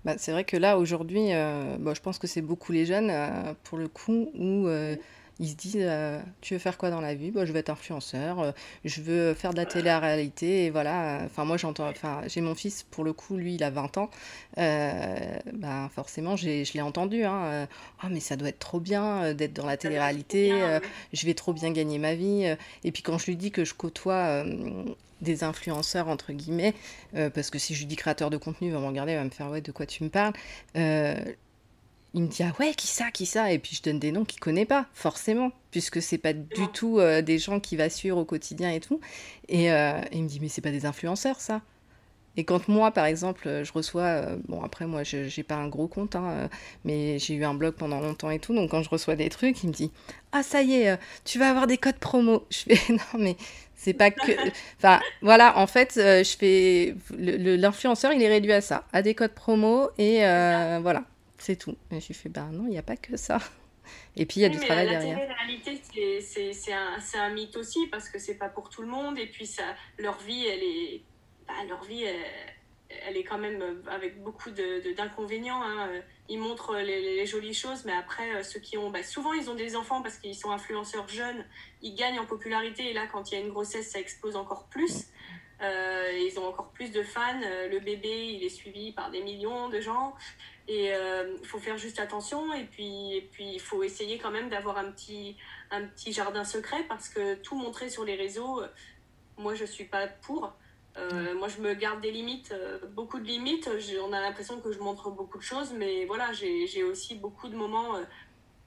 Bah, 0.04 0.14
c'est 0.16 0.32
vrai 0.32 0.44
que 0.44 0.56
là, 0.56 0.78
aujourd'hui, 0.78 1.34
euh, 1.34 1.76
bon, 1.78 1.94
je 1.94 2.00
pense 2.00 2.18
que 2.18 2.26
c'est 2.26 2.40
beaucoup 2.40 2.72
les 2.72 2.86
jeunes, 2.86 3.12
pour 3.64 3.76
le 3.76 3.86
coup, 3.86 4.30
où 4.34 4.66
ils 5.40 5.48
se 5.48 5.55
disent 5.55 5.76
euh, 5.79 6.20
Tu 6.42 6.55
veux 6.55 6.61
faire 6.61 6.79
quoi 6.79 6.90
dans 6.90 7.00
la 7.00 7.14
vie? 7.14 7.31
Bah, 7.31 7.44
Je 7.44 7.53
veux 7.53 7.59
être 7.59 7.70
influenceur, 7.70 8.40
euh, 8.40 8.53
je 8.85 9.00
veux 9.00 9.35
faire 9.35 9.53
de 9.53 9.57
la 9.57 9.66
télé-réalité. 9.66 10.66
Et 10.66 10.70
voilà, 10.70 11.22
enfin, 11.24 11.44
moi, 11.44 11.57
j'entends, 11.57 11.88
enfin, 11.88 12.20
j'ai 12.26 12.42
mon 12.42 12.55
fils, 12.55 12.85
pour 12.90 13.05
le 13.05 13.12
coup, 13.12 13.37
lui, 13.37 13.55
il 13.55 13.64
a 13.64 13.70
20 13.70 13.98
ans. 13.98 14.11
Euh, 14.59 15.16
bah, 15.55 15.90
forcément, 15.94 16.37
j'ai, 16.37 16.64
je 16.64 16.74
l'ai 16.74 16.83
entendu. 16.83 17.24
Hein, 17.24 17.66
oh, 18.05 18.09
mais 18.11 18.20
ça 18.20 18.37
doit 18.37 18.50
être 18.50 18.59
trop 18.59 18.81
bien 18.81 19.35
d'être 19.35 19.55
dans 19.55 19.66
la 19.66 19.76
télé-réalité, 19.76 20.53
je 21.12 21.26
vais 21.26 21.35
trop 21.35 21.53
bien 21.53 21.72
gagner 21.72 21.98
ma 21.98 22.14
vie. 22.14 22.55
Et 22.85 22.92
puis, 22.92 23.03
quand 23.03 23.18
je 23.18 23.26
lui 23.26 23.37
dis 23.37 23.50
que 23.50 23.64
je 23.64 23.74
côtoie 23.74 24.44
des 25.22 25.44
influenceurs 25.44 26.09
entre 26.09 26.33
guillemets, 26.33 26.74
parce 27.12 27.50
que 27.50 27.59
si 27.59 27.74
je 27.74 27.81
lui 27.81 27.87
dis 27.87 27.96
créateur 27.96 28.29
de 28.29 28.37
contenu, 28.37 28.68
il 28.68 28.74
va 28.74 28.81
me 28.81 28.87
regarder, 28.87 29.12
il 29.12 29.18
va 29.18 29.24
me 29.24 29.31
faire 29.31 29.50
ouais 29.50 29.62
de 29.62 29.72
quoi 29.72 29.87
tu 29.87 30.05
me 30.05 30.11
parles 30.11 30.35
il 32.14 32.23
me 32.23 32.29
dit 32.29 32.42
ah 32.42 32.53
ouais 32.59 32.75
qui 32.75 32.87
ça 32.87 33.11
qui 33.11 33.27
ça? 33.27 33.53
Et 33.53 33.59
puis 33.59 33.77
je 33.77 33.83
donne 33.83 33.99
des 33.99 34.12
noms 34.12 34.25
qu'il 34.25 34.40
connaît 34.40 34.64
pas 34.64 34.87
forcément 34.94 35.53
puisque 35.70 36.03
c'est 36.03 36.18
pas 36.18 36.33
du 36.33 36.68
tout 36.73 36.99
euh, 36.99 37.23
des 37.23 37.38
gens 37.38 37.61
qui 37.61 37.77
va 37.77 37.88
suivre 37.88 38.18
au 38.18 38.25
quotidien 38.25 38.70
et 38.70 38.81
tout 38.81 39.01
et, 39.49 39.73
euh, 39.73 40.01
il 40.12 40.25
me 40.25 40.29
dit 40.29 40.40
mais 40.40 40.49
c'est 40.49 40.61
pas 40.61 40.70
des 40.70 40.87
influenceurs 40.87 41.40
ça 41.40 41.62
et 42.37 42.44
quand 42.44 42.68
moi 42.68 42.90
par 42.90 43.07
exemple 43.07 43.62
je 43.64 43.73
reçois 43.73 44.03
euh, 44.03 44.37
bon 44.49 44.62
après 44.62 44.87
moi 44.87 45.03
je 45.03 45.29
j'ai 45.29 45.42
pas 45.42 45.57
un 45.57 45.68
gros 45.68 45.88
compte 45.88 46.16
hein, 46.16 46.49
mais 46.85 47.18
j'ai 47.18 47.35
eu 47.35 47.44
un 47.44 47.55
blog 47.55 47.75
pendant 47.75 48.01
longtemps 48.01 48.31
et 48.31 48.38
tout 48.38 48.55
donc 48.55 48.70
quand 48.70 48.83
je 48.83 48.90
reçois 48.90 49.16
des 49.16 49.29
trucs 49.29 49.62
il 49.62 49.68
me 49.68 49.73
dit 49.73 49.92
ah 50.33 50.42
ça 50.42 50.62
y 50.62 50.75
est 50.75 50.99
tu 51.25 51.38
vas 51.38 51.51
avoir 51.51 51.66
des 51.66 51.79
codes 51.79 51.99
promo 51.99 52.46
je 52.51 52.75
fais 52.75 52.92
non 52.92 53.18
mais 53.18 53.37
c'est 53.83 53.94
pas 53.94 54.11
que. 54.11 54.33
Enfin, 54.77 55.01
voilà, 55.23 55.57
en 55.57 55.66
fait, 55.66 55.92
je 55.96 56.37
fais. 56.37 56.94
L'influenceur, 57.16 58.12
il 58.12 58.23
est 58.23 58.29
réduit 58.29 58.53
à 58.53 58.61
ça, 58.61 58.85
à 58.92 59.01
des 59.01 59.14
codes 59.14 59.33
promo 59.33 59.88
et 59.96 60.18
voilà. 60.18 61.05
C'est 61.40 61.57
tout. 61.57 61.76
Et 61.90 62.00
je 62.00 62.12
fait, 62.12 62.29
bah 62.29 62.48
non, 62.53 62.66
il 62.66 62.70
n'y 62.70 62.79
a 62.79 62.83
pas 62.83 62.96
que 62.96 63.16
ça. 63.16 63.38
Et 64.16 64.26
puis 64.26 64.40
il 64.40 64.42
y 64.42 64.46
a 64.46 64.50
du 64.50 64.59
travail 64.59 64.87
la 64.87 64.98
derrière. 64.98 65.18
La 65.26 65.35
réalité, 65.35 65.81
c'est 66.22 66.72
un, 66.72 66.98
un, 67.14 67.31
mythe 67.31 67.57
aussi 67.57 67.87
parce 67.87 68.11
que 68.11 68.18
c'est 68.18 68.37
pas 68.37 68.50
pour 68.50 68.68
tout 68.68 68.83
le 68.83 68.88
monde. 68.88 69.18
Et 69.18 69.26
puis 69.26 69.46
ça, 69.46 69.74
leur 69.98 70.18
vie, 70.18 70.46
elle 70.46 70.62
est, 70.62 71.03
bah, 71.48 71.55
leur 71.66 71.83
vie, 71.85 72.05
elle, 72.05 72.24
est 72.90 73.24
quand 73.24 73.38
même 73.38 73.83
avec 73.88 74.22
beaucoup 74.22 74.50
d'inconvénients. 74.50 75.62
Hein. 75.62 75.88
Ils 76.29 76.38
montrent 76.38 76.76
les, 76.76 77.26
jolies 77.26 77.55
choses, 77.55 77.85
mais 77.85 77.92
après, 77.92 78.35
euh, 78.35 78.42
ceux 78.42 78.61
qui 78.61 78.79
ont, 78.79 78.90
bah, 78.90 79.03
souvent 79.03 79.33
ils 79.33 79.50
ont 79.50 79.55
des 79.55 79.76
enfants 79.76 80.03
parce 80.03 80.18
qu'ils 80.18 80.37
sont 80.37 80.50
influenceurs 80.50 81.09
jeunes, 81.09 81.44
ils 81.83 81.94
gagnent 81.94 82.20
en 82.20 82.26
popularité. 82.26 82.90
Et 82.90 82.92
là, 82.92 83.07
quand 83.07 83.31
il 83.31 83.38
y 83.38 83.38
a 83.38 83.44
une 83.44 83.50
grossesse, 83.50 83.90
ça 83.90 84.00
explose 84.00 84.37
encore 84.37 84.68
plus. 84.68 85.07
Euh, 85.62 86.11
ils 86.12 86.38
ont 86.38 86.46
encore 86.46 86.70
plus 86.70 86.90
de 86.90 87.03
fans. 87.03 87.42
Euh, 87.44 87.68
le 87.68 87.81
bébé, 87.81 88.33
il 88.33 88.44
est 88.44 88.50
suivi 88.50 88.92
par 88.92 89.11
des 89.11 89.22
millions 89.22 89.68
de 89.68 89.81
gens. 89.81 90.14
Et 90.68 90.87
il 90.87 90.92
euh, 90.92 91.37
faut 91.42 91.59
faire 91.59 91.76
juste 91.76 91.98
attention. 91.98 92.53
Et 92.55 92.64
puis, 92.64 93.16
et 93.16 93.22
puis, 93.22 93.55
il 93.55 93.61
faut 93.61 93.83
essayer 93.83 94.18
quand 94.18 94.31
même 94.31 94.48
d'avoir 94.48 94.79
un 94.79 94.90
petit, 94.90 95.37
un 95.70 95.87
petit 95.87 96.12
jardin 96.12 96.44
secret 96.44 96.85
parce 96.88 97.09
que 97.09 97.35
tout 97.37 97.57
montrer 97.57 97.90
sur 97.90 98.05
les 98.05 98.14
réseaux, 98.14 98.62
moi, 99.37 99.55
je 99.55 99.64
suis 99.64 99.85
pas 99.85 100.07
pour. 100.07 100.53
Moi, 100.96 101.48
je 101.48 101.61
me 101.61 101.74
garde 101.74 102.00
des 102.00 102.11
limites, 102.11 102.55
beaucoup 102.94 103.18
de 103.18 103.24
limites. 103.24 103.70
On 104.03 104.12
a 104.12 104.20
l'impression 104.20 104.61
que 104.61 104.72
je 104.72 104.79
montre 104.79 105.11
beaucoup 105.11 105.38
de 105.38 105.42
choses, 105.42 105.72
mais 105.72 106.05
voilà, 106.05 106.33
j'ai 106.33 106.83
aussi 106.83 107.14
beaucoup 107.14 107.48
de 107.48 107.57
moments 107.57 107.96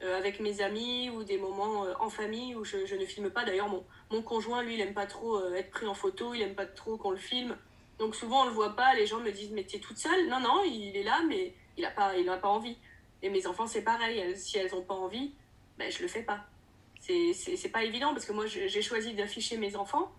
avec 0.01 0.39
mes 0.39 0.61
amis 0.61 1.09
ou 1.09 1.23
des 1.23 1.37
moments 1.37 1.85
en 1.99 2.09
famille 2.09 2.55
où 2.55 2.63
je, 2.63 2.95
ne 2.95 3.05
filme 3.05 3.29
pas. 3.29 3.45
D'ailleurs, 3.45 3.69
mon, 3.69 3.83
mon 4.13 4.21
conjoint, 4.21 4.61
lui, 4.61 4.75
il 4.75 4.81
aime 4.81 4.93
pas 4.93 5.07
trop 5.07 5.37
euh, 5.37 5.55
être 5.55 5.71
pris 5.71 5.87
en 5.87 5.95
photo, 5.95 6.33
il 6.35 6.41
aime 6.43 6.53
pas 6.53 6.67
trop 6.67 6.97
qu'on 6.97 7.11
le 7.11 7.17
filme. 7.17 7.57
Donc 7.97 8.15
souvent, 8.15 8.43
on 8.43 8.45
le 8.45 8.51
voit 8.51 8.75
pas, 8.75 8.93
les 8.93 9.07
gens 9.07 9.19
me 9.19 9.31
disent, 9.31 9.51
mais 9.51 9.63
t'es 9.63 9.79
toute 9.79 9.97
seule? 9.97 10.27
Non, 10.27 10.39
non, 10.39 10.61
il 10.63 10.95
est 10.95 11.03
là, 11.03 11.21
mais 11.27 11.53
il 11.77 11.81
n'a 11.81 11.89
pas, 11.89 12.15
il 12.15 12.25
pas 12.25 12.47
envie. 12.47 12.77
Et 13.23 13.29
mes 13.29 13.47
enfants, 13.47 13.65
c'est 13.65 13.81
pareil, 13.81 14.35
si 14.37 14.57
elles 14.57 14.71
n'ont 14.71 14.83
pas 14.83 14.93
envie, 14.93 15.33
ben, 15.79 15.91
je 15.91 16.01
le 16.01 16.07
fais 16.07 16.21
pas. 16.21 16.45
C'est 16.99 17.71
pas 17.71 17.83
évident 17.83 18.13
parce 18.13 18.25
que 18.25 18.33
moi, 18.33 18.45
j'ai 18.45 18.81
choisi 18.81 19.13
d'afficher 19.13 19.57
mes 19.57 19.75
enfants 19.75 20.11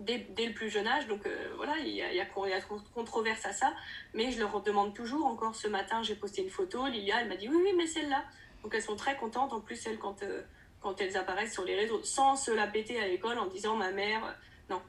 dès, 0.00 0.18
dès, 0.30 0.46
le 0.46 0.54
plus 0.54 0.70
jeune 0.70 0.86
âge. 0.86 1.06
Donc 1.06 1.26
euh, 1.26 1.52
voilà, 1.56 1.76
il 1.78 1.88
y 1.88 2.02
a, 2.02 2.10
il 2.10 2.16
y 2.16 2.20
a, 2.20 2.26
controverse 2.94 3.46
à 3.46 3.52
ça. 3.52 3.72
Mais 4.14 4.30
je 4.30 4.38
leur 4.38 4.60
demande 4.62 4.94
toujours. 4.94 5.26
Encore 5.26 5.54
ce 5.54 5.68
matin, 5.68 6.02
j'ai 6.02 6.14
posté 6.14 6.42
une 6.42 6.50
photo. 6.50 6.86
Lilia, 6.86 7.20
elle 7.20 7.28
m'a 7.28 7.36
dit 7.36 7.48
oui, 7.48 7.56
oui, 7.62 7.72
mais 7.76 7.86
celle-là. 7.86 8.24
Donc 8.62 8.74
elles 8.74 8.82
sont 8.82 8.96
très 8.96 9.16
contentes. 9.16 9.52
En 9.52 9.60
plus, 9.60 9.86
elles, 9.86 9.98
quand, 9.98 10.22
euh, 10.22 10.42
quand 10.80 11.00
elles 11.00 11.16
apparaissent 11.16 11.52
sur 11.52 11.64
les 11.64 11.76
réseaux, 11.76 12.02
sans 12.02 12.36
se 12.36 12.50
la 12.50 12.66
péter 12.66 13.00
à 13.00 13.06
l'école 13.06 13.38
en 13.38 13.46
disant 13.46 13.76
ma 13.76 13.90
mère. 13.90 14.36
Non, 14.68 14.82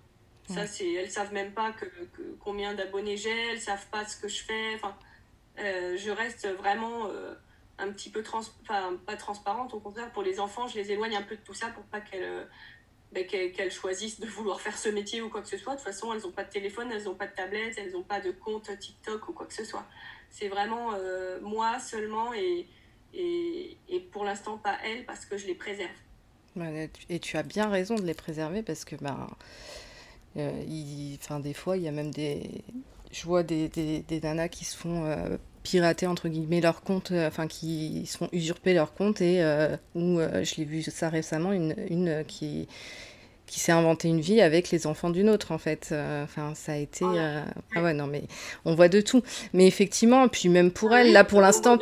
ça 0.47 0.67
c'est, 0.67 0.91
elles 0.93 1.12
savent 1.12 1.34
même 1.34 1.54
pas 1.54 1.71
que, 1.71 1.86
combien 2.39 2.74
d'abonnés 2.74 3.17
j'ai, 3.17 3.52
elles 3.52 3.62
savent 3.62 3.88
pas 3.88 4.06
ce 4.06 4.17
que 4.17 4.28
je 4.28 4.43
fais. 4.43 4.76
Enfin, 4.76 4.95
euh, 5.60 5.95
je 5.97 6.12
reste 6.12 6.47
vraiment 6.47 7.08
euh, 7.08 7.34
un 7.78 7.91
petit 7.91 8.10
peu 8.10 8.24
trans, 8.24 8.41
enfin 8.63 8.97
pas 9.06 9.15
transparente. 9.15 9.74
Au 9.74 9.80
contraire, 9.80 10.12
pour 10.12 10.24
les 10.24 10.39
enfants, 10.39 10.67
je 10.67 10.76
les 10.76 10.91
éloigne 10.91 11.15
un 11.15 11.24
peu 11.24 11.36
de 11.36 11.41
tout 11.41 11.54
ça 11.54 11.67
pour 11.67 11.84
pas 11.84 12.02
qu'elles 12.02 12.47
euh, 13.15 13.28
ben, 13.28 13.28
qu'elles 13.28 13.71
choisissent 13.71 14.19
de 14.19 14.28
vouloir 14.28 14.62
faire 14.62 14.78
ce 14.78 14.89
métier 14.89 15.21
ou 15.21 15.30
quoi 15.30 15.41
que 15.41 15.47
ce 15.47 15.58
soit. 15.58 15.74
De 15.74 15.78
toute 15.78 15.88
façon, 15.88 16.13
elles 16.13 16.21
n'ont 16.21 16.32
pas 16.32 16.43
de 16.43 16.50
téléphone, 16.50 16.91
elles 16.91 17.04
n'ont 17.04 17.15
pas 17.15 17.28
de 17.28 17.36
tablette, 17.36 17.78
elles 17.78 17.91
n'ont 17.91 18.04
pas 18.04 18.19
de 18.19 18.32
compte 18.32 18.69
TikTok 18.80 19.30
ou 19.30 19.34
quoi 19.34 19.45
que 19.45 19.54
ce 19.54 19.65
soit. 19.65 19.86
C'est 20.30 20.47
vraiment 20.47 20.91
moi 21.41 21.80
seulement 21.80 22.34
et, 22.34 22.65
et, 23.13 23.78
et 23.89 24.00
pour 24.00 24.24
l'instant 24.24 24.58
pas 24.58 24.78
elles 24.86 25.06
parce 25.06 25.26
que 25.26 25.38
je 25.38 25.45
les 25.45 25.56
préserve. 25.56 25.91
Et 27.10 27.19
tu 27.19 27.38
as 27.38 27.43
bien 27.43 27.69
raison 27.69 27.95
de 27.95 28.04
les 28.04 28.13
préserver 28.13 28.62
parce 28.62 28.84
que 28.84 28.95
ben, 28.97 29.28
euh, 30.38 31.39
des 31.39 31.54
fois 31.54 31.78
il 31.78 31.84
y 31.84 31.88
a 31.88 31.91
même 31.91 32.12
des... 32.12 32.63
Je 33.12 33.26
vois 33.26 33.43
des, 33.43 33.67
des, 33.67 34.00
des 34.00 34.21
nanas 34.21 34.47
qui 34.50 34.63
se 34.63 34.78
font 34.78 35.06
euh, 35.06 35.38
pirater 35.63 36.08
entre 36.08 36.28
guillemets 36.30 36.62
leur 36.62 36.82
compte, 36.82 37.12
euh, 37.12 37.28
enfin 37.28 37.47
qui 37.47 38.06
se 38.06 38.17
font 38.17 38.30
usurper 38.32 38.74
leur 38.74 38.93
compte 38.93 39.21
et 39.21 39.41
euh, 39.41 39.76
où 39.95 40.19
je 40.19 40.56
l'ai 40.56 40.65
vu 40.65 40.82
ça 40.82 41.10
récemment, 41.10 41.52
une, 41.52 41.76
une 41.89 42.24
qui 42.28 42.67
qui 43.47 43.60
s'est 43.60 43.74
inventé 43.74 44.08
une 44.08 44.21
vie 44.21 44.39
avec 44.39 44.71
les 44.71 44.88
enfants 44.88 45.10
d'une 45.10 45.30
autre 45.30 45.52
en 45.52 45.58
fait. 45.58 45.93
Enfin, 46.24 46.54
ça 46.56 46.71
a 46.71 46.78
été. 46.78 47.04
Ah 47.04 47.84
ouais, 47.84 47.93
non, 47.93 48.08
mais 48.08 48.24
on 48.63 48.76
voit 48.76 48.88
de 48.88 49.02
tout. 49.02 49.24
Mais 49.52 49.67
effectivement, 49.67 50.30
puis 50.30 50.47
même 50.47 50.71
pour 50.71 50.93
ah 50.93 51.02
elle, 51.02 51.12
là 51.12 51.26
pour 51.26 51.41
l'instant, 51.41 51.78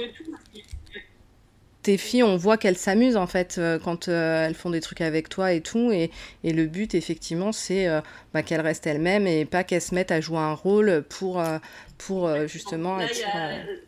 tes 1.82 1.98
filles, 1.98 2.24
on 2.24 2.36
voit 2.36 2.58
qu'elles 2.58 2.78
s'amusent 2.78 3.16
en 3.16 3.28
fait 3.28 3.58
euh, 3.58 3.80
quand 3.80 4.08
euh, 4.08 4.46
elles 4.46 4.56
font 4.56 4.70
des 4.70 4.82
trucs 4.82 5.02
avec 5.02 5.30
toi 5.30 5.54
et 5.54 5.62
tout. 5.62 5.92
Et, 5.92 6.12
et 6.44 6.52
le 6.52 6.66
but, 6.66 6.94
effectivement, 6.94 7.52
c'est 7.52 7.88
euh, 7.88 8.02
bah, 8.34 8.44
qu'elles 8.44 8.62
restent 8.62 8.88
elles-mêmes 8.88 9.28
et 9.28 9.46
pas 9.46 9.64
qu'elles 9.64 9.82
se 9.82 9.96
mettent 9.96 10.12
à 10.12 10.20
jouer 10.20 10.40
un 10.40 10.54
rôle 10.54 11.04
pour, 11.08 11.42
pour 11.98 12.48
justement 12.48 12.98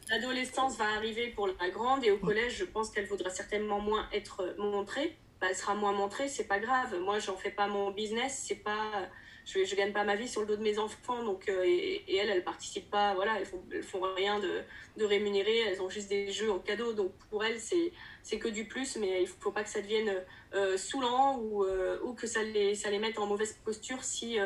L'adolescence 0.10 0.77
va 0.77 0.86
arriver 0.95 1.27
pour 1.36 1.47
la 1.47 1.69
grande 1.69 2.04
et 2.04 2.12
au 2.12 2.17
collège, 2.17 2.58
je 2.58 2.65
pense 2.65 2.89
qu'elle 2.89 3.08
voudra 3.08 3.30
certainement 3.30 3.80
moins 3.80 4.08
être 4.13 4.56
montrée. 4.58 5.15
Bah, 5.39 5.47
elle 5.49 5.56
sera 5.56 5.73
moins 5.73 5.93
montrée, 5.93 6.27
c'est 6.27 6.47
pas 6.47 6.60
grave. 6.60 6.95
Moi, 7.04 7.19
j'en 7.19 7.36
fais 7.36 7.49
pas 7.49 7.67
mon 7.67 7.91
business, 7.91 8.45
c'est 8.47 8.63
pas 8.63 9.10
je 9.45 9.60
ne 9.60 9.75
gagne 9.75 9.91
pas 9.91 10.04
ma 10.04 10.15
vie 10.15 10.27
sur 10.27 10.41
le 10.41 10.47
dos 10.47 10.56
de 10.56 10.62
mes 10.62 10.77
enfants. 10.77 11.23
Donc, 11.23 11.49
euh, 11.49 11.63
et, 11.65 12.15
elles, 12.15 12.30
elles 12.30 12.43
participent 12.43 12.89
pas, 12.89 13.13
voilà, 13.15 13.39
elles 13.39 13.45
font, 13.45 13.63
elles 13.71 13.84
font 13.84 14.01
rien 14.15 14.39
de, 14.39 14.62
de 14.97 15.06
rémunéré, 15.06 15.58
elles 15.60 15.82
ont 15.82 15.89
juste 15.89 16.10
des 16.10 16.32
jeux 16.32 16.51
en 16.51 16.60
cadeau. 16.60 16.93
Donc 16.93 17.12
pour 17.30 17.43
elles, 17.43 17.60
c'est 17.60 18.39
que 18.39 18.47
du 18.47 18.65
plus, 18.65 18.97
mais 18.97 19.21
il 19.21 19.27
faut 19.27 19.51
pas 19.51 19.63
que 19.63 19.69
ça 19.69 19.82
devienne 19.82 20.23
euh, 20.54 20.77
saoulant 20.77 21.39
ou, 21.39 21.63
euh, 21.63 21.99
ou 22.04 22.13
que 22.13 22.27
ça 22.27 22.43
les, 22.43 22.75
ça 22.75 22.89
les 22.89 22.99
mette 22.99 23.17
en 23.19 23.25
mauvaise 23.25 23.58
posture 23.63 24.04
si 24.04 24.38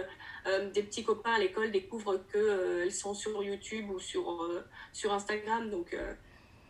des 0.73 0.83
petits 0.83 1.03
copains 1.03 1.33
à 1.33 1.39
l'école 1.39 1.71
découvrent 1.71 2.21
qu'elles 2.31 2.93
sont 2.93 3.15
sur 3.15 3.43
YouTube 3.43 3.89
ou 3.89 3.99
sur, 3.99 4.47
sur 4.93 5.11
Instagram. 5.11 5.69
Donc 5.69 5.97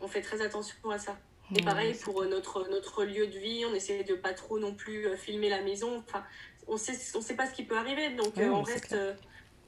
on 0.02 0.08
fait 0.08 0.22
très 0.22 0.42
attention 0.42 0.90
à 0.90 0.98
ça. 0.98 1.18
Et 1.56 1.62
pareil 1.62 1.94
pour 2.04 2.26
notre, 2.26 2.68
notre 2.70 3.04
lieu 3.04 3.28
de 3.28 3.38
vie, 3.38 3.66
on 3.70 3.76
essaie 3.76 4.04
de 4.04 4.16
pas 4.16 4.34
trop 4.34 4.58
non 4.58 4.74
plus 4.74 5.16
filmer 5.18 5.50
la 5.50 5.62
maison. 5.62 6.04
Enfin, 6.08 6.24
on 6.68 6.78
sait, 6.78 6.98
on 7.16 7.22
sait 7.22 7.36
pas 7.36 7.48
ce 7.48 7.54
qui 7.54 7.64
peut 7.64 7.78
arriver, 7.78 8.12
donc 8.12 8.38
euh, 8.38 8.50
on, 8.50 8.64
reste, 8.64 8.94
euh, 8.94 9.14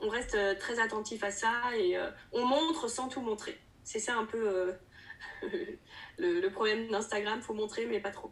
on 0.02 0.10
reste 0.10 0.36
euh, 0.36 0.56
très 0.56 0.80
attentif 0.80 1.24
à 1.24 1.32
ça 1.32 1.52
et 1.78 1.98
on 2.34 2.46
montre 2.46 2.90
sans 2.90 3.08
tout 3.08 3.22
montrer. 3.22 3.58
C'est 3.84 4.00
ça 4.00 4.16
un 4.16 4.26
peu 4.26 4.74
le, 6.18 6.48
problème 6.50 6.88
d'Instagram, 6.90 7.42
faut 7.42 7.54
montrer 7.54 7.86
mais 7.86 8.00
pas 8.00 8.12
trop. 8.12 8.32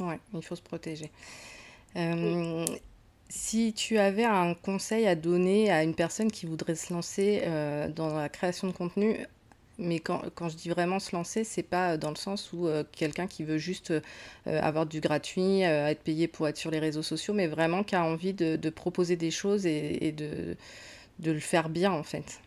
Ouais, 0.00 0.18
il 0.34 0.42
faut 0.42 0.56
se 0.56 0.62
protéger. 0.62 1.10
Si 3.28 3.72
tu 3.74 3.96
avais 3.98 4.24
un 4.24 4.54
conseil 4.54 5.06
à 5.06 5.14
donner 5.14 5.70
à 5.70 5.84
une 5.84 5.94
personne 5.94 6.32
qui 6.32 6.46
voudrait 6.46 6.74
se 6.74 6.92
lancer 6.92 7.42
dans 7.94 8.12
la 8.14 8.28
création 8.28 8.66
de 8.66 8.72
contenu, 8.72 9.24
mais 9.80 9.98
quand, 9.98 10.48
je 10.48 10.56
dis 10.56 10.68
vraiment 10.68 10.98
se 10.98 11.16
lancer, 11.16 11.42
c'est 11.42 11.62
pas 11.62 11.96
dans 11.96 12.10
le 12.10 12.16
sens 12.16 12.52
où 12.52 12.68
euh, 12.68 12.84
quelqu'un 12.92 13.26
qui 13.26 13.44
veut 13.44 13.58
juste 13.58 13.90
euh, 13.90 14.00
avoir 14.44 14.86
du 14.86 15.00
gratuit, 15.00 15.64
euh, 15.64 15.88
être 15.88 16.02
payé 16.02 16.28
pour 16.28 16.46
être 16.46 16.58
sur 16.58 16.70
les 16.70 16.78
réseaux 16.78 17.02
sociaux, 17.02 17.34
mais 17.34 17.46
vraiment 17.46 17.82
qui 17.82 17.96
a 17.96 18.04
envie 18.04 18.34
de, 18.34 18.70
proposer 18.70 19.16
des 19.16 19.30
choses 19.30 19.66
et, 19.66 20.12
de, 20.12 20.56
le 21.24 21.40
faire 21.40 21.68
bien 21.68 21.90
en 21.90 22.02
fait. 22.02 22.40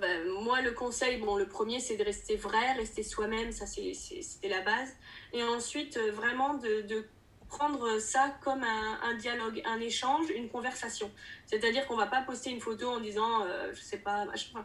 Ben, 0.00 0.28
moi, 0.42 0.62
le 0.62 0.72
conseil, 0.72 1.18
bon, 1.18 1.36
le 1.36 1.46
premier, 1.46 1.80
c'est 1.80 1.96
de 1.96 2.04
rester 2.04 2.36
vrai, 2.36 2.72
rester 2.74 3.02
soi-même, 3.02 3.52
ça 3.52 3.66
c'est 3.66 4.48
la 4.48 4.60
base. 4.60 4.90
Et 5.32 5.42
ensuite, 5.42 5.98
vraiment 5.98 6.54
de, 6.54 7.06
prendre 7.48 7.98
ça 7.98 8.36
comme 8.44 8.62
un, 8.62 9.00
un, 9.02 9.16
dialogue, 9.16 9.60
un 9.64 9.80
échange, 9.80 10.30
une 10.30 10.48
conversation. 10.48 11.10
C'est-à-dire 11.46 11.84
qu'on 11.88 11.96
va 11.96 12.06
pas 12.06 12.22
poster 12.22 12.50
une 12.50 12.60
photo 12.60 12.88
en 12.88 13.00
disant, 13.00 13.44
je 13.72 13.80
sais 13.80 13.98
pas, 13.98 14.24
machin 14.24 14.64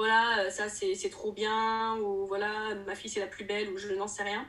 voilà, 0.00 0.38
euh, 0.38 0.48
ça 0.48 0.70
c'est 0.70 1.10
trop 1.10 1.30
bien, 1.30 1.94
ou 1.98 2.26
voilà, 2.26 2.74
ma 2.86 2.94
fille 2.94 3.10
c'est 3.10 3.20
la 3.20 3.26
plus 3.26 3.44
belle, 3.44 3.68
ou 3.68 3.76
je 3.76 3.92
n'en 3.92 4.08
sais 4.08 4.22
rien. 4.22 4.48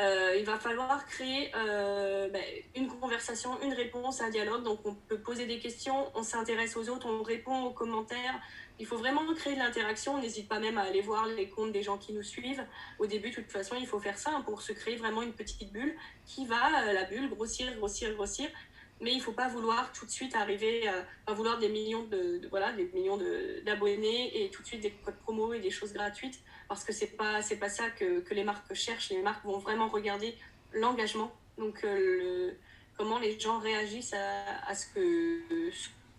Euh, 0.00 0.34
il 0.36 0.44
va 0.44 0.58
falloir 0.58 1.06
créer 1.06 1.52
euh, 1.54 2.28
ben, 2.28 2.42
une 2.74 2.88
conversation, 2.88 3.50
une 3.62 3.72
réponse, 3.72 4.20
un 4.20 4.30
dialogue. 4.30 4.64
Donc 4.64 4.80
on 4.84 4.94
peut 4.94 5.20
poser 5.20 5.46
des 5.46 5.60
questions, 5.60 6.10
on 6.16 6.24
s'intéresse 6.24 6.76
aux 6.76 6.88
autres, 6.88 7.06
on 7.06 7.22
répond 7.22 7.66
aux 7.66 7.70
commentaires. 7.70 8.40
Il 8.80 8.86
faut 8.86 8.96
vraiment 8.96 9.32
créer 9.34 9.54
de 9.54 9.60
l'interaction. 9.60 10.14
On 10.14 10.20
n'hésite 10.20 10.48
pas 10.48 10.58
même 10.58 10.76
à 10.76 10.82
aller 10.82 11.02
voir 11.02 11.28
les 11.28 11.48
comptes 11.48 11.70
des 11.70 11.84
gens 11.84 11.96
qui 11.96 12.12
nous 12.12 12.24
suivent. 12.24 12.64
Au 12.98 13.06
début, 13.06 13.30
de 13.30 13.36
toute 13.36 13.52
façon, 13.52 13.76
il 13.78 13.86
faut 13.86 14.00
faire 14.00 14.18
ça 14.18 14.30
hein, 14.34 14.40
pour 14.40 14.60
se 14.60 14.72
créer 14.72 14.96
vraiment 14.96 15.22
une 15.22 15.34
petite 15.34 15.72
bulle 15.72 15.94
qui 16.26 16.46
va, 16.46 16.92
la 16.92 17.04
bulle, 17.04 17.30
grossir, 17.30 17.72
grossir, 17.76 18.12
grossir. 18.14 18.48
Mais 19.00 19.12
il 19.12 19.18
ne 19.18 19.22
faut 19.22 19.32
pas 19.32 19.48
vouloir 19.48 19.92
tout 19.92 20.04
de 20.04 20.10
suite 20.10 20.34
arriver 20.34 20.88
à, 21.26 21.32
vouloir 21.32 21.58
des 21.58 21.68
millions 21.68 22.04
de, 22.04 22.46
voilà 22.50 22.72
des 22.72 22.84
millions 22.92 23.18
d'abonnés 23.64 24.44
et 24.44 24.50
tout 24.50 24.62
de 24.62 24.66
suite 24.66 24.82
des 24.82 24.90
codes 24.90 25.16
promo 25.16 25.52
et 25.54 25.60
des 25.60 25.70
choses 25.70 25.92
gratuites. 25.92 26.38
Parce 26.68 26.84
que 26.84 26.92
c'est 26.92 27.16
pas 27.16 27.42
c'est 27.42 27.56
pas 27.56 27.68
ça 27.68 27.90
que, 27.90 28.20
que, 28.20 28.34
les 28.34 28.44
marques 28.44 28.74
cherchent. 28.74 29.10
Les 29.10 29.22
marques 29.22 29.44
vont 29.44 29.58
vraiment 29.58 29.88
regarder 29.88 30.36
l'engagement. 30.72 31.32
Donc 31.58 31.82
le, 31.82 32.54
comment 32.96 33.18
les 33.18 33.40
gens 33.40 33.58
réagissent 33.58 34.14
à, 34.14 34.74
ce 34.74 34.86
que 34.94 35.70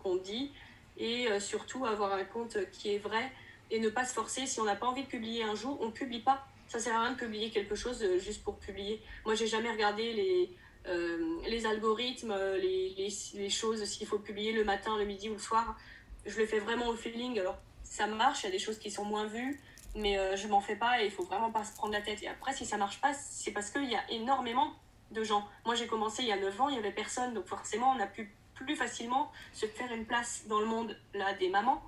qu'on 0.02 0.16
dit. 0.16 0.50
Et 0.98 1.28
euh, 1.28 1.40
surtout 1.40 1.86
avoir 1.86 2.12
un 2.12 2.24
compte 2.24 2.58
qui 2.72 2.94
est 2.94 2.98
vrai 2.98 3.30
et 3.70 3.78
ne 3.78 3.88
pas 3.88 4.04
se 4.04 4.12
forcer. 4.12 4.46
Si 4.46 4.60
on 4.60 4.64
n'a 4.64 4.76
pas 4.76 4.86
envie 4.86 5.04
de 5.04 5.08
publier 5.08 5.44
un 5.44 5.54
jour 5.54 5.78
on 5.80 5.90
publie 5.90 6.20
pas. 6.20 6.46
Ça 6.68 6.78
sert 6.78 6.96
à 6.96 7.02
rien 7.02 7.12
de 7.12 7.18
publier 7.18 7.50
quelque 7.50 7.74
chose 7.74 8.02
euh, 8.02 8.18
juste 8.18 8.42
pour 8.42 8.58
publier. 8.58 9.00
Moi 9.24 9.34
j'ai 9.34 9.46
jamais 9.46 9.70
regardé 9.70 10.12
les 10.12 10.50
euh, 10.50 10.56
les 10.86 11.66
algorithmes, 11.66 12.34
les, 12.60 12.94
les, 12.96 13.14
les 13.34 13.50
choses, 13.50 13.84
s'il 13.84 14.06
faut 14.06 14.18
publier 14.18 14.52
le 14.52 14.64
matin, 14.64 14.96
le 14.98 15.04
midi 15.04 15.28
ou 15.28 15.34
le 15.34 15.38
soir, 15.38 15.76
je 16.26 16.38
le 16.38 16.46
fais 16.46 16.58
vraiment 16.58 16.88
au 16.88 16.94
feeling. 16.94 17.38
Alors, 17.38 17.58
ça 17.82 18.06
marche, 18.06 18.42
il 18.42 18.46
y 18.46 18.48
a 18.48 18.52
des 18.52 18.58
choses 18.58 18.78
qui 18.78 18.90
sont 18.90 19.04
moins 19.04 19.26
vues, 19.26 19.60
mais 19.94 20.18
euh, 20.18 20.36
je 20.36 20.48
m'en 20.48 20.60
fais 20.60 20.76
pas 20.76 21.02
et 21.02 21.06
il 21.06 21.10
faut 21.10 21.24
vraiment 21.24 21.50
pas 21.50 21.64
se 21.64 21.74
prendre 21.74 21.92
la 21.92 22.00
tête. 22.00 22.22
Et 22.22 22.28
après, 22.28 22.52
si 22.52 22.64
ça 22.64 22.76
marche 22.76 23.00
pas, 23.00 23.12
c'est 23.14 23.52
parce 23.52 23.70
qu'il 23.70 23.90
y 23.90 23.94
a 23.94 24.10
énormément 24.10 24.72
de 25.10 25.22
gens. 25.24 25.46
Moi, 25.66 25.74
j'ai 25.74 25.86
commencé 25.86 26.22
il 26.22 26.28
y 26.28 26.32
a 26.32 26.40
9 26.40 26.60
ans, 26.60 26.68
il 26.68 26.76
y 26.76 26.78
avait 26.78 26.92
personne, 26.92 27.34
donc 27.34 27.46
forcément, 27.46 27.90
on 27.96 28.00
a 28.00 28.06
pu 28.06 28.32
plus 28.54 28.76
facilement 28.76 29.30
se 29.52 29.66
faire 29.66 29.92
une 29.92 30.06
place 30.06 30.44
dans 30.46 30.60
le 30.60 30.66
monde 30.66 30.96
là 31.14 31.34
des 31.34 31.48
mamans. 31.48 31.82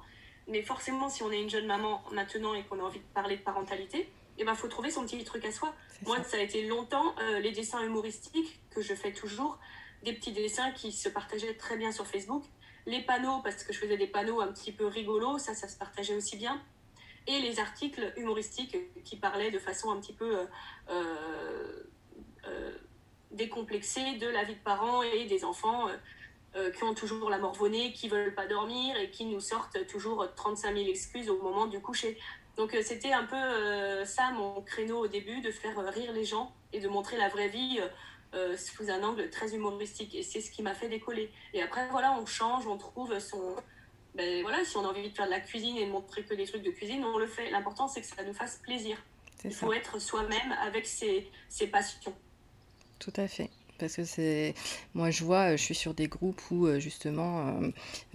Mais 0.46 0.62
forcément, 0.62 1.08
si 1.08 1.22
on 1.22 1.30
est 1.32 1.40
une 1.40 1.48
jeune 1.48 1.66
maman 1.66 2.02
maintenant 2.12 2.54
et 2.54 2.64
qu'on 2.64 2.78
a 2.80 2.82
envie 2.82 2.98
de 2.98 3.14
parler 3.14 3.36
de 3.36 3.42
parentalité, 3.42 4.10
il 4.38 4.44
ben, 4.44 4.54
faut 4.54 4.68
trouver 4.68 4.90
son 4.90 5.04
petit 5.04 5.22
truc 5.24 5.44
à 5.44 5.52
soi. 5.52 5.74
Moi, 6.06 6.22
ça. 6.24 6.36
a 6.36 6.40
été 6.40 6.66
longtemps 6.66 7.14
euh, 7.20 7.38
les 7.38 7.52
dessins 7.52 7.82
humoristiques 7.82 8.60
que 8.70 8.82
je 8.82 8.94
fais 8.94 9.12
toujours, 9.12 9.58
des 10.02 10.12
petits 10.12 10.32
dessins 10.32 10.72
qui 10.72 10.92
se 10.92 11.08
partageaient 11.08 11.54
très 11.54 11.76
bien 11.76 11.92
sur 11.92 12.06
Facebook, 12.06 12.44
les 12.86 13.02
panneaux 13.02 13.40
parce 13.42 13.62
que 13.64 13.72
je 13.72 13.78
faisais 13.78 13.96
des 13.96 14.06
panneaux 14.06 14.40
un 14.40 14.48
petit 14.48 14.72
peu 14.72 14.86
rigolos, 14.86 15.38
ça, 15.38 15.54
ça 15.54 15.68
se 15.68 15.76
partageait 15.76 16.14
aussi 16.14 16.36
bien, 16.36 16.60
et 17.26 17.40
les 17.40 17.58
articles 17.58 18.12
humoristiques 18.16 18.76
qui 19.04 19.16
parlaient 19.16 19.50
de 19.50 19.58
façon 19.58 19.90
un 19.90 20.00
petit 20.00 20.12
peu 20.12 20.40
euh, 20.90 21.82
euh, 22.46 22.76
décomplexée 23.30 24.16
de 24.16 24.26
la 24.26 24.44
vie 24.44 24.54
de 24.54 24.60
parents 24.60 25.02
et 25.02 25.24
des 25.24 25.44
enfants. 25.44 25.88
qui 26.76 26.84
ont 26.84 26.94
toujours 26.94 27.30
la 27.30 27.38
morvonnée, 27.38 27.92
qui 27.92 28.08
veulent 28.08 28.32
pas 28.32 28.46
dormir 28.46 28.96
et 28.96 29.10
qui 29.10 29.24
nous 29.24 29.40
sortent 29.40 29.84
toujours 29.88 30.24
35 30.36 30.76
000 30.76 30.88
excuses 30.88 31.28
au 31.28 31.42
moment 31.42 31.66
du 31.66 31.80
coucher. 31.80 32.16
Donc 32.56 32.74
euh, 32.74 32.82
c'était 32.84 33.12
un 33.12 33.24
peu 33.24 33.36
euh, 33.36 34.04
ça 34.04 34.30
mon 34.30 34.60
créneau 34.62 35.00
au 35.00 35.08
début, 35.08 35.40
de 35.40 35.50
faire 35.50 35.78
euh, 35.78 35.90
rire 35.90 36.12
les 36.12 36.24
gens 36.24 36.52
et 36.72 36.80
de 36.80 36.88
montrer 36.88 37.16
la 37.16 37.28
vraie 37.28 37.48
vie 37.48 37.80
sous 38.56 38.90
un 38.90 39.00
angle 39.04 39.30
très 39.30 39.54
humoristique. 39.54 40.12
Et 40.16 40.24
c'est 40.24 40.40
ce 40.40 40.50
qui 40.50 40.60
m'a 40.62 40.74
fait 40.74 40.88
décoller. 40.88 41.30
Et 41.52 41.62
après, 41.62 41.88
voilà, 41.90 42.18
on 42.20 42.26
change, 42.26 42.66
on 42.66 42.76
trouve 42.76 43.16
son... 43.20 43.54
Ben 44.16 44.42
voilà, 44.42 44.64
si 44.64 44.76
on 44.76 44.84
a 44.84 44.88
envie 44.88 45.08
de 45.08 45.14
faire 45.14 45.26
de 45.26 45.30
la 45.30 45.38
cuisine 45.38 45.76
et 45.76 45.86
de 45.86 45.92
montrer 45.92 46.24
que 46.24 46.34
des 46.34 46.44
trucs 46.44 46.64
de 46.64 46.72
cuisine, 46.72 47.04
on 47.04 47.16
le 47.16 47.28
fait. 47.28 47.48
L'important, 47.50 47.86
c'est 47.86 48.00
que 48.00 48.08
ça 48.08 48.24
nous 48.24 48.34
fasse 48.34 48.56
plaisir. 48.56 48.96
Il 49.44 49.54
faut 49.54 49.72
être 49.72 50.00
soi-même 50.00 50.50
avec 50.66 50.84
ses, 50.84 51.30
ses 51.48 51.68
passions. 51.68 52.12
Tout 52.98 53.12
à 53.14 53.28
fait. 53.28 53.50
Parce 53.78 53.94
que 53.94 54.04
c'est. 54.04 54.54
Moi, 54.94 55.12
je 55.12 55.22
vois, 55.22 55.54
je 55.54 55.62
suis 55.62 55.76
sur 55.76 55.94
des 55.94 56.08
groupes 56.08 56.42
où, 56.50 56.68
justement, 56.80 57.60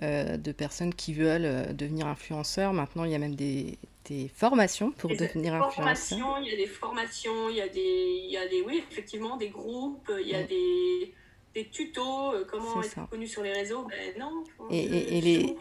de 0.01 0.51
personnes 0.51 0.93
qui 0.93 1.13
veulent 1.13 1.73
devenir 1.77 2.07
influenceurs. 2.07 2.73
Maintenant, 2.73 3.05
il 3.05 3.11
y 3.11 3.15
a 3.15 3.19
même 3.19 3.35
des, 3.35 3.79
des 4.09 4.27
formations 4.27 4.91
pour 4.91 5.11
devenir 5.11 5.53
influenceur 5.53 6.39
Il 6.41 6.49
y 6.49 6.53
a 6.53 6.57
des 6.57 6.65
formations, 6.67 7.49
il 7.49 7.57
y 7.57 7.61
a 7.61 7.67
des, 7.67 8.21
il 8.25 8.31
y 8.31 8.37
a 8.37 8.47
des, 8.47 8.61
oui, 8.61 8.83
effectivement, 8.89 9.37
des 9.37 9.49
groupes, 9.49 10.11
il 10.19 10.27
y 10.27 10.35
a 10.35 10.43
mm. 10.43 10.47
des, 10.47 11.13
des 11.53 11.69
tutos, 11.69 12.33
euh, 12.33 12.45
comment 12.49 12.81
être 12.81 13.09
connu 13.09 13.27
sur 13.27 13.43
les 13.43 13.53
réseaux. 13.53 13.83
Ben 13.83 14.19
non. 14.19 14.43
Et, 14.71 15.17
et, 15.17 15.21
les, 15.21 15.55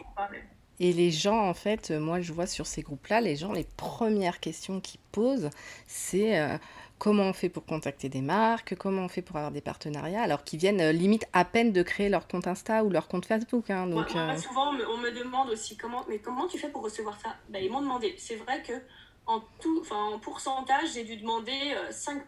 et 0.79 0.93
les 0.93 1.11
gens, 1.11 1.47
en 1.47 1.53
fait, 1.53 1.91
moi, 1.91 2.21
je 2.21 2.33
vois 2.33 2.47
sur 2.47 2.65
ces 2.65 2.81
groupes-là, 2.81 3.21
les 3.21 3.35
gens, 3.35 3.51
les 3.51 3.67
premières 3.77 4.39
questions 4.39 4.79
qu'ils 4.81 4.99
posent, 5.11 5.49
c'est 5.85 6.39
euh, 6.39 6.57
comment 6.99 7.23
on 7.23 7.33
fait 7.33 7.49
pour 7.49 7.65
contacter 7.65 8.09
des 8.09 8.21
marques, 8.21 8.75
comment 8.75 9.03
on 9.03 9.07
fait 9.07 9.21
pour 9.21 9.37
avoir 9.37 9.51
des 9.51 9.61
partenariats, 9.61 10.21
alors 10.21 10.43
qu'ils 10.43 10.59
viennent 10.59 10.81
euh, 10.81 10.91
limite 10.91 11.25
à 11.33 11.45
peine 11.45 11.71
de 11.71 11.81
créer 11.81 12.09
leur 12.09 12.27
compte 12.27 12.45
Insta 12.45 12.83
ou 12.83 12.89
leur 12.89 13.07
compte 13.07 13.25
Facebook. 13.25 13.69
Hein, 13.69 13.87
donc, 13.87 14.13
moi, 14.13 14.21
euh, 14.21 14.37
souvent, 14.37 14.71
on 14.73 14.97
me, 14.97 15.11
demande 15.11 15.49
aussi 15.49 15.77
comment, 15.77 16.05
mais 16.07 16.19
comment 16.19 16.47
tu 16.47 16.59
fais 16.59 16.69
pour 16.69 16.83
recevoir 16.83 17.19
ça? 17.19 17.35
Ben, 17.49 17.63
Ils 17.63 17.71
m'ont 17.71 17.81
demandé. 17.81 18.13
C'est 18.17 18.35
vrai 18.35 18.61
que 18.61 18.73
en, 19.25 19.41
tout, 19.59 19.83
en 19.91 20.19
pourcentage, 20.19 20.93
j'ai 20.93 21.03
dû 21.03 21.17
demander 21.17 21.73
5% 21.89 22.19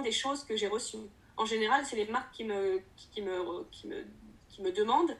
euh, 0.00 0.02
des 0.02 0.12
choses 0.12 0.44
que 0.44 0.56
j'ai 0.56 0.68
reçues. 0.68 0.98
En 1.36 1.44
général, 1.44 1.82
c'est 1.84 1.96
les 1.96 2.06
marques 2.06 2.32
qui 2.32 2.44
me, 2.44 2.80
qui, 2.96 3.22
me, 3.22 3.66
qui, 3.70 3.88
me, 3.88 4.04
qui 4.48 4.62
me 4.62 4.70
demandent. 4.70 5.16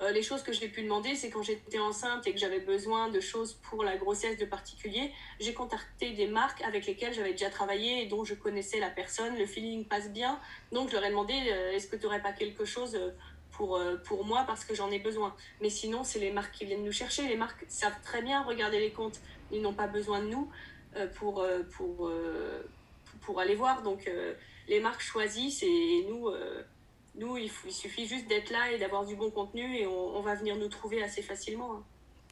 Euh, 0.00 0.10
les 0.10 0.22
choses 0.22 0.42
que 0.42 0.52
j'ai 0.52 0.68
pu 0.68 0.82
demander, 0.82 1.14
c'est 1.14 1.30
quand 1.30 1.42
j'étais 1.42 1.78
enceinte 1.78 2.26
et 2.26 2.32
que 2.32 2.38
j'avais 2.38 2.60
besoin 2.60 3.08
de 3.10 3.20
choses 3.20 3.54
pour 3.62 3.84
la 3.84 3.96
grossesse 3.96 4.36
de 4.38 4.44
particulier, 4.44 5.12
j'ai 5.38 5.54
contacté 5.54 6.10
des 6.10 6.26
marques 6.26 6.62
avec 6.62 6.86
lesquelles 6.86 7.14
j'avais 7.14 7.32
déjà 7.32 7.48
travaillé 7.48 8.02
et 8.02 8.06
dont 8.06 8.24
je 8.24 8.34
connaissais 8.34 8.80
la 8.80 8.90
personne, 8.90 9.38
le 9.38 9.46
feeling 9.46 9.84
passe 9.84 10.10
bien. 10.10 10.40
Donc 10.72 10.88
je 10.88 10.94
leur 10.94 11.04
ai 11.04 11.10
demandé, 11.10 11.34
euh, 11.34 11.72
est-ce 11.72 11.86
que 11.86 11.96
tu 11.96 12.04
n'aurais 12.04 12.22
pas 12.22 12.32
quelque 12.32 12.64
chose 12.64 12.96
euh, 12.96 13.10
pour, 13.52 13.80
pour 14.04 14.24
moi 14.24 14.42
parce 14.48 14.64
que 14.64 14.74
j'en 14.74 14.90
ai 14.90 14.98
besoin. 14.98 15.32
Mais 15.60 15.70
sinon, 15.70 16.02
c'est 16.02 16.18
les 16.18 16.32
marques 16.32 16.52
qui 16.52 16.64
viennent 16.64 16.82
nous 16.82 16.90
chercher. 16.90 17.28
Les 17.28 17.36
marques 17.36 17.64
savent 17.68 18.00
très 18.02 18.20
bien 18.20 18.42
regarder 18.42 18.80
les 18.80 18.90
comptes. 18.90 19.20
Ils 19.52 19.62
n'ont 19.62 19.74
pas 19.74 19.86
besoin 19.86 20.18
de 20.18 20.26
nous 20.26 20.50
pour, 21.14 21.46
pour, 21.70 22.10
pour, 23.20 23.38
aller 23.38 23.54
voir. 23.54 23.82
Donc 23.82 24.10
les 24.66 24.80
marques 24.80 25.02
choisissent 25.02 25.62
et 25.62 26.04
nous 26.08 26.28
nous, 27.16 27.36
il, 27.36 27.50
suffit 27.70 28.06
juste 28.06 28.26
d'être 28.26 28.50
là 28.50 28.72
et 28.72 28.78
d'avoir 28.78 29.04
du 29.04 29.14
bon 29.14 29.30
contenu 29.30 29.76
et 29.76 29.86
on, 29.86 30.20
va 30.20 30.34
venir 30.34 30.56
nous 30.56 30.68
trouver 30.68 31.02
assez 31.02 31.22
facilement. 31.22 31.74
Hein. 31.74 31.82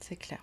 C'est 0.01 0.16
clair. 0.16 0.42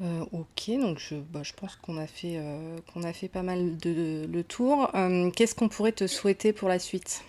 Euh, 0.00 0.24
ok, 0.32 0.70
donc 0.78 0.98
je, 0.98 1.16
bah, 1.16 1.42
je 1.42 1.52
pense 1.54 1.74
qu'on 1.76 1.96
a, 1.96 2.06
fait, 2.06 2.36
euh, 2.36 2.78
qu'on 2.92 3.02
a 3.02 3.12
fait 3.12 3.28
pas 3.28 3.42
mal 3.42 3.76
de, 3.78 4.26
le 4.30 4.44
tour. 4.44 4.94
Euh, 4.94 5.30
qu'est-ce 5.30 5.54
qu'on 5.54 5.68
pourrait 5.68 5.92
te 5.92 6.06
souhaiter 6.06 6.52
pour 6.52 6.68
la 6.68 6.78
suite? 6.78 7.24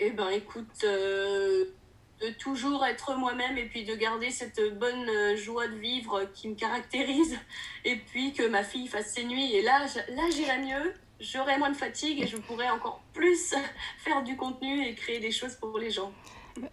Eh 0.00 0.10
ben 0.10 0.28
écoute, 0.30 0.82
de 0.82 2.30
toujours 2.38 2.84
être 2.84 3.16
moi-même 3.16 3.56
et 3.56 3.66
puis 3.66 3.84
de 3.84 3.94
garder 3.94 4.30
cette 4.30 4.60
bonne 4.78 5.36
joie 5.36 5.68
de 5.68 5.76
vivre 5.76 6.24
qui 6.34 6.48
me 6.48 6.56
caractérise 6.56 7.38
et 7.84 7.96
puis 7.96 8.32
que 8.32 8.46
ma 8.48 8.64
fille 8.64 8.88
fasse 8.88 9.14
ses 9.14 9.24
nuits. 9.24 9.54
Et 9.54 9.62
là, 9.62 9.86
là 10.08 10.22
j'irai 10.30 10.58
mieux 10.58 10.94
j'aurai 11.20 11.58
moins 11.58 11.70
de 11.70 11.76
fatigue 11.76 12.22
et 12.22 12.26
je 12.26 12.36
pourrai 12.36 12.68
encore 12.70 13.00
plus 13.12 13.54
faire 13.98 14.22
du 14.22 14.36
contenu 14.36 14.86
et 14.86 14.94
créer 14.94 15.20
des 15.20 15.30
choses 15.30 15.54
pour 15.54 15.78
les 15.78 15.90
gens. 15.90 16.12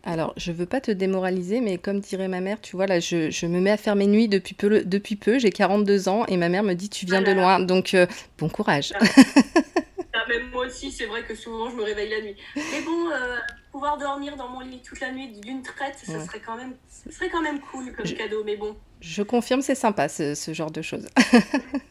Alors, 0.03 0.33
je 0.37 0.51
veux 0.51 0.67
pas 0.67 0.79
te 0.79 0.91
démoraliser, 0.91 1.59
mais 1.59 1.77
comme 1.77 1.99
dirait 2.01 2.27
ma 2.27 2.39
mère, 2.39 2.61
tu 2.61 2.75
vois, 2.75 2.85
là, 2.85 2.99
je, 2.99 3.31
je 3.31 3.45
me 3.47 3.59
mets 3.59 3.71
à 3.71 3.77
faire 3.77 3.95
mes 3.95 4.05
nuits 4.05 4.27
depuis 4.27 4.53
peu, 4.53 4.83
depuis 4.83 5.15
peu 5.15 5.39
j'ai 5.39 5.49
42 5.49 6.07
ans, 6.07 6.25
et 6.27 6.37
ma 6.37 6.49
mère 6.49 6.63
me 6.63 6.73
dit, 6.73 6.89
tu 6.89 7.05
viens 7.05 7.21
de 7.21 7.31
loin, 7.31 7.59
donc 7.59 7.93
euh, 7.93 8.05
bon 8.37 8.49
courage. 8.49 8.93
Ah. 10.13 10.27
Même 10.27 10.49
moi 10.51 10.65
aussi, 10.65 10.91
c'est 10.91 11.05
vrai 11.05 11.23
que 11.23 11.33
souvent, 11.33 11.69
je 11.69 11.75
me 11.77 11.83
réveille 11.83 12.09
la 12.09 12.21
nuit. 12.21 12.35
Mais 12.55 12.81
bon, 12.85 13.09
euh, 13.09 13.37
pouvoir 13.71 13.97
dormir 13.97 14.35
dans 14.35 14.49
mon 14.49 14.59
lit 14.59 14.81
toute 14.81 14.99
la 14.99 15.09
nuit 15.11 15.29
d'une 15.39 15.63
traite, 15.63 15.95
ça 16.03 16.25
serait, 16.25 16.41
quand 16.45 16.57
même, 16.57 16.73
serait 17.09 17.29
quand 17.29 17.41
même 17.41 17.61
cool 17.61 17.93
comme 17.93 18.05
cadeau, 18.05 18.43
mais 18.43 18.57
bon. 18.57 18.75
Je 18.99 19.23
confirme, 19.23 19.61
c'est 19.61 19.73
sympa, 19.73 20.09
ce, 20.09 20.35
ce 20.35 20.53
genre 20.53 20.69
de 20.69 20.81
choses. 20.81 21.07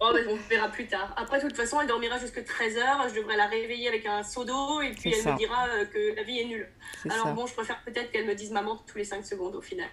Oh, 0.00 0.12
on 0.28 0.36
verra 0.48 0.68
plus 0.68 0.86
tard. 0.86 1.12
Après, 1.16 1.38
de 1.38 1.48
toute 1.48 1.56
façon, 1.56 1.80
elle 1.80 1.88
dormira 1.88 2.18
jusqu'à 2.18 2.42
13h. 2.42 3.08
Je 3.08 3.16
devrais 3.16 3.36
la 3.36 3.46
réveiller 3.46 3.88
avec 3.88 4.06
un 4.06 4.22
seau 4.22 4.44
d'eau 4.44 4.80
et 4.80 4.92
puis 4.92 5.12
elle 5.12 5.32
me 5.32 5.36
dira 5.36 5.66
euh, 5.68 5.84
que 5.86 6.14
la 6.14 6.22
vie 6.22 6.38
est 6.38 6.44
nulle. 6.44 6.68
Alors 7.10 7.34
bon, 7.34 7.46
je 7.46 7.54
préfère 7.54 7.82
peut-être 7.82 8.12
qu'elle 8.12 8.26
me 8.26 8.34
dise 8.34 8.52
maman 8.52 8.76
tous 8.86 8.98
les 8.98 9.04
5 9.04 9.24
secondes 9.26 9.56
au 9.56 9.60
final. 9.60 9.88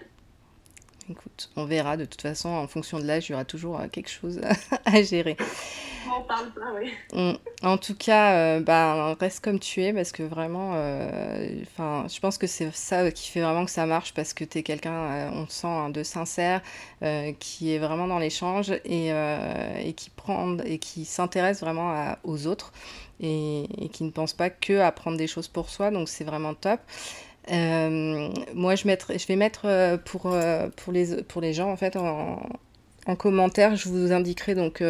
Écoute, 1.08 1.50
on 1.54 1.66
verra. 1.66 1.96
De 1.96 2.04
toute 2.04 2.22
façon, 2.22 2.48
en 2.48 2.66
fonction 2.66 2.98
de 2.98 3.04
l'âge, 3.04 3.28
il 3.28 3.32
y 3.32 3.34
aura 3.34 3.44
toujours 3.44 3.78
euh, 3.78 3.86
quelque 3.86 4.10
chose 4.10 4.40
à 4.84 5.02
gérer. 5.02 5.36
On 6.08 6.22
parle 6.22 6.50
pas, 6.50 6.72
oui. 6.74 7.38
En 7.62 7.78
tout 7.78 7.94
cas, 7.94 8.34
euh, 8.34 8.60
bah, 8.60 9.14
reste 9.18 9.44
comme 9.44 9.58
tu 9.60 9.82
es 9.82 9.92
parce 9.92 10.12
que 10.12 10.22
vraiment, 10.22 10.72
euh, 10.74 11.48
je 11.78 12.20
pense 12.20 12.38
que 12.38 12.46
c'est 12.46 12.74
ça 12.74 13.10
qui 13.10 13.30
fait 13.30 13.40
vraiment 13.40 13.64
que 13.64 13.70
ça 13.70 13.86
marche 13.86 14.14
parce 14.14 14.32
que 14.32 14.44
tu 14.44 14.58
es 14.58 14.62
quelqu'un, 14.62 15.30
on 15.32 15.46
te 15.46 15.52
sent, 15.52 15.66
hein, 15.66 15.90
de 15.90 16.02
sincère, 16.02 16.60
qui 17.38 17.72
est 17.72 17.78
vraiment 17.78 18.06
dans 18.06 18.18
l'échange 18.18 18.72
et, 18.84 19.08
et, 19.08 19.92
qui 19.94 20.10
prend 20.10 20.58
et 20.58 20.78
qui 20.78 21.04
s'intéresse 21.04 21.60
vraiment 21.60 22.14
aux 22.24 22.46
autres 22.46 22.72
et, 23.20 23.64
et, 23.84 23.88
qui 23.88 24.04
ne 24.04 24.10
pense 24.10 24.32
pas 24.32 24.50
que 24.50 24.78
à 24.78 24.92
prendre 24.92 25.16
des 25.16 25.26
choses 25.26 25.48
pour 25.48 25.70
soi. 25.70 25.90
Donc 25.90 26.08
c'est 26.08 26.24
vraiment 26.24 26.54
top. 26.54 26.80
Euh, 27.50 28.28
moi, 28.54 28.74
je, 28.74 28.84
vais 28.84 29.36
mettre 29.36 29.62
euh, 29.64 29.96
pour, 29.96 30.26
euh, 30.26 30.68
pour, 30.76 30.92
les, 30.92 31.52
gens, 31.52 31.70
en 31.70 31.76
fait, 31.76 31.96
en, 31.96 32.40
en 33.06 33.16
commentaire, 33.16 33.76
je 33.76 33.88
vous 33.88 34.12
indiquerai 34.12 34.54
donc 34.54 34.82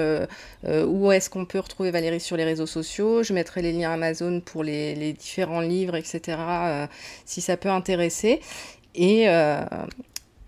où 0.65 1.13
est-ce 1.13 1.31
qu'on 1.31 1.45
peut 1.45 1.61
retrouver 1.61 1.91
Valérie 1.91 2.21
sur 2.21 2.37
les 2.37 2.45
réseaux 2.45 2.67
sociaux. 2.67 3.23
Je 3.23 3.33
mettrai 3.33 3.63
les 3.63 3.73
liens 3.73 3.93
Amazon 3.93 4.41
pour 4.41 4.65
les 4.65 5.13
différents 5.13 5.61
livres, 5.61 5.97
etc., 5.97 6.39
si 7.25 7.41
ça 7.41 7.57
peut 7.57 7.71
intéresser. 7.71 8.41
Et, 8.95 9.27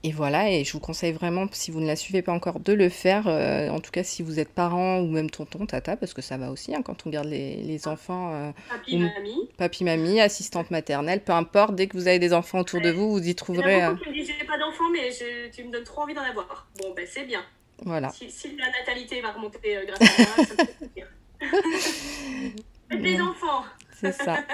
Et 0.04 0.12
voilà, 0.12 0.48
et 0.48 0.62
je 0.62 0.72
vous 0.72 0.78
conseille 0.78 1.12
vraiment, 1.12 1.46
si 1.50 1.72
vous 1.72 1.80
ne 1.80 1.86
la 1.86 1.96
suivez 1.96 2.22
pas 2.22 2.30
encore, 2.32 2.60
de 2.60 2.72
le 2.72 2.88
faire. 2.88 3.26
Euh, 3.26 3.68
en 3.68 3.80
tout 3.80 3.90
cas, 3.90 4.04
si 4.04 4.22
vous 4.22 4.38
êtes 4.38 4.50
parent 4.50 5.00
ou 5.00 5.08
même 5.08 5.28
tonton, 5.28 5.66
tata, 5.66 5.96
parce 5.96 6.14
que 6.14 6.22
ça 6.22 6.36
va 6.36 6.52
aussi 6.52 6.72
hein, 6.72 6.82
quand 6.82 7.04
on 7.04 7.10
garde 7.10 7.26
les, 7.26 7.80
ah. 7.84 7.90
enfants. 7.90 8.32
Euh, 8.32 8.52
papi, 8.68 8.96
mamie. 8.96 9.48
Papi, 9.56 9.82
mamie, 9.82 10.20
assistante 10.20 10.70
maternelle, 10.70 11.20
peu 11.20 11.32
importe, 11.32 11.74
dès 11.74 11.88
que 11.88 11.96
vous 11.96 12.06
avez 12.06 12.20
des 12.20 12.32
enfants 12.32 12.60
autour 12.60 12.80
de 12.80 12.90
vous, 12.90 13.10
vous 13.10 13.28
y 13.28 13.34
trouverez. 13.34 13.78
Il 13.78 14.06
y 14.06 14.08
me 14.08 14.12
disent, 14.12 14.32
pas 14.46 14.58
d'enfants, 14.58 14.88
mais 14.92 15.10
tu 15.50 15.64
me 15.64 15.72
donnes 15.72 15.84
trop 15.84 16.02
envie 16.02 16.14
d'en 16.14 16.22
avoir. 16.22 16.68
Bon, 16.80 16.94
ben 16.94 17.06
c'est 17.08 17.24
bien. 17.24 17.42
Voilà. 17.84 18.10
Si, 18.10 18.56
la 18.56 18.70
natalité 18.70 19.20
va 19.20 19.32
remonter 19.32 19.78
grâce 19.86 20.00
à 20.00 20.22
moi, 20.22 20.46
ça 20.46 20.52
me 20.52 20.58
fait 20.58 20.76
plaisir. 20.76 21.06
Faites 22.90 23.02
des 23.02 23.20
enfants. 23.20 23.64
C'est 24.00 24.12
ça. 24.12 24.44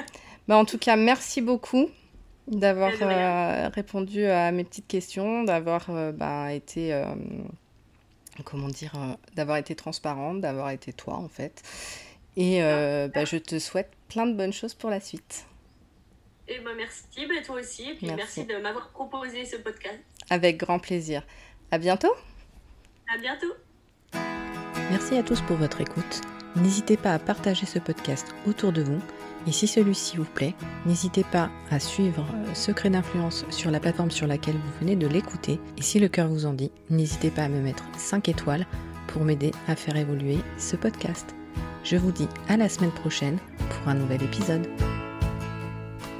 bah, 0.49 0.57
en 0.57 0.65
tout 0.65 0.79
cas, 0.79 0.97
merci 0.97 1.43
beaucoup 1.43 1.91
d'avoir 2.49 2.93
euh, 3.01 3.69
répondu 3.69 4.25
à 4.27 4.53
mes 4.53 4.65
petites 4.65 4.87
questions, 4.87 5.45
d'avoir 5.45 5.87
euh, 5.91 6.13
bah, 6.13 6.53
été, 6.53 6.93
euh, 6.93 7.05
comment 8.45 8.69
dire, 8.69 8.93
d'avoir 9.35 9.57
été 9.57 9.75
transparente, 9.75 10.41
d'avoir 10.41 10.71
été 10.71 10.93
toi 10.93 11.15
en 11.15 11.29
fait. 11.29 11.63
Et 12.37 12.61
bah, 12.61 13.25
je 13.25 13.37
te 13.37 13.59
souhaite 13.59 13.91
plein 14.09 14.27
de 14.27 14.35
bonnes 14.35 14.53
choses 14.53 14.75
pour 14.75 14.91
la 14.91 15.01
suite. 15.01 15.47
Et 16.47 16.59
bah, 16.59 16.73
merci, 16.77 17.27
bah, 17.27 17.35
toi 17.45 17.61
aussi, 17.61 17.89
et 17.91 17.95
puis 17.95 18.07
merci, 18.07 18.45
de 18.45 18.57
m'avoir 18.57 18.91
proposé 18.91 19.47
ce 19.47 19.57
podcast. 19.57 19.99
Avec 20.29 20.59
grand 20.59 20.79
plaisir. 20.79 21.23
À 21.71 21.79
bientôt. 21.79 22.13
À 23.13 23.19
bientôt. 23.19 23.53
Merci 24.91 25.17
à 25.17 25.23
tous 25.23 25.41
pour 25.43 25.57
votre 25.57 25.81
écoute. 25.81 26.21
N'hésitez 26.57 26.97
pas 26.97 27.15
à 27.15 27.19
partager 27.19 27.67
ce 27.67 27.79
podcast 27.79 28.35
autour 28.47 28.73
de 28.73 28.83
vous 28.83 29.01
et 29.47 29.53
si 29.53 29.67
celui-ci 29.67 30.17
vous 30.17 30.25
plaît, 30.25 30.55
n'hésitez 30.87 31.25
pas 31.25 31.51
à 31.71 31.79
suivre 31.79 32.25
euh, 32.35 32.55
Secret 32.55 32.91
d'influence 32.91 33.45
sur 33.51 33.71
la 33.71 33.81
plateforme 33.81 34.11
sur 34.11 34.27
laquelle 34.27 34.57
vous 34.57 34.81
venez 34.81 34.97
de 34.97 35.07
l'écouter. 35.07 35.61
Et 35.77 35.83
si 35.83 35.99
le 36.01 36.09
cœur 36.09 36.29
vous 36.29 36.47
en 36.47 36.53
dit, 36.53 36.71
n'hésitez 36.91 37.31
pas 37.31 37.45
à 37.45 37.49
me 37.49 37.61
mettre 37.61 37.85
5 37.97 38.29
étoiles 38.29 38.67
pour 39.09 39.25
m'aider 39.25 39.53
à 39.69 39.77
faire 39.77 39.97
évoluer 39.97 40.39
ce 40.59 40.77
podcast. 40.77 41.35
Je 41.85 41.97
vous 41.97 42.13
dis 42.13 42.29
à 42.49 42.57
la 42.57 42.69
semaine 42.69 42.93
prochaine 42.93 43.39
pour 43.69 43.89
un 43.89 43.95
nouvel 43.95 44.23
épisode. 44.23 44.67